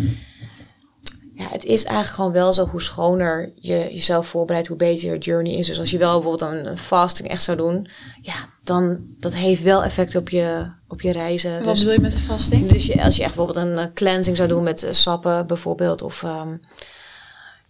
ja, 1.35 1.47
het 1.49 1.65
is 1.65 1.83
eigenlijk 1.83 2.15
gewoon 2.15 2.31
wel 2.31 2.53
zo 2.53 2.65
hoe 2.65 2.81
schoner 2.81 3.51
je 3.55 3.89
jezelf 3.93 4.27
voorbereidt, 4.27 4.67
hoe 4.67 4.77
beter 4.77 5.11
je 5.11 5.17
journey 5.17 5.53
is. 5.53 5.67
Dus 5.67 5.79
als 5.79 5.91
je 5.91 5.97
wel 5.97 6.19
bijvoorbeeld 6.21 6.51
een, 6.51 6.65
een 6.65 6.77
fasting 6.77 7.29
echt 7.29 7.43
zou 7.43 7.57
doen, 7.57 7.87
ja, 8.21 8.33
dan 8.63 8.99
dat 9.19 9.33
heeft 9.33 9.61
wel 9.61 9.83
effect 9.83 10.15
op 10.15 10.29
je, 10.29 10.71
op 10.87 11.01
je 11.01 11.11
reizen. 11.11 11.53
wat 11.57 11.63
dus, 11.63 11.79
bedoel 11.79 11.93
je 11.93 11.99
met 11.99 12.11
de 12.11 12.19
vasting? 12.19 12.69
dus 12.69 12.85
je, 12.85 13.03
als 13.03 13.15
je 13.15 13.23
echt 13.23 13.35
bijvoorbeeld 13.35 13.65
een 13.65 13.77
eh, 13.77 13.85
cleansing 13.93 14.37
zou 14.37 14.49
doen 14.49 14.63
met 14.63 14.83
eh, 14.83 14.93
sappen 14.93 15.47
bijvoorbeeld. 15.47 16.01
Of 16.01 16.23
ehm, 16.23 16.55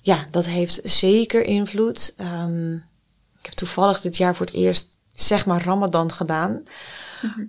ja, 0.04 0.28
dat 0.32 0.46
heeft 0.46 0.80
zeker 0.84 1.44
invloed. 1.44 2.14
Ehm, 2.18 2.74
ik 3.40 3.46
heb 3.46 3.54
toevallig 3.54 4.02
dit 4.02 4.18
jaar 4.18 4.36
voor 4.36 4.46
het 4.46 4.56
eerst 4.56 5.00
zeg 5.12 5.46
maar 5.46 5.64
Ramadan 5.64 6.12
gedaan. 6.12 6.64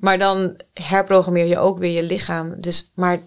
Maar 0.00 0.18
dan 0.18 0.56
herprogrammeer 0.72 1.44
je 1.46 1.58
ook 1.58 1.78
weer 1.78 1.90
je 1.90 2.02
lichaam. 2.02 2.60
Dus, 2.60 2.92
maar 2.94 3.20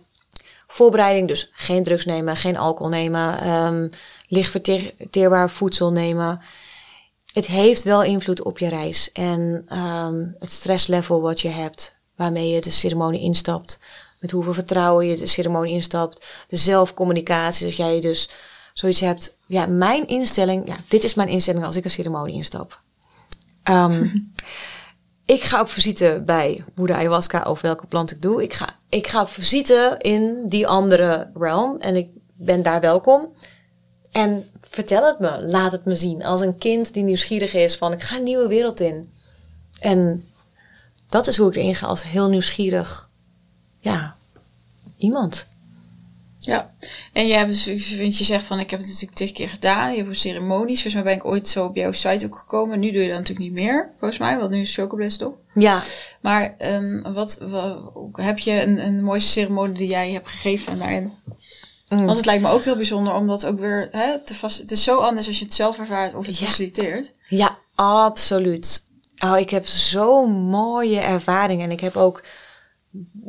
voorbereiding. 0.67 1.27
Dus 1.27 1.49
geen 1.51 1.83
drugs 1.83 2.05
nemen, 2.05 2.35
geen 2.35 2.57
alcohol 2.57 2.91
nemen, 2.91 3.47
um, 3.49 3.89
licht 4.27 4.51
verteerbaar 4.51 5.49
voedsel 5.49 5.91
nemen. 5.91 6.41
Het 7.33 7.45
heeft 7.45 7.83
wel 7.83 8.03
invloed 8.03 8.43
op 8.43 8.59
je 8.59 8.67
reis 8.67 9.11
en 9.11 9.65
um, 9.77 10.35
het 10.39 10.51
stresslevel 10.51 11.21
wat 11.21 11.41
je 11.41 11.49
hebt, 11.49 11.95
waarmee 12.15 12.49
je 12.49 12.61
de 12.61 12.69
ceremonie 12.69 13.21
instapt. 13.21 13.79
Met 14.19 14.31
hoeveel 14.31 14.53
vertrouwen 14.53 15.07
je 15.07 15.17
de 15.17 15.27
ceremonie 15.27 15.73
instapt. 15.73 16.25
De 16.47 16.57
zelfcommunicatie, 16.57 17.65
dat 17.65 17.75
jij 17.75 18.01
dus 18.01 18.29
zoiets 18.79 18.99
hebt. 18.99 19.37
Ja, 19.45 19.65
mijn 19.65 20.07
instelling, 20.07 20.67
ja, 20.67 20.75
dit 20.87 21.03
is 21.03 21.13
mijn 21.13 21.29
instelling 21.29 21.65
als 21.65 21.75
ik 21.75 21.83
een 21.83 21.89
ceremonie 21.89 22.35
instap. 22.35 22.81
Um, 23.63 24.11
ik 25.35 25.41
ga 25.43 25.61
op 25.61 25.69
visite 25.69 26.23
bij 26.25 26.63
moeder 26.75 26.95
ayahuasca 26.95 27.41
of 27.41 27.61
welke 27.61 27.87
plant 27.87 28.11
ik 28.11 28.21
doe. 28.21 28.43
Ik 28.43 28.53
ga, 28.53 28.69
ik 28.89 29.07
ga 29.07 29.21
op 29.21 29.29
visite 29.29 29.95
in 29.97 30.43
die 30.49 30.67
andere 30.67 31.31
realm 31.33 31.77
en 31.79 31.95
ik 31.95 32.09
ben 32.33 32.61
daar 32.61 32.81
welkom. 32.81 33.33
En 34.11 34.49
vertel 34.61 35.05
het 35.05 35.19
me, 35.19 35.41
laat 35.41 35.71
het 35.71 35.85
me 35.85 35.95
zien. 35.95 36.23
Als 36.23 36.41
een 36.41 36.55
kind 36.55 36.93
die 36.93 37.03
nieuwsgierig 37.03 37.53
is 37.53 37.77
van 37.77 37.93
ik 37.93 38.01
ga 38.01 38.15
een 38.15 38.23
nieuwe 38.23 38.47
wereld 38.47 38.79
in. 38.79 39.13
En 39.79 40.29
dat 41.09 41.27
is 41.27 41.37
hoe 41.37 41.49
ik 41.49 41.55
erin 41.55 41.75
ga 41.75 41.87
als 41.87 42.03
heel 42.03 42.29
nieuwsgierig, 42.29 43.09
ja, 43.79 44.15
iemand. 44.97 45.47
Ja, 46.47 46.73
en 47.13 47.27
jij 47.27 47.37
hebt 47.37 47.65
dus, 47.65 47.85
vind 47.85 48.17
je 48.17 48.23
zegt 48.23 48.43
van 48.43 48.59
ik 48.59 48.69
heb 48.69 48.79
het 48.79 48.87
natuurlijk 48.87 49.17
tegen 49.17 49.33
keer 49.33 49.49
gedaan. 49.49 49.91
Je 49.91 50.03
hebt 50.03 50.17
ceremonies. 50.17 50.81
Volgens 50.81 50.93
mij 50.93 51.03
ben 51.03 51.13
ik 51.13 51.25
ooit 51.25 51.47
zo 51.47 51.65
op 51.65 51.75
jouw 51.75 51.91
site 51.91 52.25
ook 52.25 52.37
gekomen. 52.37 52.79
Nu 52.79 52.91
doe 52.91 53.01
je 53.01 53.07
dat 53.07 53.17
natuurlijk 53.17 53.45
niet 53.45 53.63
meer, 53.65 53.89
volgens 53.99 54.19
mij, 54.19 54.37
want 54.37 54.51
nu 54.51 54.61
is 54.61 54.75
Chocobliss 54.75 55.17
toch? 55.17 55.33
Ja. 55.53 55.83
Maar 56.21 56.55
um, 56.59 57.13
wat, 57.13 57.37
wat, 57.49 57.79
heb 58.11 58.39
je 58.39 58.61
een, 58.61 58.85
een 58.85 59.03
mooiste 59.03 59.31
ceremonie 59.31 59.77
die 59.77 59.89
jij 59.89 60.11
hebt 60.11 60.29
gegeven 60.29 60.79
daarin? 60.79 61.13
Mm. 61.89 62.05
Want 62.05 62.17
het 62.17 62.25
lijkt 62.25 62.41
me 62.41 62.49
ook 62.49 62.63
heel 62.63 62.75
bijzonder 62.75 63.13
om 63.13 63.27
dat 63.27 63.45
ook 63.45 63.59
weer 63.59 63.87
hè, 63.91 64.19
te 64.19 64.35
vast. 64.35 64.57
Het 64.57 64.71
is 64.71 64.83
zo 64.83 64.97
anders 64.97 65.27
als 65.27 65.39
je 65.39 65.45
het 65.45 65.53
zelf 65.53 65.79
ervaart 65.79 66.13
of 66.13 66.25
het 66.25 66.37
faciliteert. 66.37 67.13
Ja, 67.27 67.57
absoluut. 67.75 68.85
Oh, 69.19 69.39
ik 69.39 69.49
heb 69.49 69.65
zo'n 69.65 70.31
mooie 70.31 70.99
ervaring 70.99 71.61
en 71.61 71.71
ik 71.71 71.79
heb 71.79 71.95
ook 71.95 72.23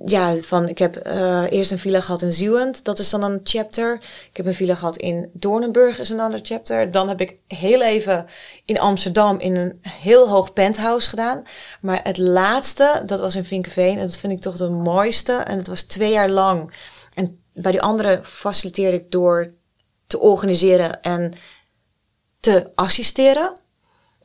ja, 0.05 0.37
van 0.37 0.69
ik 0.69 0.79
heb 0.79 1.07
uh, 1.07 1.45
eerst 1.51 1.71
een 1.71 1.79
villa 1.79 2.01
gehad 2.01 2.23
in 2.23 2.33
Zeeland, 2.33 2.85
dat 2.85 2.99
is 2.99 3.11
dan 3.11 3.23
een 3.23 3.41
chapter. 3.43 3.95
Ik 4.31 4.37
heb 4.37 4.47
een 4.47 4.55
villa 4.55 4.75
gehad 4.75 4.97
in 4.97 5.31
Doornenburg, 5.33 5.99
is 5.99 6.11
een 6.11 6.21
ander 6.21 6.41
chapter. 6.43 6.91
Dan 6.91 7.09
heb 7.09 7.21
ik 7.21 7.37
heel 7.47 7.83
even 7.83 8.27
in 8.65 8.81
Amsterdam 8.81 9.39
in 9.39 9.57
een 9.57 9.79
heel 9.83 10.29
hoog 10.29 10.53
penthouse 10.53 11.09
gedaan. 11.09 11.43
Maar 11.81 12.01
het 12.03 12.19
laatste, 12.19 13.03
dat 13.07 13.21
was 13.21 13.35
in 13.35 13.45
Vinkenveen 13.45 13.99
en 13.99 14.07
dat 14.07 14.17
vind 14.17 14.33
ik 14.33 14.41
toch 14.41 14.57
de 14.57 14.71
mooiste. 14.71 15.33
En 15.33 15.57
het 15.57 15.67
was 15.67 15.83
twee 15.83 16.13
jaar 16.13 16.31
lang. 16.31 16.75
En 17.15 17.43
bij 17.53 17.73
die 17.73 17.83
andere 17.83 18.21
faciliteerde 18.25 18.97
ik 18.97 19.11
door 19.11 19.55
te 20.07 20.19
organiseren 20.19 21.03
en 21.03 21.33
te 22.41 22.71
assisteren. 22.75 23.61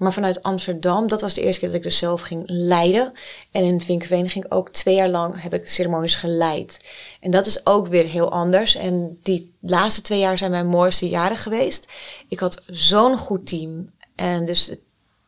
Maar 0.03 0.13
vanuit 0.13 0.43
Amsterdam, 0.43 1.07
dat 1.07 1.21
was 1.21 1.33
de 1.33 1.41
eerste 1.41 1.59
keer 1.59 1.69
dat 1.69 1.77
ik 1.77 1.83
dus 1.83 1.97
zelf 1.97 2.21
ging 2.21 2.43
leiden. 2.45 3.13
En 3.51 3.63
in 3.63 3.81
Vinkenveen 3.81 4.29
ging 4.29 4.45
ik 4.45 4.53
ook 4.53 4.69
twee 4.69 4.95
jaar 4.95 5.09
lang, 5.09 5.41
heb 5.41 5.53
ik 5.53 5.69
ceremonies 5.69 6.15
geleid. 6.15 6.79
En 7.19 7.31
dat 7.31 7.45
is 7.45 7.65
ook 7.65 7.87
weer 7.87 8.05
heel 8.05 8.31
anders. 8.31 8.75
En 8.75 9.19
die 9.21 9.53
laatste 9.61 10.01
twee 10.01 10.19
jaar 10.19 10.37
zijn 10.37 10.51
mijn 10.51 10.67
mooiste 10.67 11.09
jaren 11.09 11.37
geweest. 11.37 11.87
Ik 12.27 12.39
had 12.39 12.61
zo'n 12.67 13.17
goed 13.17 13.47
team. 13.47 13.89
En 14.15 14.45
dus 14.45 14.67
het 14.67 14.79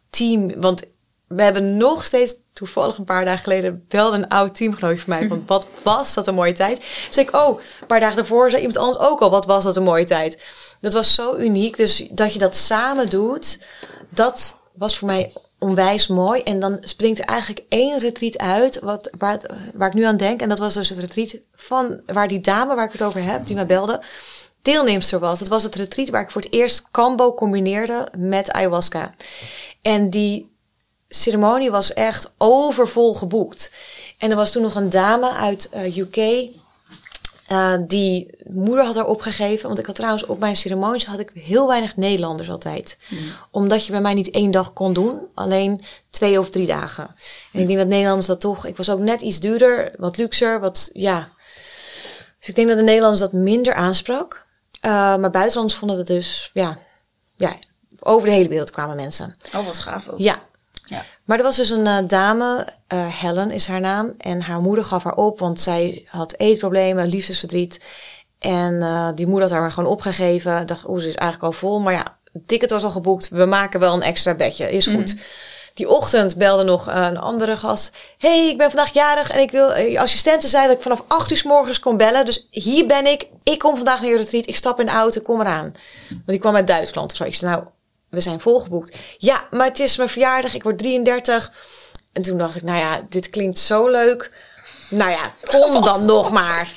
team, 0.10 0.62
want 0.62 0.82
we 1.28 1.44
hebben 1.44 1.78
nog 1.78 2.06
steeds, 2.06 2.36
toevallig 2.54 2.98
een 2.98 3.04
paar 3.04 3.26
dagen 3.26 3.44
geleden, 3.44 3.86
belde 3.88 4.18
een 4.18 4.28
oud 4.28 4.56
teamgenoot 4.56 5.00
van 5.00 5.20
mij. 5.20 5.28
Want 5.28 5.48
wat 5.48 5.68
was 5.84 6.14
dat 6.14 6.28
een 6.28 6.36
mooie 6.36 6.54
tijd? 6.54 6.78
Dus 7.08 7.18
ik, 7.18 7.36
oh, 7.36 7.60
een 7.82 7.88
paar 7.88 8.00
dagen 8.00 8.16
daarvoor 8.16 8.50
zei 8.50 8.62
iemand 8.62 8.80
anders 8.80 9.06
ook 9.06 9.22
al, 9.22 9.30
wat 9.30 9.46
was 9.46 9.64
dat 9.64 9.76
een 9.76 9.84
mooie 9.84 10.06
tijd? 10.06 10.46
Dat 10.82 10.94
was 10.94 11.14
zo 11.14 11.36
uniek. 11.36 11.78
Dus 11.78 12.08
dat 12.12 12.34
je 12.34 12.40
dat 12.40 12.56
samen 12.56 13.10
doet, 13.10 13.66
dat 14.10 14.64
was 14.78 14.98
voor 14.98 15.08
mij 15.08 15.34
onwijs 15.60 16.08
mooi. 16.08 16.42
En 16.42 16.60
dan 16.60 16.78
springt 16.80 17.20
er 17.20 17.26
eigenlijk 17.26 17.66
één 17.70 18.00
retreat 18.00 18.38
uit 18.38 18.80
wat, 18.80 19.10
waar, 19.18 19.42
waar 19.76 19.88
ik 19.88 19.94
nu 19.94 20.04
aan 20.04 20.18
denk. 20.18 20.42
En 20.42 20.50
dat 20.50 20.60
was 20.60 20.74
dus 20.74 20.90
het 20.90 21.00
retreat 21.00 21.38
van 21.54 22.02
waar 22.06 22.28
die 22.28 22.40
dame 22.40 22.76
waar 22.76 22.86
ik 22.86 22.92
het 22.92 23.04
over 23.04 23.24
heb, 23.24 23.46
die 23.46 23.56
mij 23.56 23.66
belde, 23.66 24.02
deelnemster 24.62 25.20
was. 25.20 25.40
Dat 25.40 25.48
was 25.48 25.64
het 25.64 25.76
retreat 25.76 26.10
waar 26.10 26.22
ik 26.22 26.32
voor 26.32 26.42
het 26.42 26.54
eerst 26.54 26.92
Cambo 26.92 27.34
combineerde 27.34 28.08
met 28.18 28.52
ayahuasca. 28.52 29.16
En 29.82 30.10
die 30.10 30.54
ceremonie 31.08 31.72
was 31.72 31.94
echt 31.94 32.34
overvol 32.38 33.14
geboekt. 33.14 33.72
En 34.18 34.30
er 34.30 34.36
was 34.36 34.52
toen 34.52 34.62
nog 34.62 34.76
een 34.76 34.90
dame 34.90 35.32
uit 35.32 35.70
uh, 35.76 35.98
UK 35.98 36.50
uh, 37.52 37.78
die 37.88 38.38
moeder 38.48 38.86
had 38.86 38.96
haar 38.96 39.06
opgegeven. 39.08 39.68
Want 39.68 39.80
ik 39.80 39.86
had 39.86 39.96
trouwens 39.96 40.26
op 40.26 40.40
mijn 40.40 40.56
ceremonies 40.56 41.06
had 41.06 41.20
ik 41.20 41.32
heel 41.34 41.68
weinig 41.68 41.98
Nederlanders 41.98 42.50
altijd. 42.50 42.98
Mm. 43.10 43.20
Omdat 43.52 43.86
je 43.86 43.92
bij 43.92 44.02
mij 44.02 44.14
niet 44.14 44.32
één 44.32 44.52
dag 44.52 44.74
kon 44.74 44.94
doen. 44.94 45.22
Alleen 45.34 45.84
twee 46.10 46.40
of 46.40 46.50
drie 46.50 46.68
dagen. 46.68 47.16
En 47.52 47.60
ik 47.60 47.68
denk 47.68 47.80
dat 47.80 47.88
Nederlanders 47.88 48.28
dat 48.28 48.42
toch... 48.42 48.66
Ik 48.66 48.78
was 48.78 48.90
ook 48.90 49.00
net 49.00 49.22
iets 49.22 49.40
duurder, 49.40 49.92
wat 49.98 50.18
luxer, 50.18 50.60
wat... 50.60 50.90
Ja. 50.94 51.30
Dus 52.40 52.50
ik 52.50 52.56
denk 52.56 52.68
dat 52.68 52.78
de 52.78 52.84
Nederlanders 52.84 53.22
dat 53.22 53.34
minder 53.34 53.74
aansprak. 53.74 54.46
Uh, 54.82 54.92
maar 54.92 55.32
buitenlanders 55.32 55.80
vonden 55.80 55.98
het 55.98 56.08
dus... 56.08 56.50
Ja, 56.54 56.78
ja, 57.38 57.56
over 58.00 58.28
de 58.28 58.34
hele 58.34 58.50
wereld 58.50 58.72
kwamen 58.72 58.96
mensen. 58.96 59.38
Oh, 59.56 59.66
wat 59.66 59.80
gaaf 59.80 60.08
ook. 60.08 60.20
Ja, 60.20 60.44
ja. 60.86 61.06
Maar 61.24 61.38
er 61.38 61.44
was 61.44 61.56
dus 61.56 61.70
een 61.70 61.86
uh, 61.86 61.98
dame, 62.08 62.68
uh, 62.94 63.08
Helen 63.22 63.52
is 63.52 63.68
haar 63.68 63.80
naam. 63.80 64.14
En 64.18 64.42
haar 64.42 64.62
moeder 64.62 64.86
gaf 64.86 65.04
haar 65.04 65.16
op, 65.16 65.40
want 65.40 65.62
zij 65.62 66.06
had 66.10 66.34
eetproblemen, 66.38 67.08
liefdesverdriet. 67.08 67.80
En 68.40 68.74
uh, 68.74 69.10
die 69.16 69.28
moeder 69.28 69.50
had 69.50 69.58
haar 69.60 69.72
gewoon 69.72 69.92
opgegeven. 69.92 70.68
Dacht, 70.68 70.88
oeh, 70.88 71.02
ze 71.02 71.08
is 71.08 71.16
eigenlijk 71.16 71.54
al 71.54 71.60
vol. 71.60 71.80
Maar 71.80 71.94
ja, 71.94 72.18
het 72.34 72.48
ticket 72.48 72.70
was 72.70 72.84
al 72.84 72.90
geboekt. 72.90 73.30
We 73.30 73.46
maken 73.46 73.80
wel 73.80 73.94
een 73.94 74.02
extra 74.02 74.34
bedje. 74.34 74.72
Is 74.72 74.88
goed. 74.88 75.14
Mm. 75.14 75.22
Die 75.74 75.90
ochtend 75.90 76.38
belde 76.38 76.64
nog 76.64 76.88
een 76.88 77.18
andere 77.18 77.58
gast. 77.58 77.98
hey, 78.18 78.50
ik 78.50 78.58
ben 78.58 78.72
vandaag 78.72 78.94
jarig 78.94 79.32
en 79.32 79.40
ik 79.40 79.52
wil... 79.52 79.78
Je 79.78 80.00
assistente 80.00 80.48
zei 80.48 80.68
dat 80.68 80.76
ik 80.76 80.82
vanaf 80.82 81.04
8 81.08 81.32
uur 81.32 81.38
s 81.38 81.44
morgens 81.44 81.80
kon 81.80 81.98
bellen. 81.98 82.26
Dus 82.26 82.48
hier 82.52 82.88
ben 82.88 83.06
ik. 83.06 83.28
Ik 83.44 83.60
kom 83.60 83.76
vandaag 83.76 84.02
naar 84.02 84.10
je 84.10 84.18
retreat. 84.18 84.48
Ik 84.48 84.56
stap 84.56 84.80
in 84.80 84.86
de 84.86 84.92
auto, 84.92 85.22
kom 85.22 85.42
eraan. 85.42 85.76
Want 86.10 86.26
die 86.26 86.40
kwam 86.40 86.56
uit 86.56 86.68
Duitsland 86.68 87.12
of 87.12 87.18
zo. 87.18 87.24
Ik 87.24 87.36
zei, 87.36 87.52
nou, 87.52 87.64
we 88.16 88.22
zijn 88.22 88.40
volgeboekt. 88.40 88.98
Ja, 89.18 89.48
maar 89.52 89.68
het 89.68 89.80
is 89.80 89.98
mijn 89.98 90.10
verjaardag, 90.10 90.54
ik 90.54 90.64
word 90.64 90.78
33. 90.78 91.52
En 92.14 92.22
toen 92.22 92.38
dacht 92.38 92.56
ik, 92.56 92.64
nou 92.64 92.78
ja, 92.78 93.06
dit 93.10 93.30
klinkt 93.30 93.60
zo 93.60 93.88
leuk. 93.88 94.32
Nou 94.90 95.12
ja, 95.12 95.34
kom 95.44 95.84
dan 95.84 96.06
nog 96.06 96.32
maar. 96.32 96.68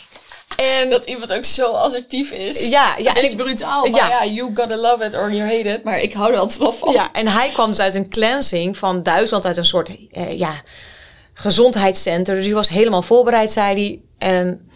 En 0.56 0.90
dat 0.90 1.04
iemand 1.04 1.32
ook 1.32 1.44
zo 1.44 1.70
assertief 1.70 2.30
is. 2.30 2.68
Ja, 2.68 2.94
ja. 2.98 3.14
En 3.14 3.24
ik 3.24 3.36
brutaal. 3.36 3.86
Maar 3.86 4.00
ja. 4.00 4.08
ja, 4.08 4.30
you 4.30 4.50
gotta 4.54 4.76
love 4.76 5.04
it 5.04 5.14
or 5.14 5.32
you 5.32 5.42
hate 5.42 5.68
it. 5.68 5.84
Maar 5.84 5.98
ik 5.98 6.12
hou 6.12 6.32
er 6.32 6.38
altijd 6.38 6.58
wel 6.58 6.72
van. 6.72 6.92
Ja, 6.92 7.12
en 7.12 7.28
hij 7.28 7.48
kwam 7.48 7.68
dus 7.68 7.80
uit 7.80 7.94
een 7.94 8.08
cleansing 8.08 8.76
van 8.76 9.02
Duitsland, 9.02 9.44
uit 9.44 9.56
een 9.56 9.64
soort 9.64 9.90
eh, 10.10 10.38
ja, 10.38 10.62
gezondheidscentrum. 11.34 12.36
Dus 12.36 12.46
hij 12.46 12.54
was 12.54 12.68
helemaal 12.68 13.02
voorbereid, 13.02 13.52
zei 13.52 13.74
hij. 13.74 14.00
En 14.28 14.70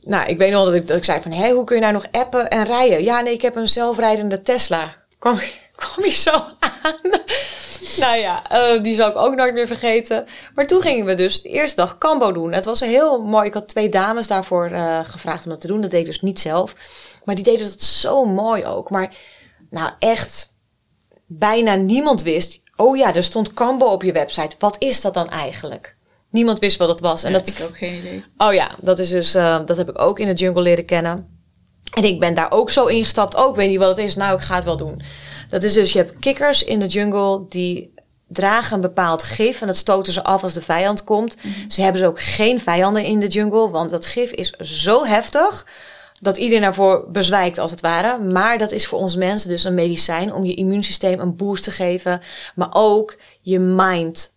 nou, 0.00 0.28
ik 0.28 0.38
weet 0.38 0.52
nog 0.52 0.64
dat 0.64 0.74
ik, 0.74 0.86
dat 0.86 0.96
ik 0.96 1.04
zei 1.04 1.22
van, 1.22 1.32
hé, 1.32 1.50
hoe 1.50 1.64
kun 1.64 1.76
je 1.76 1.82
nou 1.82 1.92
nog 1.92 2.06
appen 2.10 2.48
en 2.48 2.64
rijden? 2.64 3.04
Ja, 3.04 3.20
nee, 3.20 3.32
ik 3.32 3.42
heb 3.42 3.56
een 3.56 3.68
zelfrijdende 3.68 4.42
Tesla. 4.42 4.96
Kwam, 5.18 5.40
kwam 5.80 6.04
je 6.04 6.10
zo 6.10 6.30
aan. 6.30 7.00
nou 7.96 8.16
ja, 8.16 8.42
uh, 8.52 8.82
die 8.82 8.94
zal 8.94 9.08
ik 9.08 9.16
ook 9.16 9.34
nooit 9.34 9.54
meer 9.54 9.66
vergeten. 9.66 10.26
Maar 10.54 10.66
toen 10.66 10.80
gingen 10.80 11.04
we 11.04 11.14
dus 11.14 11.42
de 11.42 11.48
eerste 11.48 11.76
dag 11.76 11.98
Cambo 11.98 12.32
doen. 12.32 12.52
Het 12.52 12.64
was 12.64 12.80
heel 12.80 13.22
mooi. 13.22 13.46
Ik 13.46 13.54
had 13.54 13.68
twee 13.68 13.88
dames 13.88 14.26
daarvoor 14.26 14.70
uh, 14.70 15.04
gevraagd 15.04 15.44
om 15.44 15.50
dat 15.50 15.60
te 15.60 15.66
doen. 15.66 15.80
Dat 15.80 15.90
deed 15.90 16.00
ik 16.00 16.06
dus 16.06 16.22
niet 16.22 16.40
zelf. 16.40 16.74
Maar 17.24 17.34
die 17.34 17.44
deden 17.44 17.66
dat 17.66 17.82
zo 17.82 18.24
mooi 18.24 18.64
ook. 18.64 18.90
Maar 18.90 19.16
nou 19.70 19.92
echt, 19.98 20.54
bijna 21.26 21.74
niemand 21.74 22.22
wist. 22.22 22.62
Oh 22.76 22.96
ja, 22.96 23.14
er 23.14 23.24
stond 23.24 23.54
Cambo 23.54 23.86
op 23.86 24.02
je 24.02 24.12
website. 24.12 24.56
Wat 24.58 24.76
is 24.78 25.00
dat 25.00 25.14
dan 25.14 25.28
eigenlijk? 25.28 25.96
Niemand 26.30 26.58
wist 26.58 26.76
wat 26.76 26.88
dat 26.88 27.00
was. 27.00 27.22
En 27.22 27.32
ja, 27.32 27.38
dat 27.38 27.48
ik 27.48 27.64
ook 27.64 27.76
geen 27.76 27.98
idee. 27.98 28.24
Oh 28.36 28.52
ja, 28.52 28.70
dat 28.80 28.98
is 28.98 29.08
dus, 29.08 29.34
uh, 29.34 29.60
dat 29.66 29.76
heb 29.76 29.88
ik 29.88 30.00
ook 30.00 30.18
in 30.18 30.26
de 30.26 30.34
jungle 30.34 30.62
leren 30.62 30.84
kennen. 30.84 31.33
En 31.92 32.04
ik 32.04 32.20
ben 32.20 32.34
daar 32.34 32.50
ook 32.50 32.70
zo 32.70 32.86
ingestapt. 32.86 33.36
Ook 33.36 33.50
oh, 33.50 33.56
weet 33.56 33.68
niet 33.68 33.78
wat 33.78 33.96
het 33.96 34.06
is. 34.06 34.14
Nou, 34.14 34.36
ik 34.36 34.42
ga 34.42 34.54
het 34.54 34.64
wel 34.64 34.76
doen. 34.76 35.02
Dat 35.48 35.62
is 35.62 35.72
dus, 35.72 35.92
je 35.92 35.98
hebt 35.98 36.18
kikkers 36.18 36.64
in 36.64 36.80
de 36.80 36.86
jungle 36.86 37.44
die 37.48 37.94
dragen 38.28 38.74
een 38.74 38.80
bepaald 38.80 39.22
gif 39.22 39.60
en 39.60 39.66
dat 39.66 39.76
stoten 39.76 40.12
ze 40.12 40.24
af 40.24 40.42
als 40.42 40.52
de 40.52 40.62
vijand 40.62 41.04
komt. 41.04 41.36
Mhm. 41.36 41.70
Ze 41.70 41.82
hebben 41.82 42.00
dus 42.00 42.10
ook 42.10 42.20
geen 42.20 42.60
vijanden 42.60 43.04
in 43.04 43.20
de 43.20 43.26
jungle, 43.26 43.70
want 43.70 43.90
dat 43.90 44.06
gif 44.06 44.30
is 44.30 44.50
zo 44.60 45.04
heftig 45.04 45.66
dat 46.20 46.36
iedereen 46.36 46.62
daarvoor 46.62 47.10
bezwijkt 47.10 47.58
als 47.58 47.70
het 47.70 47.80
ware. 47.80 48.18
Maar 48.18 48.58
dat 48.58 48.72
is 48.72 48.86
voor 48.86 48.98
ons 48.98 49.16
mensen 49.16 49.48
dus 49.48 49.64
een 49.64 49.74
medicijn 49.74 50.32
om 50.32 50.44
je 50.44 50.54
immuunsysteem 50.54 51.20
een 51.20 51.36
boost 51.36 51.64
te 51.64 51.70
geven, 51.70 52.20
maar 52.54 52.70
ook 52.72 53.18
je 53.40 53.58
mind 53.58 54.32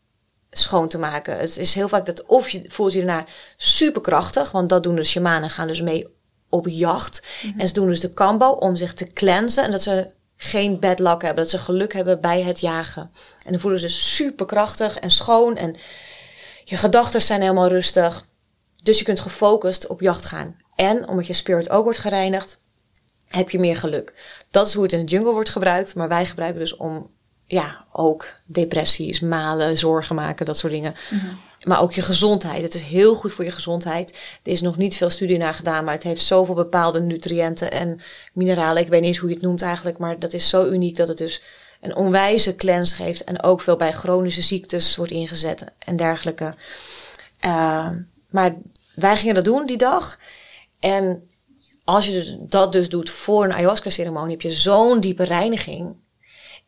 schoon 0.50 0.88
te 0.88 0.98
maken. 0.98 1.40
Het 1.40 1.58
is 1.58 1.74
heel 1.74 1.90
vaak 1.90 2.06
dat 2.06 2.26
of 2.26 2.50
je 2.50 2.66
voelt 2.68 2.94
je 2.94 2.98
daarna 3.06 3.26
superkrachtig, 3.58 4.52
want 4.52 4.70
dat 4.70 4.84
doen 4.84 4.96
de 4.96 5.04
shamanen 5.04 5.50
gaan 5.50 5.68
dus 5.68 5.82
mee 5.82 6.08
op 6.50 6.68
jacht. 6.68 7.28
Mhm. 7.44 7.60
En 7.60 7.68
ze 7.68 7.74
doen 7.74 7.88
dus 7.88 8.00
de 8.00 8.14
kambo 8.14 8.50
om 8.50 8.76
zich 8.76 8.94
te 8.94 9.06
cleansen 9.14 9.64
en 9.64 9.72
dat 9.72 9.82
ze 9.82 10.16
geen 10.38 10.80
bad 10.80 11.00
luck 11.00 11.22
hebben, 11.22 11.44
dat 11.44 11.50
ze 11.50 11.58
geluk 11.58 11.94
hebben 11.94 12.22
bij 12.22 12.42
het 12.42 12.60
jagen. 12.60 13.12
En 13.46 13.52
dan 13.52 13.60
voelen 13.60 13.80
ze 13.80 13.88
super 13.90 14.46
krachtig 14.46 15.00
en 15.00 15.12
schoon 15.12 15.56
en 15.56 15.76
je 16.64 16.78
gedachten 16.78 17.22
zijn 17.22 17.42
helemaal 17.42 17.68
rustig. 17.68 18.28
Dus 18.84 18.98
je 18.98 19.04
kunt 19.04 19.20
gefocust 19.20 19.88
op 19.88 20.02
jacht 20.02 20.26
gaan. 20.26 20.56
En 20.76 21.08
omdat 21.08 21.28
je 21.28 21.34
spirit 21.34 21.70
ook 21.70 21.84
wordt 21.84 22.00
gereinigd, 22.00 22.60
heb 23.28 23.50
je 23.50 23.60
meer 23.60 23.78
geluk. 23.78 24.14
Dat 24.52 24.68
is 24.68 24.74
hoe 24.74 24.84
het 24.84 24.94
in 24.94 25.06
de 25.06 25.12
jungle 25.12 25.32
wordt 25.32 25.50
gebruikt. 25.50 25.96
Maar 25.96 26.08
wij 26.08 26.26
gebruiken 26.26 26.60
dus 26.60 26.76
om 26.76 27.10
ja, 27.46 27.86
ook 27.92 28.34
depressies, 28.46 29.20
malen, 29.20 29.78
zorgen 29.78 30.16
maken, 30.16 30.46
dat 30.46 30.58
soort 30.58 30.74
dingen. 30.74 30.96
Maar 31.68 31.82
ook 31.82 31.92
je 31.92 32.02
gezondheid. 32.02 32.62
Het 32.62 32.74
is 32.74 32.82
heel 32.82 33.16
goed 33.16 33.34
voor 33.34 33.44
je 33.44 33.52
gezondheid. 33.52 34.12
Er 34.44 34.52
is 34.52 34.62
nog 34.62 34.78
niet 34.78 34.98
veel 34.98 35.10
studie 35.10 35.38
naar 35.38 35.54
gedaan, 35.54 35.84
maar 35.84 35.94
het 35.94 36.04
heeft 36.04 36.22
zoveel 36.22 36.56
bepaalde 36.56 37.02
nutriënten 37.02 37.72
en 37.72 38.00
mineralen. 38.34 38.84
Ik 38.84 38.90
weet 38.90 39.02
niet 39.02 39.10
eens 39.10 39.18
hoe 39.18 39.30
je 39.30 39.36
het 39.36 39.44
noemt 39.44 39.62
eigenlijk, 39.62 39.98
maar 39.98 40.20
dat 40.20 40.34
is 40.34 40.50
zo 40.50 40.66
uniek 40.66 40.96
dat 40.96 41.08
het 41.08 41.18
dus 41.18 41.42
een 41.82 41.96
onwijze 41.96 42.56
cleanse 42.56 42.96
geeft. 42.96 43.24
En 43.24 43.44
ook 43.44 43.62
veel 43.62 43.76
bij 43.76 43.92
chronische 43.92 44.42
ziektes 44.42 44.96
wordt 44.96 45.12
ingezet 45.12 45.74
en 45.80 45.96
dergelijke. 45.96 46.56
Uh, 47.46 47.90
maar 48.30 48.56
wij 48.96 49.18
gingen 49.18 49.36
dat 49.36 49.46
doen 49.46 49.66
die 49.66 49.78
dag. 49.78 50.20
En 50.80 51.30
als 51.84 52.06
je 52.06 52.12
dus 52.12 52.38
dat 52.40 52.72
dus 52.72 52.90
doet 52.90 53.10
voor 53.10 53.44
een 53.44 53.54
ayahuasca-ceremonie, 53.54 54.32
heb 54.32 54.42
je 54.42 54.52
zo'n 54.52 55.00
diepe 55.00 55.24
reiniging. 55.24 55.96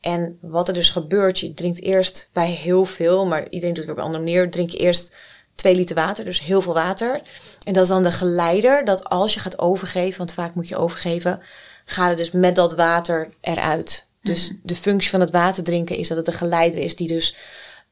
En 0.01 0.37
wat 0.41 0.67
er 0.67 0.73
dus 0.73 0.89
gebeurt, 0.89 1.39
je 1.39 1.53
drinkt 1.53 1.81
eerst 1.81 2.29
bij 2.33 2.49
heel 2.49 2.85
veel, 2.85 3.25
maar 3.25 3.49
iedereen 3.49 3.75
doet 3.75 3.83
het 3.83 3.91
op 3.91 3.97
een 3.99 4.03
andere 4.03 4.23
manier, 4.23 4.51
drink 4.51 4.69
je 4.69 4.77
eerst 4.77 5.15
twee 5.55 5.75
liter 5.75 5.95
water, 5.95 6.25
dus 6.25 6.39
heel 6.39 6.61
veel 6.61 6.73
water. 6.73 7.21
En 7.65 7.73
dat 7.73 7.83
is 7.83 7.89
dan 7.89 8.03
de 8.03 8.11
geleider, 8.11 8.85
dat 8.85 9.09
als 9.09 9.33
je 9.33 9.39
gaat 9.39 9.59
overgeven, 9.59 10.17
want 10.17 10.33
vaak 10.33 10.55
moet 10.55 10.67
je 10.67 10.77
overgeven, 10.77 11.41
gaat 11.85 12.07
het 12.07 12.17
dus 12.17 12.31
met 12.31 12.55
dat 12.55 12.75
water 12.75 13.29
eruit. 13.41 14.07
Dus 14.21 14.53
de 14.63 14.75
functie 14.75 15.09
van 15.09 15.19
het 15.19 15.31
water 15.31 15.63
drinken 15.63 15.97
is 15.97 16.07
dat 16.07 16.17
het 16.17 16.25
de 16.25 16.31
geleider 16.31 16.81
is 16.81 16.95
die 16.95 17.07
dus 17.07 17.35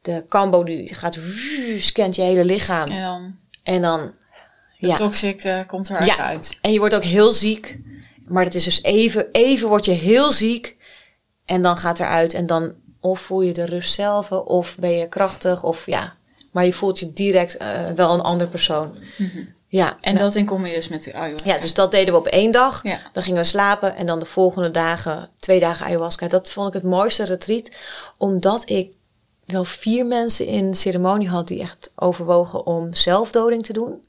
de 0.02 0.24
kambo 0.28 0.64
die 0.64 0.96
gaat 0.96 1.18
scant 1.78 2.16
je 2.16 2.22
hele 2.22 2.46
lichaam. 2.46 2.88
En 2.88 3.02
dan 3.02 3.36
En 3.64 3.82
dan 3.82 4.14
de 4.80 4.88
ja. 4.88 4.96
toxic 4.96 5.44
eh, 5.44 5.60
komt 5.68 5.90
eruit 5.90 6.06
Ja. 6.06 6.18
uit. 6.18 6.58
En 6.62 6.72
je 6.72 6.80
wordt 6.80 6.96
ook 6.96 7.04
heel 7.04 7.34
ziek. 7.34 7.80
Maar 8.28 8.44
het 8.44 8.56
is 8.56 8.64
dus 8.64 8.84
even, 8.84 9.28
even 9.32 9.68
word 9.68 9.86
je 9.86 9.92
heel 9.92 10.32
ziek. 10.32 10.77
En 11.48 11.62
dan 11.62 11.78
gaat 11.78 12.00
eruit. 12.00 12.34
En 12.34 12.46
dan 12.46 12.74
of 13.00 13.20
voel 13.20 13.42
je 13.42 13.54
de 13.54 13.66
rust 13.66 13.94
zelf. 13.94 14.32
Of 14.32 14.76
ben 14.80 14.92
je 14.92 15.08
krachtig. 15.08 15.64
Of 15.64 15.86
ja. 15.86 16.16
Maar 16.52 16.66
je 16.66 16.74
voelt 16.74 17.00
je 17.00 17.14
direct 17.14 17.58
eh, 17.58 17.92
wel 17.92 18.14
een 18.14 18.22
ander 18.22 18.48
persoon. 18.48 18.96
Ja. 19.70 19.98
En 20.02 20.16
dat 20.16 20.36
in 20.36 20.46
combinatie 20.46 20.92
met 20.92 21.04
de 21.04 21.14
ayahuasca. 21.14 21.54
ja, 21.54 21.60
dus 21.60 21.74
dat 21.74 21.92
deden 21.92 22.14
we 22.14 22.20
op 22.20 22.28
één 22.28 22.52
dag. 22.52 22.84
Ja. 22.84 23.00
Dan 23.14 23.24
gingen 23.24 23.42
we 23.42 23.48
slapen. 23.48 23.96
En 23.96 24.06
dan 24.06 24.20
de 24.20 24.26
volgende 24.26 24.72
dagen, 24.72 25.30
twee 25.40 25.60
dagen 25.60 25.86
ayahuasca. 25.86 26.28
Dat 26.28 26.52
vond 26.52 26.68
ik 26.68 26.74
het 26.74 26.84
mooiste 26.84 27.26
retreat. 27.26 27.72
Omdat 28.18 28.70
ik 28.70 28.94
wel 29.46 29.66
vier 29.66 30.06
mensen 30.06 30.46
in 30.46 30.76
ceremonie 30.76 31.30
had 31.30 31.48
die 31.48 31.62
echt 31.62 31.92
overwogen 31.96 32.66
om 32.66 32.94
zelfdoding 32.94 33.66
te 33.66 33.74
doen. 33.74 34.06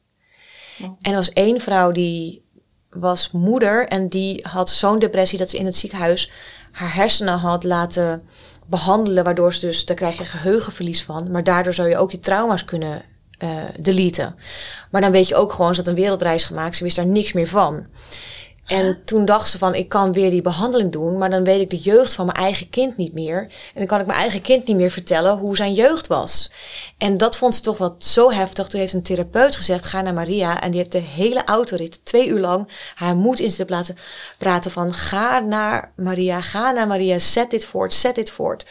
En 0.78 1.11
er 1.11 1.14
was 1.14 1.32
één 1.32 1.61
vrouw 1.61 1.93
die 1.93 2.47
was 2.91 3.30
moeder 3.30 3.89
en 3.89 4.09
die 4.09 4.47
had 4.51 4.70
zo'n 4.70 4.99
depressie 4.99 5.39
dat 5.39 5.51
ze 5.51 5.57
in 5.57 5.66
het 5.66 5.76
ziekenhuis 5.76 6.30
haar 6.78 6.94
hersenen 6.94 7.38
had 7.38 7.64
laten 7.64 8.22
behandelen, 8.66 9.24
waardoor 9.24 9.54
ze 9.54 9.60
dus, 9.60 9.84
daar 9.84 9.96
krijg 9.96 10.18
je 10.18 10.24
geheugenverlies 10.24 11.04
van, 11.04 11.30
maar 11.30 11.44
daardoor 11.44 11.74
zou 11.74 11.88
je 11.88 11.96
ook 11.96 12.10
je 12.10 12.18
trauma's 12.18 12.64
kunnen 12.64 13.02
eh 13.38 13.64
deleten. 13.80 14.34
Maar 14.90 15.00
dan 15.00 15.10
weet 15.10 15.28
je 15.28 15.34
ook 15.34 15.52
gewoon, 15.52 15.74
ze 15.74 15.80
had 15.80 15.88
een 15.88 15.94
wereldreis 15.94 16.44
gemaakt, 16.44 16.76
ze 16.76 16.84
wist 16.84 16.96
daar 16.96 17.06
niks 17.06 17.32
meer 17.32 17.48
van. 17.48 17.86
En 18.68 18.98
toen 19.04 19.24
dacht 19.24 19.50
ze 19.50 19.58
van, 19.58 19.74
ik 19.74 19.88
kan 19.88 20.12
weer 20.12 20.30
die 20.30 20.42
behandeling 20.42 20.92
doen, 20.92 21.18
maar 21.18 21.30
dan 21.30 21.44
weet 21.44 21.60
ik 21.60 21.70
de 21.70 21.78
jeugd 21.78 22.12
van 22.12 22.26
mijn 22.26 22.38
eigen 22.38 22.70
kind 22.70 22.96
niet 22.96 23.12
meer. 23.12 23.40
En 23.42 23.74
dan 23.74 23.86
kan 23.86 24.00
ik 24.00 24.06
mijn 24.06 24.18
eigen 24.18 24.40
kind 24.40 24.66
niet 24.66 24.76
meer 24.76 24.90
vertellen 24.90 25.38
hoe 25.38 25.56
zijn 25.56 25.74
jeugd 25.74 26.06
was. 26.06 26.50
En 26.98 27.16
dat 27.16 27.36
vond 27.36 27.54
ze 27.54 27.60
toch 27.60 27.78
wel 27.78 27.94
zo 27.98 28.30
heftig. 28.30 28.66
Toen 28.66 28.80
heeft 28.80 28.92
een 28.92 29.02
therapeut 29.02 29.56
gezegd, 29.56 29.84
ga 29.84 30.00
naar 30.00 30.14
Maria. 30.14 30.60
En 30.60 30.70
die 30.70 30.80
heeft 30.80 30.92
de 30.92 30.98
hele 30.98 31.44
autorit, 31.44 32.04
twee 32.04 32.28
uur 32.28 32.40
lang, 32.40 32.68
haar 32.94 33.16
moed 33.16 33.40
in 33.40 33.50
zitten 33.50 33.76
laten 33.76 33.96
praten 34.38 34.70
van, 34.70 34.92
ga 34.92 35.38
naar 35.38 35.92
Maria, 35.96 36.40
ga 36.40 36.70
naar 36.70 36.86
Maria, 36.86 37.18
zet 37.18 37.50
dit 37.50 37.64
voort, 37.64 37.94
zet 37.94 38.14
dit 38.14 38.30
voort. 38.30 38.66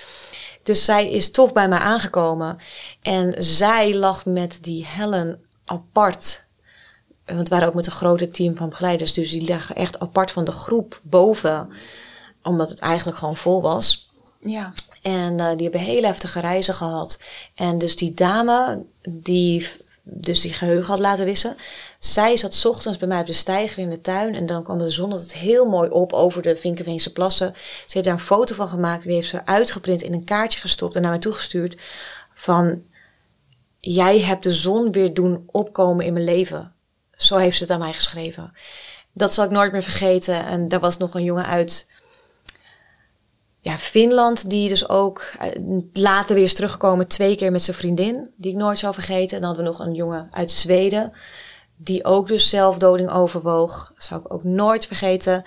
Dus 0.63 0.85
zij 0.85 1.11
is 1.11 1.31
toch 1.31 1.53
bij 1.53 1.67
mij 1.67 1.79
aangekomen. 1.79 2.57
En 3.01 3.35
zij 3.37 3.95
lag 3.95 4.25
met 4.25 4.57
die 4.61 4.85
Helen 4.85 5.41
apart. 5.65 6.45
Want 7.35 7.49
we 7.49 7.55
waren 7.55 7.67
ook 7.67 7.73
met 7.73 7.85
een 7.85 7.91
grote 7.91 8.27
team 8.27 8.55
van 8.55 8.69
begeleiders. 8.69 9.13
Dus 9.13 9.31
die 9.31 9.47
lagen 9.47 9.75
echt 9.75 9.99
apart 9.99 10.31
van 10.31 10.43
de 10.43 10.51
groep 10.51 10.99
boven. 11.03 11.69
Omdat 12.43 12.69
het 12.69 12.79
eigenlijk 12.79 13.17
gewoon 13.17 13.37
vol 13.37 13.61
was. 13.61 14.09
Ja. 14.39 14.73
En 15.01 15.39
eh, 15.39 15.51
die 15.51 15.63
hebben 15.63 15.81
hele 15.81 16.05
heftige 16.05 16.39
reizen 16.39 16.73
gehad. 16.73 17.19
En 17.55 17.77
dus 17.77 17.95
die 17.95 18.13
dame 18.13 18.85
die 19.09 19.67
dus 20.09 20.41
die 20.41 20.53
geheugen 20.53 20.89
had 20.89 20.99
laten 20.99 21.25
wissen. 21.25 21.55
Zij 21.99 22.37
zat 22.37 22.65
ochtends 22.65 22.97
bij 22.97 23.07
mij 23.07 23.19
op 23.19 23.25
de 23.25 23.33
steiger 23.33 23.83
in 23.83 23.89
de 23.89 24.01
tuin. 24.01 24.35
En 24.35 24.45
dan 24.45 24.63
kwam 24.63 24.77
de 24.77 24.89
zon 24.89 25.11
altijd 25.11 25.33
heel 25.33 25.65
mooi 25.65 25.89
op 25.89 26.13
over 26.13 26.41
de 26.41 26.55
Vinkenveense 26.55 27.11
plassen. 27.11 27.53
Ze 27.55 27.83
heeft 27.87 28.05
daar 28.05 28.13
een 28.13 28.19
foto 28.19 28.55
van 28.55 28.67
gemaakt. 28.67 29.03
Die 29.03 29.13
heeft 29.13 29.29
ze 29.29 29.45
uitgeprint 29.45 30.01
in 30.01 30.13
een 30.13 30.23
kaartje 30.23 30.59
gestopt 30.59 30.95
en 30.95 31.01
naar 31.01 31.11
mij 31.11 31.19
toegestuurd. 31.19 31.77
Van, 32.33 32.83
jij 33.79 34.19
hebt 34.19 34.43
de 34.43 34.53
zon 34.53 34.91
weer 34.91 35.13
doen 35.13 35.43
opkomen 35.51 36.05
in 36.05 36.13
mijn 36.13 36.25
leven. 36.25 36.73
Zo 37.17 37.35
heeft 37.35 37.57
ze 37.57 37.63
het 37.63 37.71
aan 37.71 37.79
mij 37.79 37.93
geschreven. 37.93 38.53
Dat 39.13 39.33
zal 39.33 39.45
ik 39.45 39.51
nooit 39.51 39.71
meer 39.71 39.83
vergeten. 39.83 40.45
En 40.45 40.67
daar 40.67 40.79
was 40.79 40.97
nog 40.97 41.13
een 41.13 41.23
jongen 41.23 41.45
uit 41.45 41.87
ja, 43.59 43.77
Finland, 43.77 44.49
die 44.49 44.69
dus 44.69 44.89
ook 44.89 45.31
eh, 45.39 45.61
later 45.93 46.35
weer 46.35 46.43
is 46.43 46.53
teruggekomen, 46.53 47.07
twee 47.07 47.35
keer 47.35 47.51
met 47.51 47.63
zijn 47.63 47.77
vriendin, 47.77 48.31
die 48.35 48.51
ik 48.51 48.57
nooit 48.57 48.79
zou 48.79 48.93
vergeten. 48.93 49.35
En 49.35 49.41
dan 49.41 49.55
hadden 49.55 49.65
we 49.65 49.71
nog 49.71 49.87
een 49.87 49.93
jongen 49.93 50.27
uit 50.31 50.51
Zweden, 50.51 51.13
die 51.77 52.05
ook 52.05 52.27
dus 52.27 52.49
zelfdoding 52.49 53.11
overwoog. 53.11 53.93
zou 53.97 54.19
ik 54.19 54.33
ook 54.33 54.43
nooit 54.43 54.85
vergeten. 54.85 55.43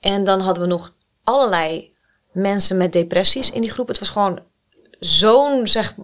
En 0.00 0.24
dan 0.24 0.40
hadden 0.40 0.62
we 0.62 0.68
nog 0.68 0.94
allerlei 1.24 1.94
mensen 2.32 2.76
met 2.76 2.92
depressies 2.92 3.50
in 3.50 3.60
die 3.60 3.70
groep. 3.70 3.88
Het 3.88 3.98
was 3.98 4.08
gewoon 4.08 4.40
zo'n, 5.00 5.66
zeg, 5.66 5.94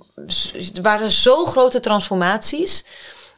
er 0.75 0.83
waren 0.83 1.11
zo 1.11 1.45
grote 1.45 1.81
transformaties. 1.81 2.87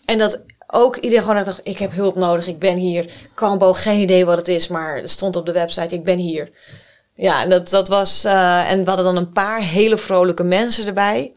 En 0.05 0.19
dat 0.19 0.45
ook 0.67 0.97
iedereen 0.97 1.25
gewoon 1.25 1.45
dacht, 1.45 1.61
ik 1.63 1.79
heb 1.79 1.93
hulp 1.93 2.15
nodig, 2.15 2.47
ik 2.47 2.59
ben 2.59 2.77
hier. 2.77 3.13
Kambo, 3.35 3.73
geen 3.73 4.01
idee 4.01 4.25
wat 4.27 4.39
het 4.39 4.49
is, 4.49 4.69
maar 4.69 4.97
het 4.97 5.11
stond 5.11 5.37
op 5.37 5.47
de 5.47 5.53
website, 5.53 5.95
ik 5.95 6.05
ben 6.05 6.19
hier. 6.19 6.51
Ja, 7.15 7.43
en 7.43 7.49
dat, 7.49 7.71
dat 7.71 7.89
was. 7.89 8.25
Uh, 8.25 8.71
en 8.71 8.79
we 8.83 8.89
hadden 8.89 9.05
dan 9.07 9.17
een 9.17 9.33
paar 9.33 9.61
hele 9.61 9.99
vrolijke 9.99 10.45
mensen 10.45 10.87
erbij. 10.87 11.33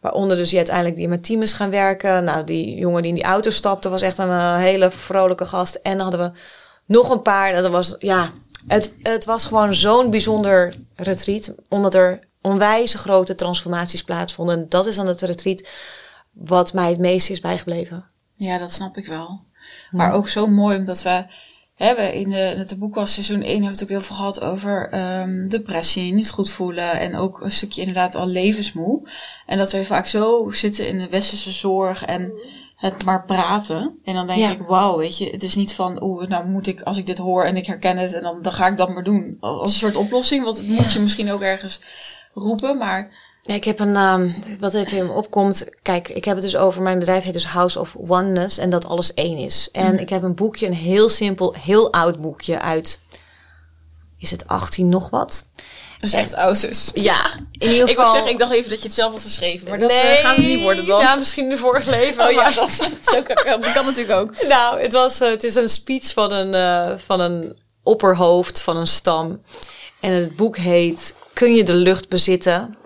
Waaronder 0.00 0.36
dus 0.36 0.48
die 0.48 0.58
uiteindelijk 0.58 0.96
die 0.96 1.08
met 1.08 1.24
team 1.24 1.42
is 1.42 1.52
gaan 1.52 1.70
werken. 1.70 2.24
Nou, 2.24 2.44
die 2.44 2.74
jongen 2.74 3.02
die 3.02 3.10
in 3.10 3.16
die 3.16 3.24
auto 3.24 3.50
stapte 3.50 3.88
was 3.88 4.02
echt 4.02 4.18
een 4.18 4.28
uh, 4.28 4.56
hele 4.56 4.90
vrolijke 4.90 5.46
gast. 5.46 5.74
En 5.74 5.92
dan 5.98 6.00
hadden 6.00 6.32
we 6.32 6.38
nog 6.86 7.10
een 7.10 7.22
paar. 7.22 7.52
Dat 7.52 7.70
was, 7.70 7.94
ja, 7.98 8.30
het, 8.66 8.94
het 9.02 9.24
was 9.24 9.44
gewoon 9.44 9.74
zo'n 9.74 10.10
bijzonder 10.10 10.74
retreat. 10.96 11.54
Omdat 11.68 11.94
er 11.94 12.20
onwijs 12.42 12.94
grote 12.94 13.34
transformaties 13.34 14.04
plaatsvonden. 14.04 14.58
En 14.58 14.66
dat 14.68 14.86
is 14.86 14.96
dan 14.96 15.06
het 15.06 15.20
retreat 15.20 15.68
wat 16.32 16.72
mij 16.72 16.88
het 16.88 16.98
meest 16.98 17.30
is 17.30 17.40
bijgebleven. 17.40 18.06
Ja, 18.40 18.58
dat 18.58 18.72
snap 18.72 18.96
ik 18.96 19.06
wel. 19.06 19.40
Maar 19.90 20.12
ook 20.12 20.28
zo 20.28 20.46
mooi 20.46 20.78
omdat 20.78 21.02
we 21.02 21.24
hebben 21.74 22.12
in 22.14 22.30
de, 22.30 22.52
in 22.56 22.66
de 22.66 22.78
boekkast 22.78 23.12
seizoen 23.12 23.42
1 23.42 23.46
hebben 23.50 23.64
we 23.64 23.70
het 23.72 23.82
ook 23.82 23.88
heel 23.88 24.00
veel 24.00 24.16
gehad 24.16 24.40
over 24.40 24.90
um, 25.20 25.48
depressie, 25.48 26.12
niet 26.14 26.30
goed 26.30 26.50
voelen 26.50 27.00
en 27.00 27.16
ook 27.16 27.40
een 27.40 27.50
stukje 27.50 27.80
inderdaad 27.80 28.14
al 28.14 28.26
levensmoe. 28.26 29.10
En 29.46 29.58
dat 29.58 29.72
wij 29.72 29.84
vaak 29.84 30.06
zo 30.06 30.50
zitten 30.50 30.88
in 30.88 30.98
de 30.98 31.08
westerse 31.08 31.50
zorg 31.50 32.04
en 32.04 32.32
het 32.76 33.04
maar 33.04 33.24
praten. 33.24 33.98
En 34.04 34.14
dan 34.14 34.26
denk 34.26 34.38
Ja. 34.38 34.50
ik, 34.50 34.60
wauw, 34.60 34.96
weet 34.96 35.18
je, 35.18 35.30
het 35.30 35.42
is 35.42 35.54
niet 35.54 35.72
van, 35.74 36.02
oeh, 36.02 36.28
nou 36.28 36.46
moet 36.46 36.66
ik, 36.66 36.82
als 36.82 36.96
ik 36.96 37.06
dit 37.06 37.18
hoor 37.18 37.44
en 37.44 37.56
ik 37.56 37.66
herken 37.66 37.96
het, 37.96 38.12
en 38.12 38.22
dan, 38.22 38.42
dan 38.42 38.52
ga 38.52 38.66
ik 38.66 38.76
dat 38.76 38.94
maar 38.94 39.04
doen. 39.04 39.36
Als 39.40 39.72
een 39.72 39.78
soort 39.78 39.96
oplossing, 39.96 40.44
want 40.44 40.56
het 40.58 40.68
moet 40.68 40.92
je 40.92 41.00
misschien 41.00 41.32
ook 41.32 41.40
ergens 41.40 41.80
roepen, 42.34 42.78
maar 42.78 43.10
Ja, 43.42 43.54
ik 43.54 43.64
heb 43.64 43.78
een, 43.78 43.96
um, 43.96 44.34
wat 44.60 44.74
even 44.74 44.96
in 44.96 45.06
me 45.06 45.12
opkomt. 45.12 45.68
Kijk, 45.82 46.08
ik 46.08 46.24
heb 46.24 46.34
het 46.34 46.44
dus 46.44 46.56
over, 46.56 46.82
mijn 46.82 46.98
bedrijf 46.98 47.24
heet 47.24 47.32
dus 47.32 47.46
House 47.46 47.80
of 47.80 47.94
Oneness 48.08 48.58
en 48.58 48.70
dat 48.70 48.84
alles 48.84 49.14
één 49.14 49.36
is. 49.38 49.68
En 49.72 49.98
ik 49.98 50.08
heb 50.08 50.22
een 50.22 50.34
boekje, 50.34 50.66
een 50.66 50.72
heel 50.72 51.08
simpel, 51.08 51.54
heel 51.60 51.92
oud 51.92 52.20
boekje 52.20 52.60
uit, 52.60 53.00
is 54.18 54.30
het 54.30 54.46
18 54.46 54.88
nog 54.88 55.10
wat? 55.10 55.48
dat 56.00 56.08
is 56.08 56.12
echt 56.12 56.34
oud 56.34 56.60
dus. 56.60 56.90
Ja, 56.94 57.34
in 57.52 57.68
ieder 57.70 57.80
Ik 57.80 57.88
geval. 57.88 58.04
wil 58.04 58.12
zeggen, 58.12 58.30
ik 58.30 58.38
dacht 58.38 58.52
even 58.52 58.70
dat 58.70 58.78
je 58.78 58.84
het 58.84 58.94
zelf 58.94 59.12
had 59.12 59.22
geschreven, 59.22 59.68
maar 59.68 59.78
dat 59.78 59.90
eh, 59.90 59.96
gaat 59.96 60.36
het 60.36 60.46
niet 60.46 60.60
worden 60.62 60.86
dan. 60.86 61.00
Ja, 61.00 61.14
misschien 61.14 61.48
de 61.48 61.56
vorige 61.56 61.90
leven. 62.00 62.24
oh 62.24 62.30
ja, 62.30 62.42
maar- 62.42 62.54
dat, 62.54 62.68
is 62.68 63.16
ook, 63.16 63.28
dat 63.44 63.72
kan 63.72 63.84
natuurlijk 63.84 64.18
ook. 64.18 64.42
Nou, 64.48 64.80
het, 64.80 64.92
was, 64.92 65.20
eh, 65.20 65.28
het 65.30 65.44
is 65.44 65.54
een 65.54 65.68
speech 65.68 66.12
van 66.12 66.32
een, 66.32 66.54
eh, 66.54 66.98
van 67.06 67.20
een 67.20 67.58
opperhoofd 67.82 68.60
van 68.62 68.76
een 68.76 68.86
stam. 68.86 69.42
En 70.00 70.12
het 70.12 70.36
boek 70.36 70.56
heet 70.56 71.14
Kun 71.34 71.54
je 71.54 71.64
de 71.64 71.74
lucht 71.74 72.08
bezitten? 72.08 72.76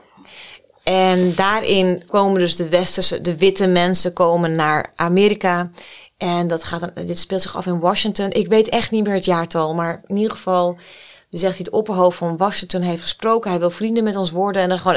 En 0.84 1.34
daarin 1.34 2.02
komen 2.06 2.40
dus 2.40 2.56
de 2.56 2.68
westerse, 2.68 3.20
de 3.20 3.36
witte 3.36 3.66
mensen 3.66 4.12
komen 4.12 4.52
naar 4.52 4.92
Amerika. 4.94 5.70
En 6.16 6.46
dat 6.46 6.64
gaat, 6.64 6.90
dit 7.06 7.18
speelt 7.18 7.42
zich 7.42 7.56
af 7.56 7.66
in 7.66 7.80
Washington. 7.80 8.30
Ik 8.32 8.48
weet 8.48 8.68
echt 8.68 8.90
niet 8.90 9.04
meer 9.04 9.14
het 9.14 9.24
jaartal, 9.24 9.74
maar 9.74 10.02
in 10.06 10.16
ieder 10.16 10.32
geval 10.32 10.76
zegt 11.30 11.56
hij 11.56 11.64
het 11.64 11.74
opperhoofd 11.74 12.18
van 12.18 12.36
Washington 12.36 12.80
heeft 12.80 13.02
gesproken. 13.02 13.50
Hij 13.50 13.58
wil 13.60 13.70
vrienden 13.70 14.04
met 14.04 14.16
ons 14.16 14.30
worden. 14.30 14.62
En 14.62 14.68
dan 14.68 14.78
gewoon, 14.78 14.96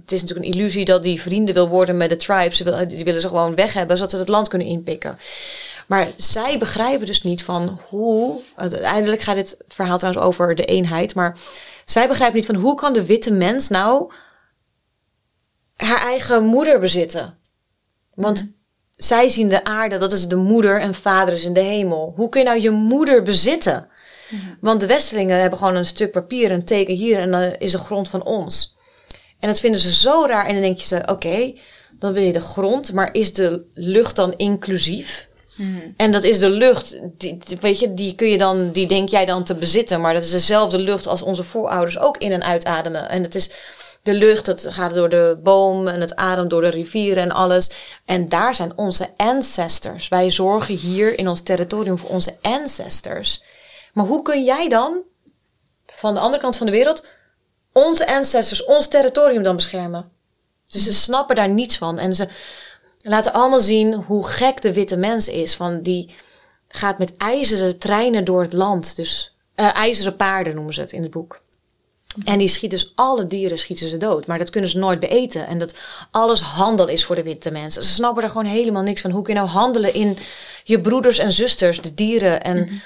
het 0.00 0.12
is 0.12 0.20
natuurlijk 0.20 0.46
een 0.46 0.52
illusie 0.52 0.84
dat 0.84 1.02
die 1.02 1.20
vrienden 1.20 1.54
wil 1.54 1.68
worden 1.68 1.96
met 1.96 2.08
de 2.08 2.16
tribes. 2.16 2.56
Ze 2.56 2.86
die 2.86 3.04
willen 3.04 3.20
ze 3.20 3.28
gewoon 3.28 3.54
weg 3.54 3.72
hebben, 3.72 3.96
zodat 3.96 4.12
ze 4.12 4.18
het 4.18 4.28
land 4.28 4.48
kunnen 4.48 4.68
inpikken. 4.68 5.18
Maar 5.86 6.08
zij 6.16 6.58
begrijpen 6.58 7.06
dus 7.06 7.22
niet 7.22 7.44
van 7.44 7.80
hoe. 7.88 8.40
Uiteindelijk 8.56 9.22
gaat 9.22 9.36
dit 9.36 9.56
verhaal 9.68 9.98
trouwens 9.98 10.24
over 10.24 10.54
de 10.54 10.64
eenheid. 10.64 11.14
Maar 11.14 11.36
zij 11.84 12.08
begrijpen 12.08 12.36
niet 12.36 12.46
van 12.46 12.54
hoe 12.54 12.74
kan 12.74 12.92
de 12.92 13.06
witte 13.06 13.32
mens 13.32 13.68
nou 13.68 14.12
haar 15.76 16.00
eigen 16.00 16.44
moeder 16.44 16.80
bezitten? 16.80 17.38
Want 18.14 18.52
zij 18.96 19.28
zien 19.28 19.48
de 19.48 19.64
aarde, 19.64 19.98
dat 19.98 20.12
is 20.12 20.28
de 20.28 20.36
moeder 20.36 20.80
en 20.80 20.94
vader 20.94 21.34
is 21.34 21.44
in 21.44 21.52
de 21.52 21.60
hemel. 21.60 22.12
Hoe 22.16 22.28
kun 22.28 22.40
je 22.40 22.46
nou 22.46 22.60
je 22.60 22.70
moeder 22.70 23.22
bezitten? 23.22 23.88
Want 24.60 24.80
de 24.80 24.86
Westelingen 24.86 25.40
hebben 25.40 25.58
gewoon 25.58 25.74
een 25.74 25.86
stuk 25.86 26.10
papier, 26.10 26.50
een 26.50 26.64
teken 26.64 26.94
hier 26.94 27.18
en 27.18 27.30
dan 27.30 27.42
is 27.58 27.72
de 27.72 27.78
grond 27.78 28.08
van 28.08 28.24
ons. 28.24 28.76
En 29.40 29.48
dat 29.48 29.60
vinden 29.60 29.80
ze 29.80 29.94
zo 29.94 30.24
raar. 30.26 30.46
En 30.46 30.52
dan 30.52 30.62
denk 30.62 30.78
je 30.78 30.86
ze, 30.86 31.02
oké, 31.06 31.54
dan 31.98 32.12
wil 32.12 32.22
je 32.22 32.32
de 32.32 32.40
grond, 32.40 32.92
maar 32.92 33.08
is 33.12 33.32
de 33.32 33.64
lucht 33.74 34.16
dan 34.16 34.34
inclusief? 34.36 35.28
En 35.96 36.12
dat 36.12 36.22
is 36.22 36.38
de 36.38 36.50
lucht, 36.50 36.98
die, 37.18 37.38
weet 37.60 37.78
je, 37.78 37.94
die 37.94 38.14
kun 38.14 38.28
je 38.28 38.38
dan, 38.38 38.72
die 38.72 38.86
denk 38.86 39.08
jij 39.08 39.24
dan 39.24 39.44
te 39.44 39.54
bezitten, 39.54 40.00
maar 40.00 40.14
dat 40.14 40.22
is 40.22 40.30
dezelfde 40.30 40.78
lucht 40.78 41.06
als 41.06 41.22
onze 41.22 41.44
voorouders 41.44 41.98
ook 41.98 42.16
in 42.16 42.32
en 42.32 42.44
uitademen. 42.44 43.08
En 43.08 43.22
het 43.22 43.34
is 43.34 43.50
de 44.04 44.14
lucht, 44.14 44.46
het 44.46 44.66
gaat 44.68 44.94
door 44.94 45.08
de 45.08 45.38
boom 45.42 45.88
en 45.88 46.00
het 46.00 46.16
ademt 46.16 46.50
door 46.50 46.60
de 46.60 46.68
rivieren 46.68 47.22
en 47.22 47.30
alles. 47.30 47.70
En 48.04 48.28
daar 48.28 48.54
zijn 48.54 48.76
onze 48.76 49.08
ancestors. 49.16 50.08
Wij 50.08 50.30
zorgen 50.30 50.74
hier 50.74 51.18
in 51.18 51.28
ons 51.28 51.42
territorium 51.42 51.98
voor 51.98 52.08
onze 52.08 52.36
ancestors. 52.42 53.42
Maar 53.92 54.06
hoe 54.06 54.22
kun 54.22 54.44
jij 54.44 54.68
dan 54.68 55.02
van 55.86 56.14
de 56.14 56.20
andere 56.20 56.42
kant 56.42 56.56
van 56.56 56.66
de 56.66 56.72
wereld 56.72 57.04
onze 57.72 58.06
ancestors, 58.06 58.64
ons 58.64 58.88
territorium 58.88 59.42
dan 59.42 59.56
beschermen? 59.56 60.10
Dus 60.66 60.82
ze 60.82 60.92
snappen 60.92 61.36
daar 61.36 61.48
niets 61.48 61.78
van. 61.78 61.98
En 61.98 62.14
ze 62.14 62.28
laten 62.98 63.32
allemaal 63.32 63.60
zien 63.60 63.94
hoe 63.94 64.26
gek 64.26 64.62
de 64.62 64.72
witte 64.72 64.96
mens 64.96 65.28
is. 65.28 65.54
Van 65.54 65.82
die 65.82 66.14
gaat 66.68 66.98
met 66.98 67.16
ijzeren 67.16 67.78
treinen 67.78 68.24
door 68.24 68.42
het 68.42 68.52
land. 68.52 68.96
Dus 68.96 69.36
uh, 69.56 69.74
ijzeren 69.74 70.16
paarden 70.16 70.54
noemen 70.54 70.74
ze 70.74 70.80
het 70.80 70.92
in 70.92 71.02
het 71.02 71.10
boek. 71.10 71.42
En 72.24 72.38
die 72.38 72.48
schieten 72.48 72.78
dus 72.78 72.92
alle 72.94 73.26
dieren 73.26 73.58
schieten 73.58 73.88
ze 73.88 73.96
dood. 73.96 74.26
Maar 74.26 74.38
dat 74.38 74.50
kunnen 74.50 74.70
ze 74.70 74.78
nooit 74.78 75.00
beeten. 75.00 75.46
En 75.46 75.58
dat 75.58 75.74
alles 76.10 76.40
handel 76.40 76.88
is 76.88 77.04
voor 77.04 77.16
de 77.16 77.22
witte 77.22 77.50
mensen. 77.50 77.84
Ze 77.84 77.92
snappen 77.92 78.22
er 78.22 78.28
gewoon 78.28 78.44
helemaal 78.44 78.82
niks 78.82 79.00
van. 79.00 79.10
Hoe 79.10 79.22
kun 79.22 79.34
je 79.34 79.40
nou 79.40 79.52
handelen 79.52 79.94
in 79.94 80.18
je 80.64 80.80
broeders 80.80 81.18
en 81.18 81.32
zusters, 81.32 81.80
de 81.80 81.94
dieren? 81.94 82.42
En 82.42 82.56
mm 82.56 82.80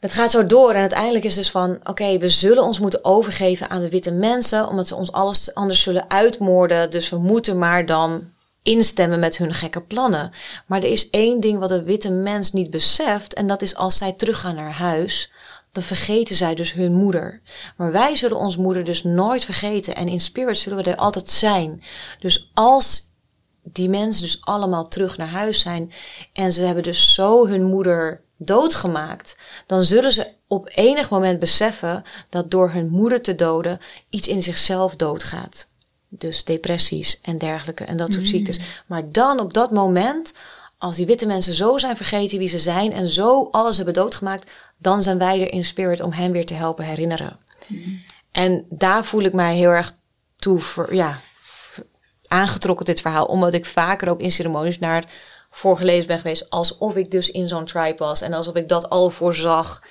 het 0.00 0.12
gaat 0.12 0.30
zo 0.30 0.46
door. 0.46 0.70
En 0.70 0.80
uiteindelijk 0.80 1.24
is 1.24 1.34
dus 1.34 1.50
van: 1.50 1.80
oké, 1.84 2.18
we 2.18 2.28
zullen 2.28 2.62
ons 2.62 2.80
moeten 2.80 3.04
overgeven 3.04 3.70
aan 3.70 3.80
de 3.80 3.88
witte 3.88 4.12
mensen. 4.12 4.68
Omdat 4.68 4.88
ze 4.88 4.94
ons 4.94 5.12
alles 5.12 5.54
anders 5.54 5.82
zullen 5.82 6.10
uitmoorden. 6.10 6.90
Dus 6.90 7.08
we 7.08 7.18
moeten 7.18 7.58
maar 7.58 7.86
dan 7.86 8.30
instemmen 8.62 9.20
met 9.20 9.36
hun 9.36 9.54
gekke 9.54 9.80
plannen. 9.80 10.30
Maar 10.66 10.82
er 10.82 10.92
is 10.92 11.10
één 11.10 11.40
ding 11.40 11.58
wat 11.58 11.68
de 11.68 11.82
witte 11.82 12.10
mens 12.10 12.52
niet 12.52 12.70
beseft. 12.70 13.34
En 13.34 13.46
dat 13.46 13.62
is 13.62 13.74
als 13.74 13.96
zij 13.96 14.12
teruggaan 14.12 14.54
naar 14.54 14.72
huis 14.72 15.30
dan 15.72 15.82
vergeten 15.82 16.36
zij 16.36 16.54
dus 16.54 16.72
hun 16.72 16.92
moeder. 16.92 17.40
Maar 17.76 17.92
wij 17.92 18.16
zullen 18.16 18.36
ons 18.36 18.56
moeder 18.56 18.84
dus 18.84 19.02
nooit 19.02 19.44
vergeten. 19.44 19.96
En 19.96 20.08
in 20.08 20.20
spirit 20.20 20.58
zullen 20.58 20.84
we 20.84 20.90
er 20.90 20.96
altijd 20.96 21.30
zijn. 21.30 21.82
Dus 22.18 22.50
als 22.54 23.14
die 23.62 23.88
mensen 23.88 24.22
dus 24.22 24.40
allemaal 24.40 24.88
terug 24.88 25.16
naar 25.16 25.28
huis 25.28 25.60
zijn 25.60 25.92
en 26.32 26.52
ze 26.52 26.62
hebben 26.62 26.82
dus 26.82 27.14
zo 27.14 27.46
hun 27.46 27.64
moeder 27.64 28.20
doodgemaakt, 28.36 29.36
dan 29.66 29.82
zullen 29.82 30.12
ze 30.12 30.32
op 30.46 30.70
enig 30.74 31.10
moment 31.10 31.38
beseffen 31.38 32.02
dat 32.28 32.50
door 32.50 32.70
hun 32.70 32.88
moeder 32.88 33.22
te 33.22 33.34
doden 33.34 33.78
iets 34.08 34.28
in 34.28 34.42
zichzelf 34.42 34.96
doodgaat. 34.96 35.68
Dus 36.08 36.44
depressies 36.44 37.20
en 37.20 37.38
dergelijke 37.38 37.84
en 37.84 37.96
dat 37.96 38.12
soort 38.12 38.24
mm. 38.24 38.30
ziektes. 38.30 38.58
Maar 38.86 39.12
dan 39.12 39.40
op 39.40 39.54
dat 39.54 39.70
moment, 39.70 40.32
als 40.80 40.96
die 40.96 41.06
witte 41.06 41.26
mensen 41.26 41.54
zo 41.54 41.78
zijn 41.78 41.96
vergeten 41.96 42.38
wie 42.38 42.48
ze 42.48 42.58
zijn 42.58 42.92
en 42.92 43.08
zo 43.08 43.48
alles 43.50 43.76
hebben 43.76 43.94
doodgemaakt, 43.94 44.50
dan 44.78 45.02
zijn 45.02 45.18
wij 45.18 45.40
er 45.40 45.52
in 45.52 45.64
spirit 45.64 46.00
om 46.00 46.12
hen 46.12 46.32
weer 46.32 46.46
te 46.46 46.54
helpen 46.54 46.84
herinneren. 46.84 47.38
Mm. 47.66 48.02
En 48.32 48.66
daar 48.68 49.04
voel 49.04 49.22
ik 49.22 49.32
mij 49.32 49.56
heel 49.56 49.70
erg 49.70 49.92
toe 50.36 50.60
voor, 50.60 50.94
ja, 50.94 51.20
aangetrokken 52.28 52.86
dit 52.86 53.00
verhaal, 53.00 53.24
omdat 53.24 53.52
ik 53.52 53.66
vaker 53.66 54.08
ook 54.08 54.20
in 54.20 54.32
ceremonies 54.32 54.78
naar 54.78 55.04
voorgelezen 55.50 56.06
ben 56.06 56.18
geweest, 56.18 56.50
alsof 56.50 56.96
ik 56.96 57.10
dus 57.10 57.30
in 57.30 57.48
zo'n 57.48 57.64
tribe 57.64 57.98
was 57.98 58.20
en 58.20 58.32
alsof 58.32 58.54
ik 58.54 58.68
dat 58.68 58.90
al 58.90 59.10
voorzag. 59.10 59.82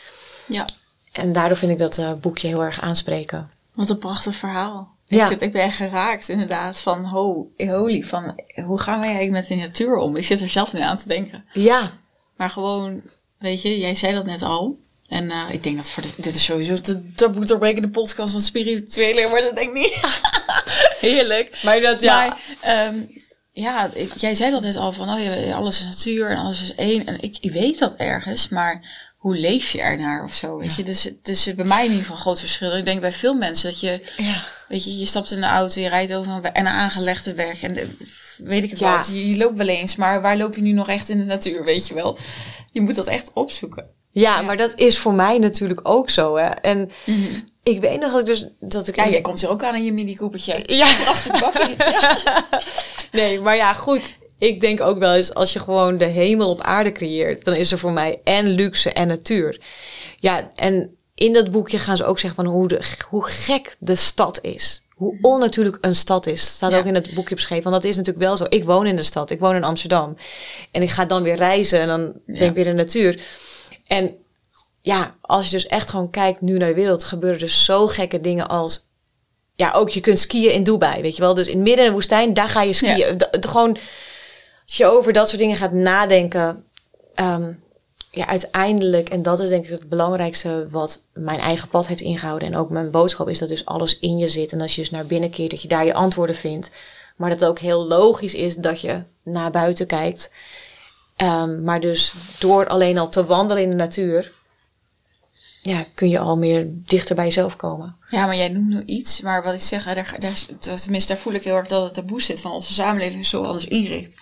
Ja. 0.48 0.68
En 1.12 1.34
daardoor 1.34 1.58
vind 1.58 1.72
ik 1.72 1.78
dat 1.78 1.98
uh, 1.98 2.14
boekje 2.14 2.48
heel 2.48 2.64
erg 2.64 2.82
aanspreken. 2.82 3.52
Wat 3.74 3.90
een 3.90 3.98
prachtig 3.98 4.36
verhaal. 4.36 4.98
Ja. 5.18 5.30
Ik, 5.30 5.40
ik 5.40 5.52
ben 5.52 5.72
geraakt 5.72 6.30
inderdaad 6.30 6.80
van, 6.80 7.06
ho, 7.06 7.52
holy, 7.58 8.04
van 8.04 8.42
hoe 8.66 8.80
gaan 8.80 9.00
wij 9.00 9.10
eigenlijk 9.10 9.32
met 9.32 9.48
de 9.48 9.66
natuur 9.66 9.96
om? 9.96 10.16
Ik 10.16 10.26
zit 10.26 10.42
er 10.42 10.50
zelf 10.50 10.74
nu 10.74 10.80
aan 10.80 10.98
te 10.98 11.08
denken. 11.08 11.46
Ja. 11.54 11.92
Maar 12.36 12.50
gewoon, 12.50 13.02
weet 13.38 13.62
je, 13.62 13.80
jij 13.80 13.96
zei 13.96 14.14
dat 14.14 14.26
net 14.26 14.42
al. 14.42 14.78
En 15.08 15.26
uh, 15.26 15.44
ik 15.52 15.64
denk 15.64 15.76
dat 15.76 15.90
voor 15.90 16.04
de, 16.04 16.10
dit 16.16 16.36
is 16.36 16.44
sowieso 16.44 16.74
de 16.82 17.12
taboe 17.14 17.46
doorbrekende 17.46 17.90
podcast 17.90 18.32
van 18.32 18.42
spirituele, 18.42 19.28
maar 19.28 19.42
dat 19.42 19.56
denk 19.56 19.68
ik 19.68 19.74
niet. 19.74 20.00
Heerlijk. 21.10 21.60
Maar 21.64 21.82
dat 21.82 22.02
ja. 22.02 22.38
Maar, 22.64 22.88
um, 22.88 23.10
ja, 23.52 23.90
ik, 23.94 24.18
jij 24.18 24.36
zei 24.36 24.52
dat 24.52 24.62
net 24.62 24.76
al 24.76 24.92
van, 24.92 25.10
oh 25.10 25.56
alles 25.56 25.80
is 25.80 25.86
natuur 25.86 26.30
en 26.30 26.38
alles 26.38 26.62
is 26.62 26.76
één. 26.76 27.06
En 27.06 27.22
ik, 27.22 27.38
ik 27.42 27.52
weet 27.52 27.80
dat 27.80 27.96
ergens, 27.96 28.50
maar 28.50 28.82
hoe 29.18 29.38
leef 29.38 29.72
je 29.72 29.82
ernaar 29.82 30.24
of 30.24 30.34
zo, 30.34 30.58
weet 30.58 30.76
je? 30.76 30.84
Dus, 30.84 31.12
dus 31.22 31.56
bij 31.56 31.66
mij 31.66 31.86
in 31.86 31.92
ieder 31.92 32.00
geval 32.00 32.16
een 32.16 32.22
groot 32.22 32.40
verschil. 32.40 32.78
Ik 32.78 32.86
denk 32.86 33.02
bij 33.02 33.12
veel 33.12 33.34
mensen 33.34 33.70
dat 33.70 33.80
je, 33.80 34.12
ja. 34.18 34.44
Weet 34.70 34.84
je, 34.84 34.98
je 34.98 35.06
stapt 35.06 35.32
in 35.32 35.38
een 35.38 35.50
auto, 35.50 35.82
je 35.82 35.90
rijdt 35.90 36.14
over 36.14 36.32
een, 36.32 36.50
een 36.54 36.68
aangelegde 36.68 37.34
weg 37.34 37.64
en 37.64 37.74
de, 37.74 37.88
weet 38.38 38.64
ik 38.64 38.70
het 38.70 38.80
ja. 38.80 38.98
wat, 38.98 39.08
je, 39.08 39.30
je, 39.30 39.38
loopt 39.38 39.58
wel 39.58 39.68
eens, 39.68 39.96
maar 39.96 40.22
waar 40.22 40.38
loop 40.38 40.56
je 40.56 40.62
nu 40.62 40.72
nog 40.72 40.90
echt 40.90 41.10
in 41.10 41.18
de 41.18 41.26
natuur, 41.26 41.64
weet 41.64 41.88
je 41.88 41.94
wel? 41.94 42.18
Je 42.72 42.82
moet 42.82 42.96
dat 42.96 43.08
echt 43.08 43.32
opzoeken. 43.34 43.90
Ja, 44.12 44.42
maar 44.42 44.58
dat 44.58 44.80
is 44.80 44.98
voor 44.98 45.14
mij 45.14 45.38
natuurlijk 45.38 45.80
ook 45.84 46.10
zo, 46.10 46.36
hè. 46.38 46.48
En 46.48 46.92
mhm. 47.06 47.20
ik 47.64 47.80
weet 47.80 48.00
nog 48.00 48.12
dat 48.12 48.20
ik 48.20 48.26
dus... 48.26 48.48
Dat 48.60 48.88
ik 48.88 48.96
ja, 48.96 49.10
jij 49.10 49.22
komt 49.22 49.42
er 49.42 49.50
ook 49.50 49.64
aan 49.64 49.76
in 49.76 49.84
je 49.84 49.94
mini 49.94 50.16
Coopertje. 50.16 50.60
Ja. 50.66 50.96
Prachtig 51.04 51.78
ja. 51.92 52.18
Nee, 53.12 53.40
maar 53.40 53.56
ja, 53.56 53.74
goed. 53.74 54.18
Ik 54.38 54.62
denk 54.62 54.82
ook 54.82 55.00
wel 55.00 55.16
eens, 55.16 55.34
als 55.34 55.54
je 55.54 55.60
gewoon 55.60 55.98
de 55.98 56.06
hemel 56.06 56.50
op 56.50 56.62
aarde 56.62 56.92
creëert, 56.92 57.46
dan 57.46 57.54
is 57.56 57.72
er 57.72 57.80
voor 57.80 57.92
mij 57.92 58.22
en 58.24 58.48
luxe 58.48 58.92
en 58.94 59.08
natuur. 59.08 59.62
Ja, 60.20 60.52
en 60.56 60.99
in 61.20 61.34
dat 61.34 61.52
boekje 61.52 61.80
gaan 61.80 61.98
ze 61.98 62.06
ook 62.06 62.20
zeggen 62.20 62.44
van 62.44 62.54
hoe, 62.54 62.68
de, 62.68 62.82
hoe 63.10 63.28
gek 63.28 63.76
de 63.80 63.96
stad 63.96 64.42
is. 64.42 64.84
Hoe 64.90 65.18
onnatuurlijk 65.22 65.78
een 65.82 65.96
stad 65.96 66.26
is. 66.26 66.42
Staat 66.42 66.74
ook 66.74 66.86
in 66.86 66.96
het 66.96 67.14
boekje 67.14 67.36
beschreven. 67.36 67.70
Want 67.70 67.82
dat 67.82 67.92
is 67.92 67.98
natuurlijk 67.98 68.26
wel 68.26 68.38
zo. 68.38 68.46
Ik 68.50 68.64
woon 68.64 68.88
in 68.88 68.96
de 68.96 69.04
stad. 69.04 69.30
Ik 69.30 69.40
woon 69.40 69.56
in 69.56 69.64
Amsterdam. 69.64 70.16
En 70.72 70.82
ik 70.82 70.90
ga 70.90 71.06
dan 71.06 71.24
weer 71.24 71.36
reizen 71.36 71.80
en 71.80 71.88
dan 71.88 72.14
ben 72.26 72.48
ik 72.48 72.54
weer 72.54 72.68
in 72.68 72.76
de 72.76 72.84
natuur. 72.84 73.24
En 73.88 74.16
ja, 74.82 75.16
als 75.22 75.46
je 75.46 75.52
dus 75.52 75.68
echt 75.68 75.90
gewoon 75.90 76.10
kijkt 76.10 76.42
nu 76.42 76.58
naar 76.58 76.68
de 76.68 76.76
wereld, 76.76 77.04
gebeuren 77.04 77.42
er 77.42 77.50
zo 77.50 77.88
gekke 77.88 78.20
dingen 78.20 78.48
als 78.48 78.88
ja, 79.56 79.72
ook 79.72 79.90
je 79.90 80.00
kunt 80.00 80.20
skiën 80.20 80.54
in 80.54 80.64
Dubai, 80.64 81.02
weet 81.02 81.16
je 81.16 81.22
wel. 81.22 81.34
Dus 81.34 81.48
in 81.48 81.64
midden 81.64 81.80
in 81.80 81.86
de 81.86 81.92
woestijn, 81.92 82.34
daar 82.34 82.50
ga 82.50 82.62
je 82.62 82.74
skiën. 82.74 82.98
Ja. 82.98 83.30
gewoon, 83.40 83.78
als 84.66 84.78
je 84.78 84.86
over 84.86 85.14
dat 85.14 85.28
soort 85.28 85.42
dingen 85.42 85.58
gaat 85.58 85.72
nadenken, 85.72 86.66
um, 87.16 87.64
ja, 88.12 88.28
uiteindelijk, 88.28 89.10
en 89.10 89.22
dat 89.22 89.40
is 89.40 89.50
denk 89.50 89.64
ik 89.64 89.70
het 89.70 89.90
belangrijkste 89.90 90.68
wat 90.70 91.04
mijn 91.14 91.40
eigen 91.40 91.70
pad 91.70 91.88
heeft 91.88 92.02
ingehouden. 92.02 92.48
En 92.48 92.56
ook 92.56 92.70
mijn 92.70 92.92
boodschap 92.92 93.30
is 93.30 93.40
dat 93.40 93.50
dus 93.50 93.66
alles 93.66 94.00
in 94.00 94.18
je 94.18 94.28
zit. 94.28 94.52
En 94.52 94.62
als 94.62 94.76
je 94.76 94.82
dus 94.82 94.90
naar 94.90 95.06
binnen 95.06 95.30
keert, 95.30 95.52
dat 95.52 95.62
je 95.62 95.68
daar 95.68 95.86
je 95.86 95.94
antwoorden 95.94 96.36
vindt. 96.36 96.72
Maar 97.16 97.30
dat 97.30 97.40
het 97.40 97.50
ook 97.50 97.60
heel 97.60 97.88
logisch 97.88 98.34
is 98.34 98.56
dat 98.56 98.82
je 98.82 99.04
naar 99.24 99.52
buiten 99.52 99.88
kijkt. 99.88 100.34
Um, 101.18 101.64
maar 101.64 101.80
dus 101.80 102.14
door 102.40 102.68
alleen 102.68 102.98
al 102.98 103.10
te 103.10 103.26
wandelen 103.26 103.64
in 103.64 103.70
de 103.70 103.76
natuur, 103.76 104.32
ja, 105.62 105.86
kun 105.96 106.10
je 106.10 106.20
al 106.20 106.38
meer 106.38 106.68
dichter 106.70 107.16
bij 107.16 107.26
jezelf 107.26 107.56
komen. 107.56 107.96
Ja, 108.10 108.26
maar 108.26 108.36
jij 108.36 108.50
noemt 108.50 108.68
nu 108.68 108.84
iets, 108.86 109.22
maar 109.22 109.44
wat 109.44 109.54
ik 109.54 109.62
zeg, 109.62 109.84
daar, 109.84 110.16
daar, 110.20 110.78
tenminste, 110.80 111.14
daar 111.14 111.22
voel 111.22 111.34
ik 111.34 111.44
heel 111.44 111.56
erg 111.56 111.68
dat 111.68 111.84
het 111.84 111.94
taboe 111.94 112.22
zit 112.22 112.42
van 112.42 112.52
onze 112.52 112.74
samenleving 112.74 113.26
zo 113.26 113.44
alles 113.44 113.66
inricht. 113.66 114.14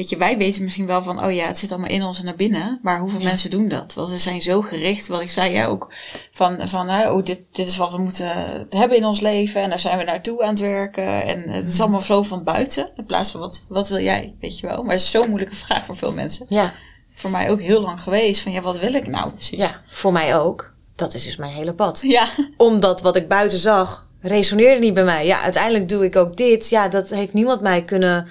Weet 0.00 0.08
je, 0.08 0.16
wij 0.16 0.38
weten 0.38 0.62
misschien 0.62 0.86
wel 0.86 1.02
van, 1.02 1.24
oh 1.24 1.32
ja, 1.32 1.46
het 1.46 1.58
zit 1.58 1.70
allemaal 1.70 1.90
in 1.90 2.02
ons 2.02 2.18
en 2.18 2.24
naar 2.24 2.34
binnen, 2.34 2.78
maar 2.82 3.00
hoeveel 3.00 3.20
mensen 3.20 3.50
doen 3.50 3.68
dat? 3.68 3.94
Want 3.94 4.10
we 4.10 4.18
zijn 4.18 4.42
zo 4.42 4.62
gericht, 4.62 5.08
wat 5.08 5.20
ik 5.20 5.30
zei 5.30 5.52
jij 5.52 5.66
ook, 5.66 5.92
van, 6.30 6.68
van 6.68 6.90
oh, 6.90 7.24
dit, 7.24 7.40
dit 7.52 7.66
is 7.66 7.76
wat 7.76 7.92
we 7.92 7.98
moeten 7.98 8.28
hebben 8.70 8.96
in 8.96 9.04
ons 9.04 9.20
leven 9.20 9.62
en 9.62 9.68
daar 9.68 9.78
zijn 9.78 9.98
we 9.98 10.04
naartoe 10.04 10.42
aan 10.42 10.50
het 10.50 10.60
werken. 10.60 11.22
En 11.22 11.48
het 11.48 11.68
is 11.68 11.74
mm. 11.74 11.80
allemaal 11.80 12.00
zo 12.00 12.22
van 12.22 12.44
buiten, 12.44 12.90
in 12.96 13.04
plaats 13.04 13.30
van 13.30 13.40
wat, 13.40 13.64
wat 13.68 13.88
wil 13.88 14.00
jij, 14.00 14.34
weet 14.40 14.58
je 14.58 14.66
wel. 14.66 14.82
Maar 14.82 14.92
het 14.92 15.02
is 15.02 15.10
zo'n 15.10 15.28
moeilijke 15.28 15.56
vraag 15.56 15.84
voor 15.84 15.96
veel 15.96 16.12
mensen. 16.12 16.46
Ja. 16.48 16.74
Voor 17.14 17.30
mij 17.30 17.50
ook 17.50 17.60
heel 17.60 17.80
lang 17.80 18.00
geweest, 18.00 18.40
van 18.40 18.52
ja, 18.52 18.60
wat 18.60 18.78
wil 18.78 18.94
ik 18.94 19.06
nou 19.06 19.30
precies? 19.30 19.58
Ja, 19.58 19.82
voor 19.86 20.12
mij 20.12 20.38
ook 20.38 20.72
dat 20.94 21.14
is 21.14 21.24
dus 21.24 21.36
mijn 21.36 21.52
hele 21.52 21.74
pad. 21.74 22.00
Ja. 22.06 22.28
Omdat 22.56 23.00
wat 23.00 23.16
ik 23.16 23.28
buiten 23.28 23.58
zag, 23.58 24.06
resoneerde 24.20 24.80
niet 24.80 24.94
bij 24.94 25.04
mij. 25.04 25.26
Ja, 25.26 25.40
uiteindelijk 25.40 25.88
doe 25.88 26.04
ik 26.04 26.16
ook 26.16 26.36
dit. 26.36 26.68
Ja, 26.68 26.88
dat 26.88 27.08
heeft 27.08 27.32
niemand 27.32 27.60
mij 27.60 27.82
kunnen 27.82 28.28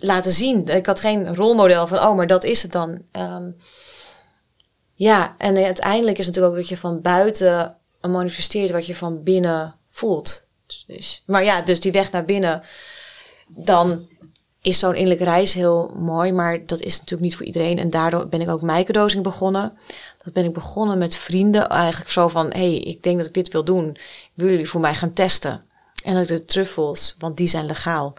laten 0.00 0.32
zien. 0.32 0.66
Ik 0.66 0.86
had 0.86 1.00
geen 1.00 1.34
rolmodel 1.34 1.86
van, 1.86 1.98
oh, 1.98 2.16
maar 2.16 2.26
dat 2.26 2.44
is 2.44 2.62
het 2.62 2.72
dan. 2.72 3.02
Um, 3.12 3.56
ja, 4.94 5.34
en 5.38 5.56
uiteindelijk 5.56 6.18
is 6.18 6.26
het 6.26 6.34
natuurlijk 6.34 6.54
ook 6.54 6.60
dat 6.60 6.68
je 6.68 6.76
van 6.76 7.00
buiten 7.00 7.76
manifesteert 8.00 8.70
wat 8.70 8.86
je 8.86 8.94
van 8.94 9.22
binnen 9.22 9.74
voelt. 9.90 10.46
Dus, 10.86 11.22
maar 11.26 11.44
ja, 11.44 11.62
dus 11.62 11.80
die 11.80 11.92
weg 11.92 12.10
naar 12.10 12.24
binnen, 12.24 12.62
dan 13.46 14.06
is 14.60 14.78
zo'n 14.78 14.94
innerlijke 14.94 15.24
reis 15.24 15.52
heel 15.52 15.94
mooi, 15.98 16.32
maar 16.32 16.66
dat 16.66 16.80
is 16.80 16.92
natuurlijk 16.92 17.22
niet 17.22 17.36
voor 17.36 17.46
iedereen. 17.46 17.78
En 17.78 17.90
daardoor 17.90 18.28
ben 18.28 18.40
ik 18.40 18.48
ook 18.48 18.62
microdosing 18.62 19.22
begonnen. 19.22 19.78
Dat 20.22 20.32
ben 20.32 20.44
ik 20.44 20.52
begonnen 20.52 20.98
met 20.98 21.16
vrienden, 21.16 21.68
eigenlijk 21.68 22.10
zo 22.10 22.28
van, 22.28 22.50
hey, 22.52 22.76
ik 22.76 23.02
denk 23.02 23.18
dat 23.18 23.26
ik 23.26 23.34
dit 23.34 23.48
wil 23.48 23.64
doen. 23.64 23.96
Willen 24.34 24.52
jullie 24.52 24.68
voor 24.68 24.80
mij 24.80 24.94
gaan 24.94 25.12
testen? 25.12 25.64
En 26.04 26.14
dat 26.14 26.28
de 26.28 26.44
truffels, 26.44 27.14
want 27.18 27.36
die 27.36 27.48
zijn 27.48 27.66
legaal. 27.66 28.14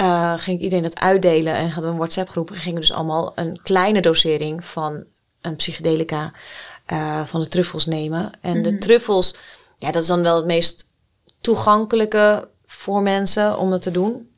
Uh, 0.00 0.38
ging 0.38 0.56
ik 0.56 0.62
iedereen 0.62 0.84
dat 0.84 1.00
uitdelen 1.00 1.54
en 1.54 1.64
hadden 1.64 1.84
we 1.84 1.90
een 1.90 1.96
WhatsApp 1.96 2.28
groep. 2.28 2.50
En 2.50 2.56
gingen 2.56 2.80
dus 2.80 2.92
allemaal 2.92 3.32
een 3.34 3.60
kleine 3.62 4.00
dosering 4.00 4.64
van 4.64 5.04
een 5.40 5.56
psychedelica 5.56 6.32
uh, 6.92 7.24
van 7.24 7.40
de 7.40 7.48
truffels 7.48 7.86
nemen. 7.86 8.30
En 8.40 8.62
de 8.62 8.70
mhm. 8.70 8.80
truffels, 8.80 9.34
ja, 9.78 9.90
dat 9.90 10.02
is 10.02 10.08
dan 10.08 10.22
wel 10.22 10.36
het 10.36 10.46
meest 10.46 10.88
toegankelijke 11.40 12.48
voor 12.66 13.02
mensen 13.02 13.58
om 13.58 13.70
dat 13.70 13.82
te 13.82 13.90
doen 13.90 14.28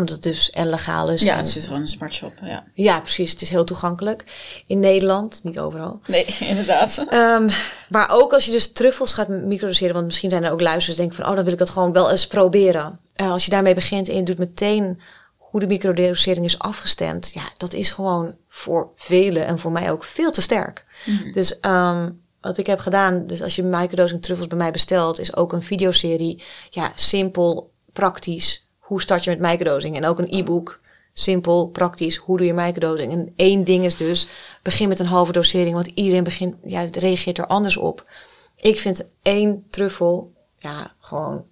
omdat 0.00 0.14
het 0.14 0.22
dus 0.22 0.50
en 0.50 0.68
legaal 0.68 1.10
is. 1.10 1.22
Ja, 1.22 1.36
het 1.36 1.48
zit 1.48 1.62
gewoon 1.62 1.76
in 1.76 1.82
een 1.82 1.88
smartshop. 1.88 2.32
Ja. 2.42 2.64
ja, 2.74 3.00
precies. 3.00 3.30
Het 3.30 3.42
is 3.42 3.50
heel 3.50 3.64
toegankelijk. 3.64 4.24
In 4.66 4.80
Nederland, 4.80 5.40
niet 5.42 5.58
overal. 5.58 6.00
Nee, 6.06 6.24
inderdaad. 6.52 7.06
Um, 7.12 7.50
maar 7.88 8.10
ook 8.10 8.32
als 8.32 8.44
je 8.44 8.50
dus 8.50 8.72
truffels 8.72 9.12
gaat 9.12 9.28
microdoseren, 9.28 9.94
want 9.94 10.06
misschien 10.06 10.30
zijn 10.30 10.44
er 10.44 10.52
ook 10.52 10.60
luisteraars 10.60 10.98
die 10.98 11.06
denken 11.06 11.16
van, 11.16 11.26
oh, 11.28 11.34
dan 11.34 11.44
wil 11.44 11.52
ik 11.52 11.58
dat 11.58 11.70
gewoon 11.70 11.92
wel 11.92 12.10
eens 12.10 12.26
proberen. 12.26 12.98
Uh, 13.20 13.30
als 13.30 13.44
je 13.44 13.50
daarmee 13.50 13.74
begint 13.74 14.08
en 14.08 14.16
je 14.16 14.22
doet 14.22 14.38
meteen 14.38 15.00
hoe 15.36 15.60
de 15.60 15.66
microdosering 15.66 16.44
is 16.44 16.58
afgestemd, 16.58 17.30
ja, 17.34 17.50
dat 17.56 17.72
is 17.72 17.90
gewoon 17.90 18.34
voor 18.48 18.90
velen 18.96 19.46
en 19.46 19.58
voor 19.58 19.72
mij 19.72 19.90
ook 19.90 20.04
veel 20.04 20.30
te 20.30 20.42
sterk. 20.42 20.84
Mhm. 21.06 21.32
Dus 21.32 21.58
um, 21.60 22.22
wat 22.40 22.58
ik 22.58 22.66
heb 22.66 22.78
gedaan, 22.78 23.26
dus 23.26 23.42
als 23.42 23.56
je 23.56 23.62
microdosing 23.62 24.22
truffels 24.22 24.48
bij 24.48 24.58
mij 24.58 24.70
bestelt, 24.70 25.18
is 25.18 25.36
ook 25.36 25.52
een 25.52 25.62
videoserie. 25.62 26.42
Ja, 26.70 26.92
simpel, 26.94 27.70
praktisch 27.92 28.68
hoe 28.90 29.00
start 29.00 29.24
je 29.24 29.30
met 29.30 29.50
microdosing? 29.50 29.96
En 29.96 30.06
ook 30.06 30.18
een 30.18 30.32
e-book. 30.32 30.80
Simpel, 31.12 31.68
praktisch. 31.68 32.16
Hoe 32.16 32.36
doe 32.36 32.46
je 32.46 32.52
microdosing? 32.52 33.12
En 33.12 33.32
één 33.36 33.64
ding 33.64 33.84
is 33.84 33.96
dus, 33.96 34.26
begin 34.62 34.88
met 34.88 34.98
een 34.98 35.06
halve 35.06 35.32
dosering. 35.32 35.74
Want 35.74 35.86
iedereen 35.86 36.24
begint, 36.24 36.56
ja, 36.64 36.86
reageert 36.92 37.38
er 37.38 37.46
anders 37.46 37.76
op. 37.76 38.10
Ik 38.56 38.80
vind 38.80 39.06
één 39.22 39.66
truffel, 39.70 40.32
ja, 40.58 40.94
gewoon 40.98 41.44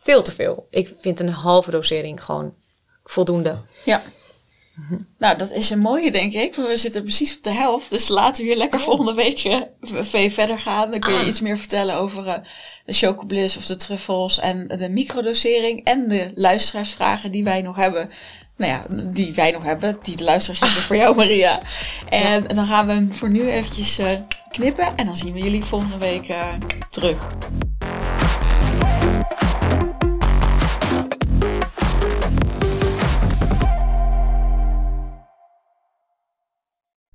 veel 0.00 0.22
te 0.22 0.32
veel. 0.32 0.66
Ik 0.70 0.94
vind 1.00 1.20
een 1.20 1.28
halve 1.28 1.70
dosering 1.70 2.24
gewoon 2.24 2.54
voldoende. 3.04 3.58
Ja. 3.84 4.02
Nou, 5.18 5.38
dat 5.38 5.50
is 5.50 5.70
een 5.70 5.78
mooie, 5.78 6.10
denk 6.10 6.32
ik. 6.32 6.54
We 6.54 6.76
zitten 6.76 7.02
precies 7.02 7.36
op 7.36 7.42
de 7.42 7.50
helft. 7.50 7.90
Dus 7.90 8.08
laten 8.08 8.42
we 8.42 8.48
hier 8.48 8.58
lekker 8.58 8.78
oh. 8.78 8.84
volgende 8.84 9.14
week 9.14 9.44
uh, 9.44 10.30
verder 10.30 10.58
gaan. 10.58 10.90
Dan 10.90 11.00
kun 11.00 11.12
je 11.12 11.18
ah. 11.18 11.26
iets 11.26 11.40
meer 11.40 11.58
vertellen 11.58 11.94
over 11.94 12.26
uh, 12.26 12.34
de 12.84 12.92
chocobliss 12.92 13.56
of 13.56 13.66
de 13.66 13.76
truffels 13.76 14.38
en 14.38 14.68
de 14.68 14.88
microdosering. 14.88 15.84
En 15.84 16.08
de 16.08 16.30
luisteraarsvragen 16.34 17.30
die 17.30 17.44
wij 17.44 17.62
nog 17.62 17.76
hebben. 17.76 18.10
Nou 18.56 18.72
ja, 18.72 18.86
die 19.12 19.34
wij 19.34 19.50
nog 19.50 19.62
hebben. 19.62 19.98
Die 20.02 20.16
de 20.16 20.24
luisteraars 20.24 20.60
hebben 20.60 20.82
voor 20.82 20.96
jou, 20.96 21.16
Maria. 21.16 21.60
En, 22.08 22.46
dan 22.46 22.66
gaan 22.66 22.86
we 22.86 22.92
hem 22.92 23.14
voor 23.14 23.30
nu 23.30 23.50
eventjes 23.50 23.98
uh, 23.98 24.06
knippen. 24.50 24.96
En 24.96 25.06
dan 25.06 25.16
zien 25.16 25.32
we 25.32 25.38
jullie 25.38 25.64
volgende 25.64 25.98
week 25.98 26.34
terug. 26.90 27.28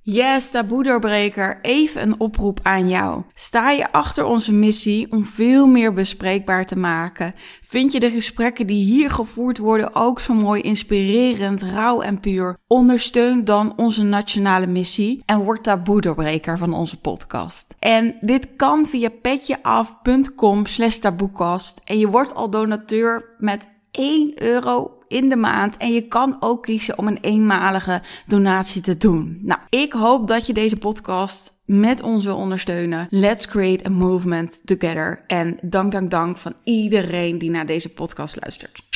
Yes, 0.08 0.50
taboe-doorbreker, 0.50 1.58
even 1.62 2.02
een 2.02 2.20
oproep 2.20 2.60
aan 2.62 2.88
jou. 2.88 3.22
Sta 3.34 3.70
je 3.70 3.92
achter 3.92 4.24
onze 4.24 4.52
missie 4.52 5.12
om 5.12 5.24
veel 5.24 5.66
meer 5.66 5.92
bespreekbaar 5.92 6.66
te 6.66 6.78
maken? 6.78 7.34
Vind 7.62 7.92
je 7.92 8.00
de 8.00 8.10
gesprekken 8.10 8.66
die 8.66 8.84
hier 8.84 9.10
gevoerd 9.10 9.58
worden 9.58 9.94
ook 9.94 10.20
zo 10.20 10.34
mooi 10.34 10.62
inspirerend, 10.62 11.62
rauw 11.62 12.00
en 12.00 12.20
puur? 12.20 12.58
Ondersteun 12.66 13.44
dan 13.44 13.72
onze 13.76 14.02
nationale 14.02 14.66
missie 14.66 15.22
en 15.24 15.40
word 15.40 15.62
taboe-doorbreker 15.62 16.58
van 16.58 16.74
onze 16.74 17.00
podcast. 17.00 17.74
En 17.78 18.16
dit 18.20 18.48
kan 18.56 18.86
via 18.86 19.10
petjeaf.com 19.22 20.66
slash 20.66 20.96
taboekast 20.96 21.80
en 21.84 21.98
je 21.98 22.08
wordt 22.08 22.34
al 22.34 22.50
donateur 22.50 23.34
met 23.38 23.68
1 23.90 24.42
euro 24.42 24.95
in 25.08 25.28
de 25.28 25.36
maand. 25.36 25.76
En 25.76 25.92
je 25.92 26.08
kan 26.08 26.36
ook 26.40 26.62
kiezen 26.62 26.98
om 26.98 27.06
een 27.06 27.18
eenmalige 27.20 28.02
donatie 28.26 28.82
te 28.82 28.96
doen. 28.96 29.38
Nou, 29.42 29.60
ik 29.68 29.92
hoop 29.92 30.28
dat 30.28 30.46
je 30.46 30.52
deze 30.52 30.76
podcast 30.76 31.60
met 31.64 32.02
ons 32.02 32.24
wil 32.24 32.36
ondersteunen. 32.36 33.06
Let's 33.10 33.46
create 33.46 33.86
a 33.86 33.90
movement 33.90 34.60
together. 34.64 35.24
En 35.26 35.58
dank, 35.62 35.92
dank, 35.92 36.10
dank 36.10 36.38
van 36.38 36.54
iedereen 36.64 37.38
die 37.38 37.50
naar 37.50 37.66
deze 37.66 37.92
podcast 37.92 38.36
luistert. 38.40 38.95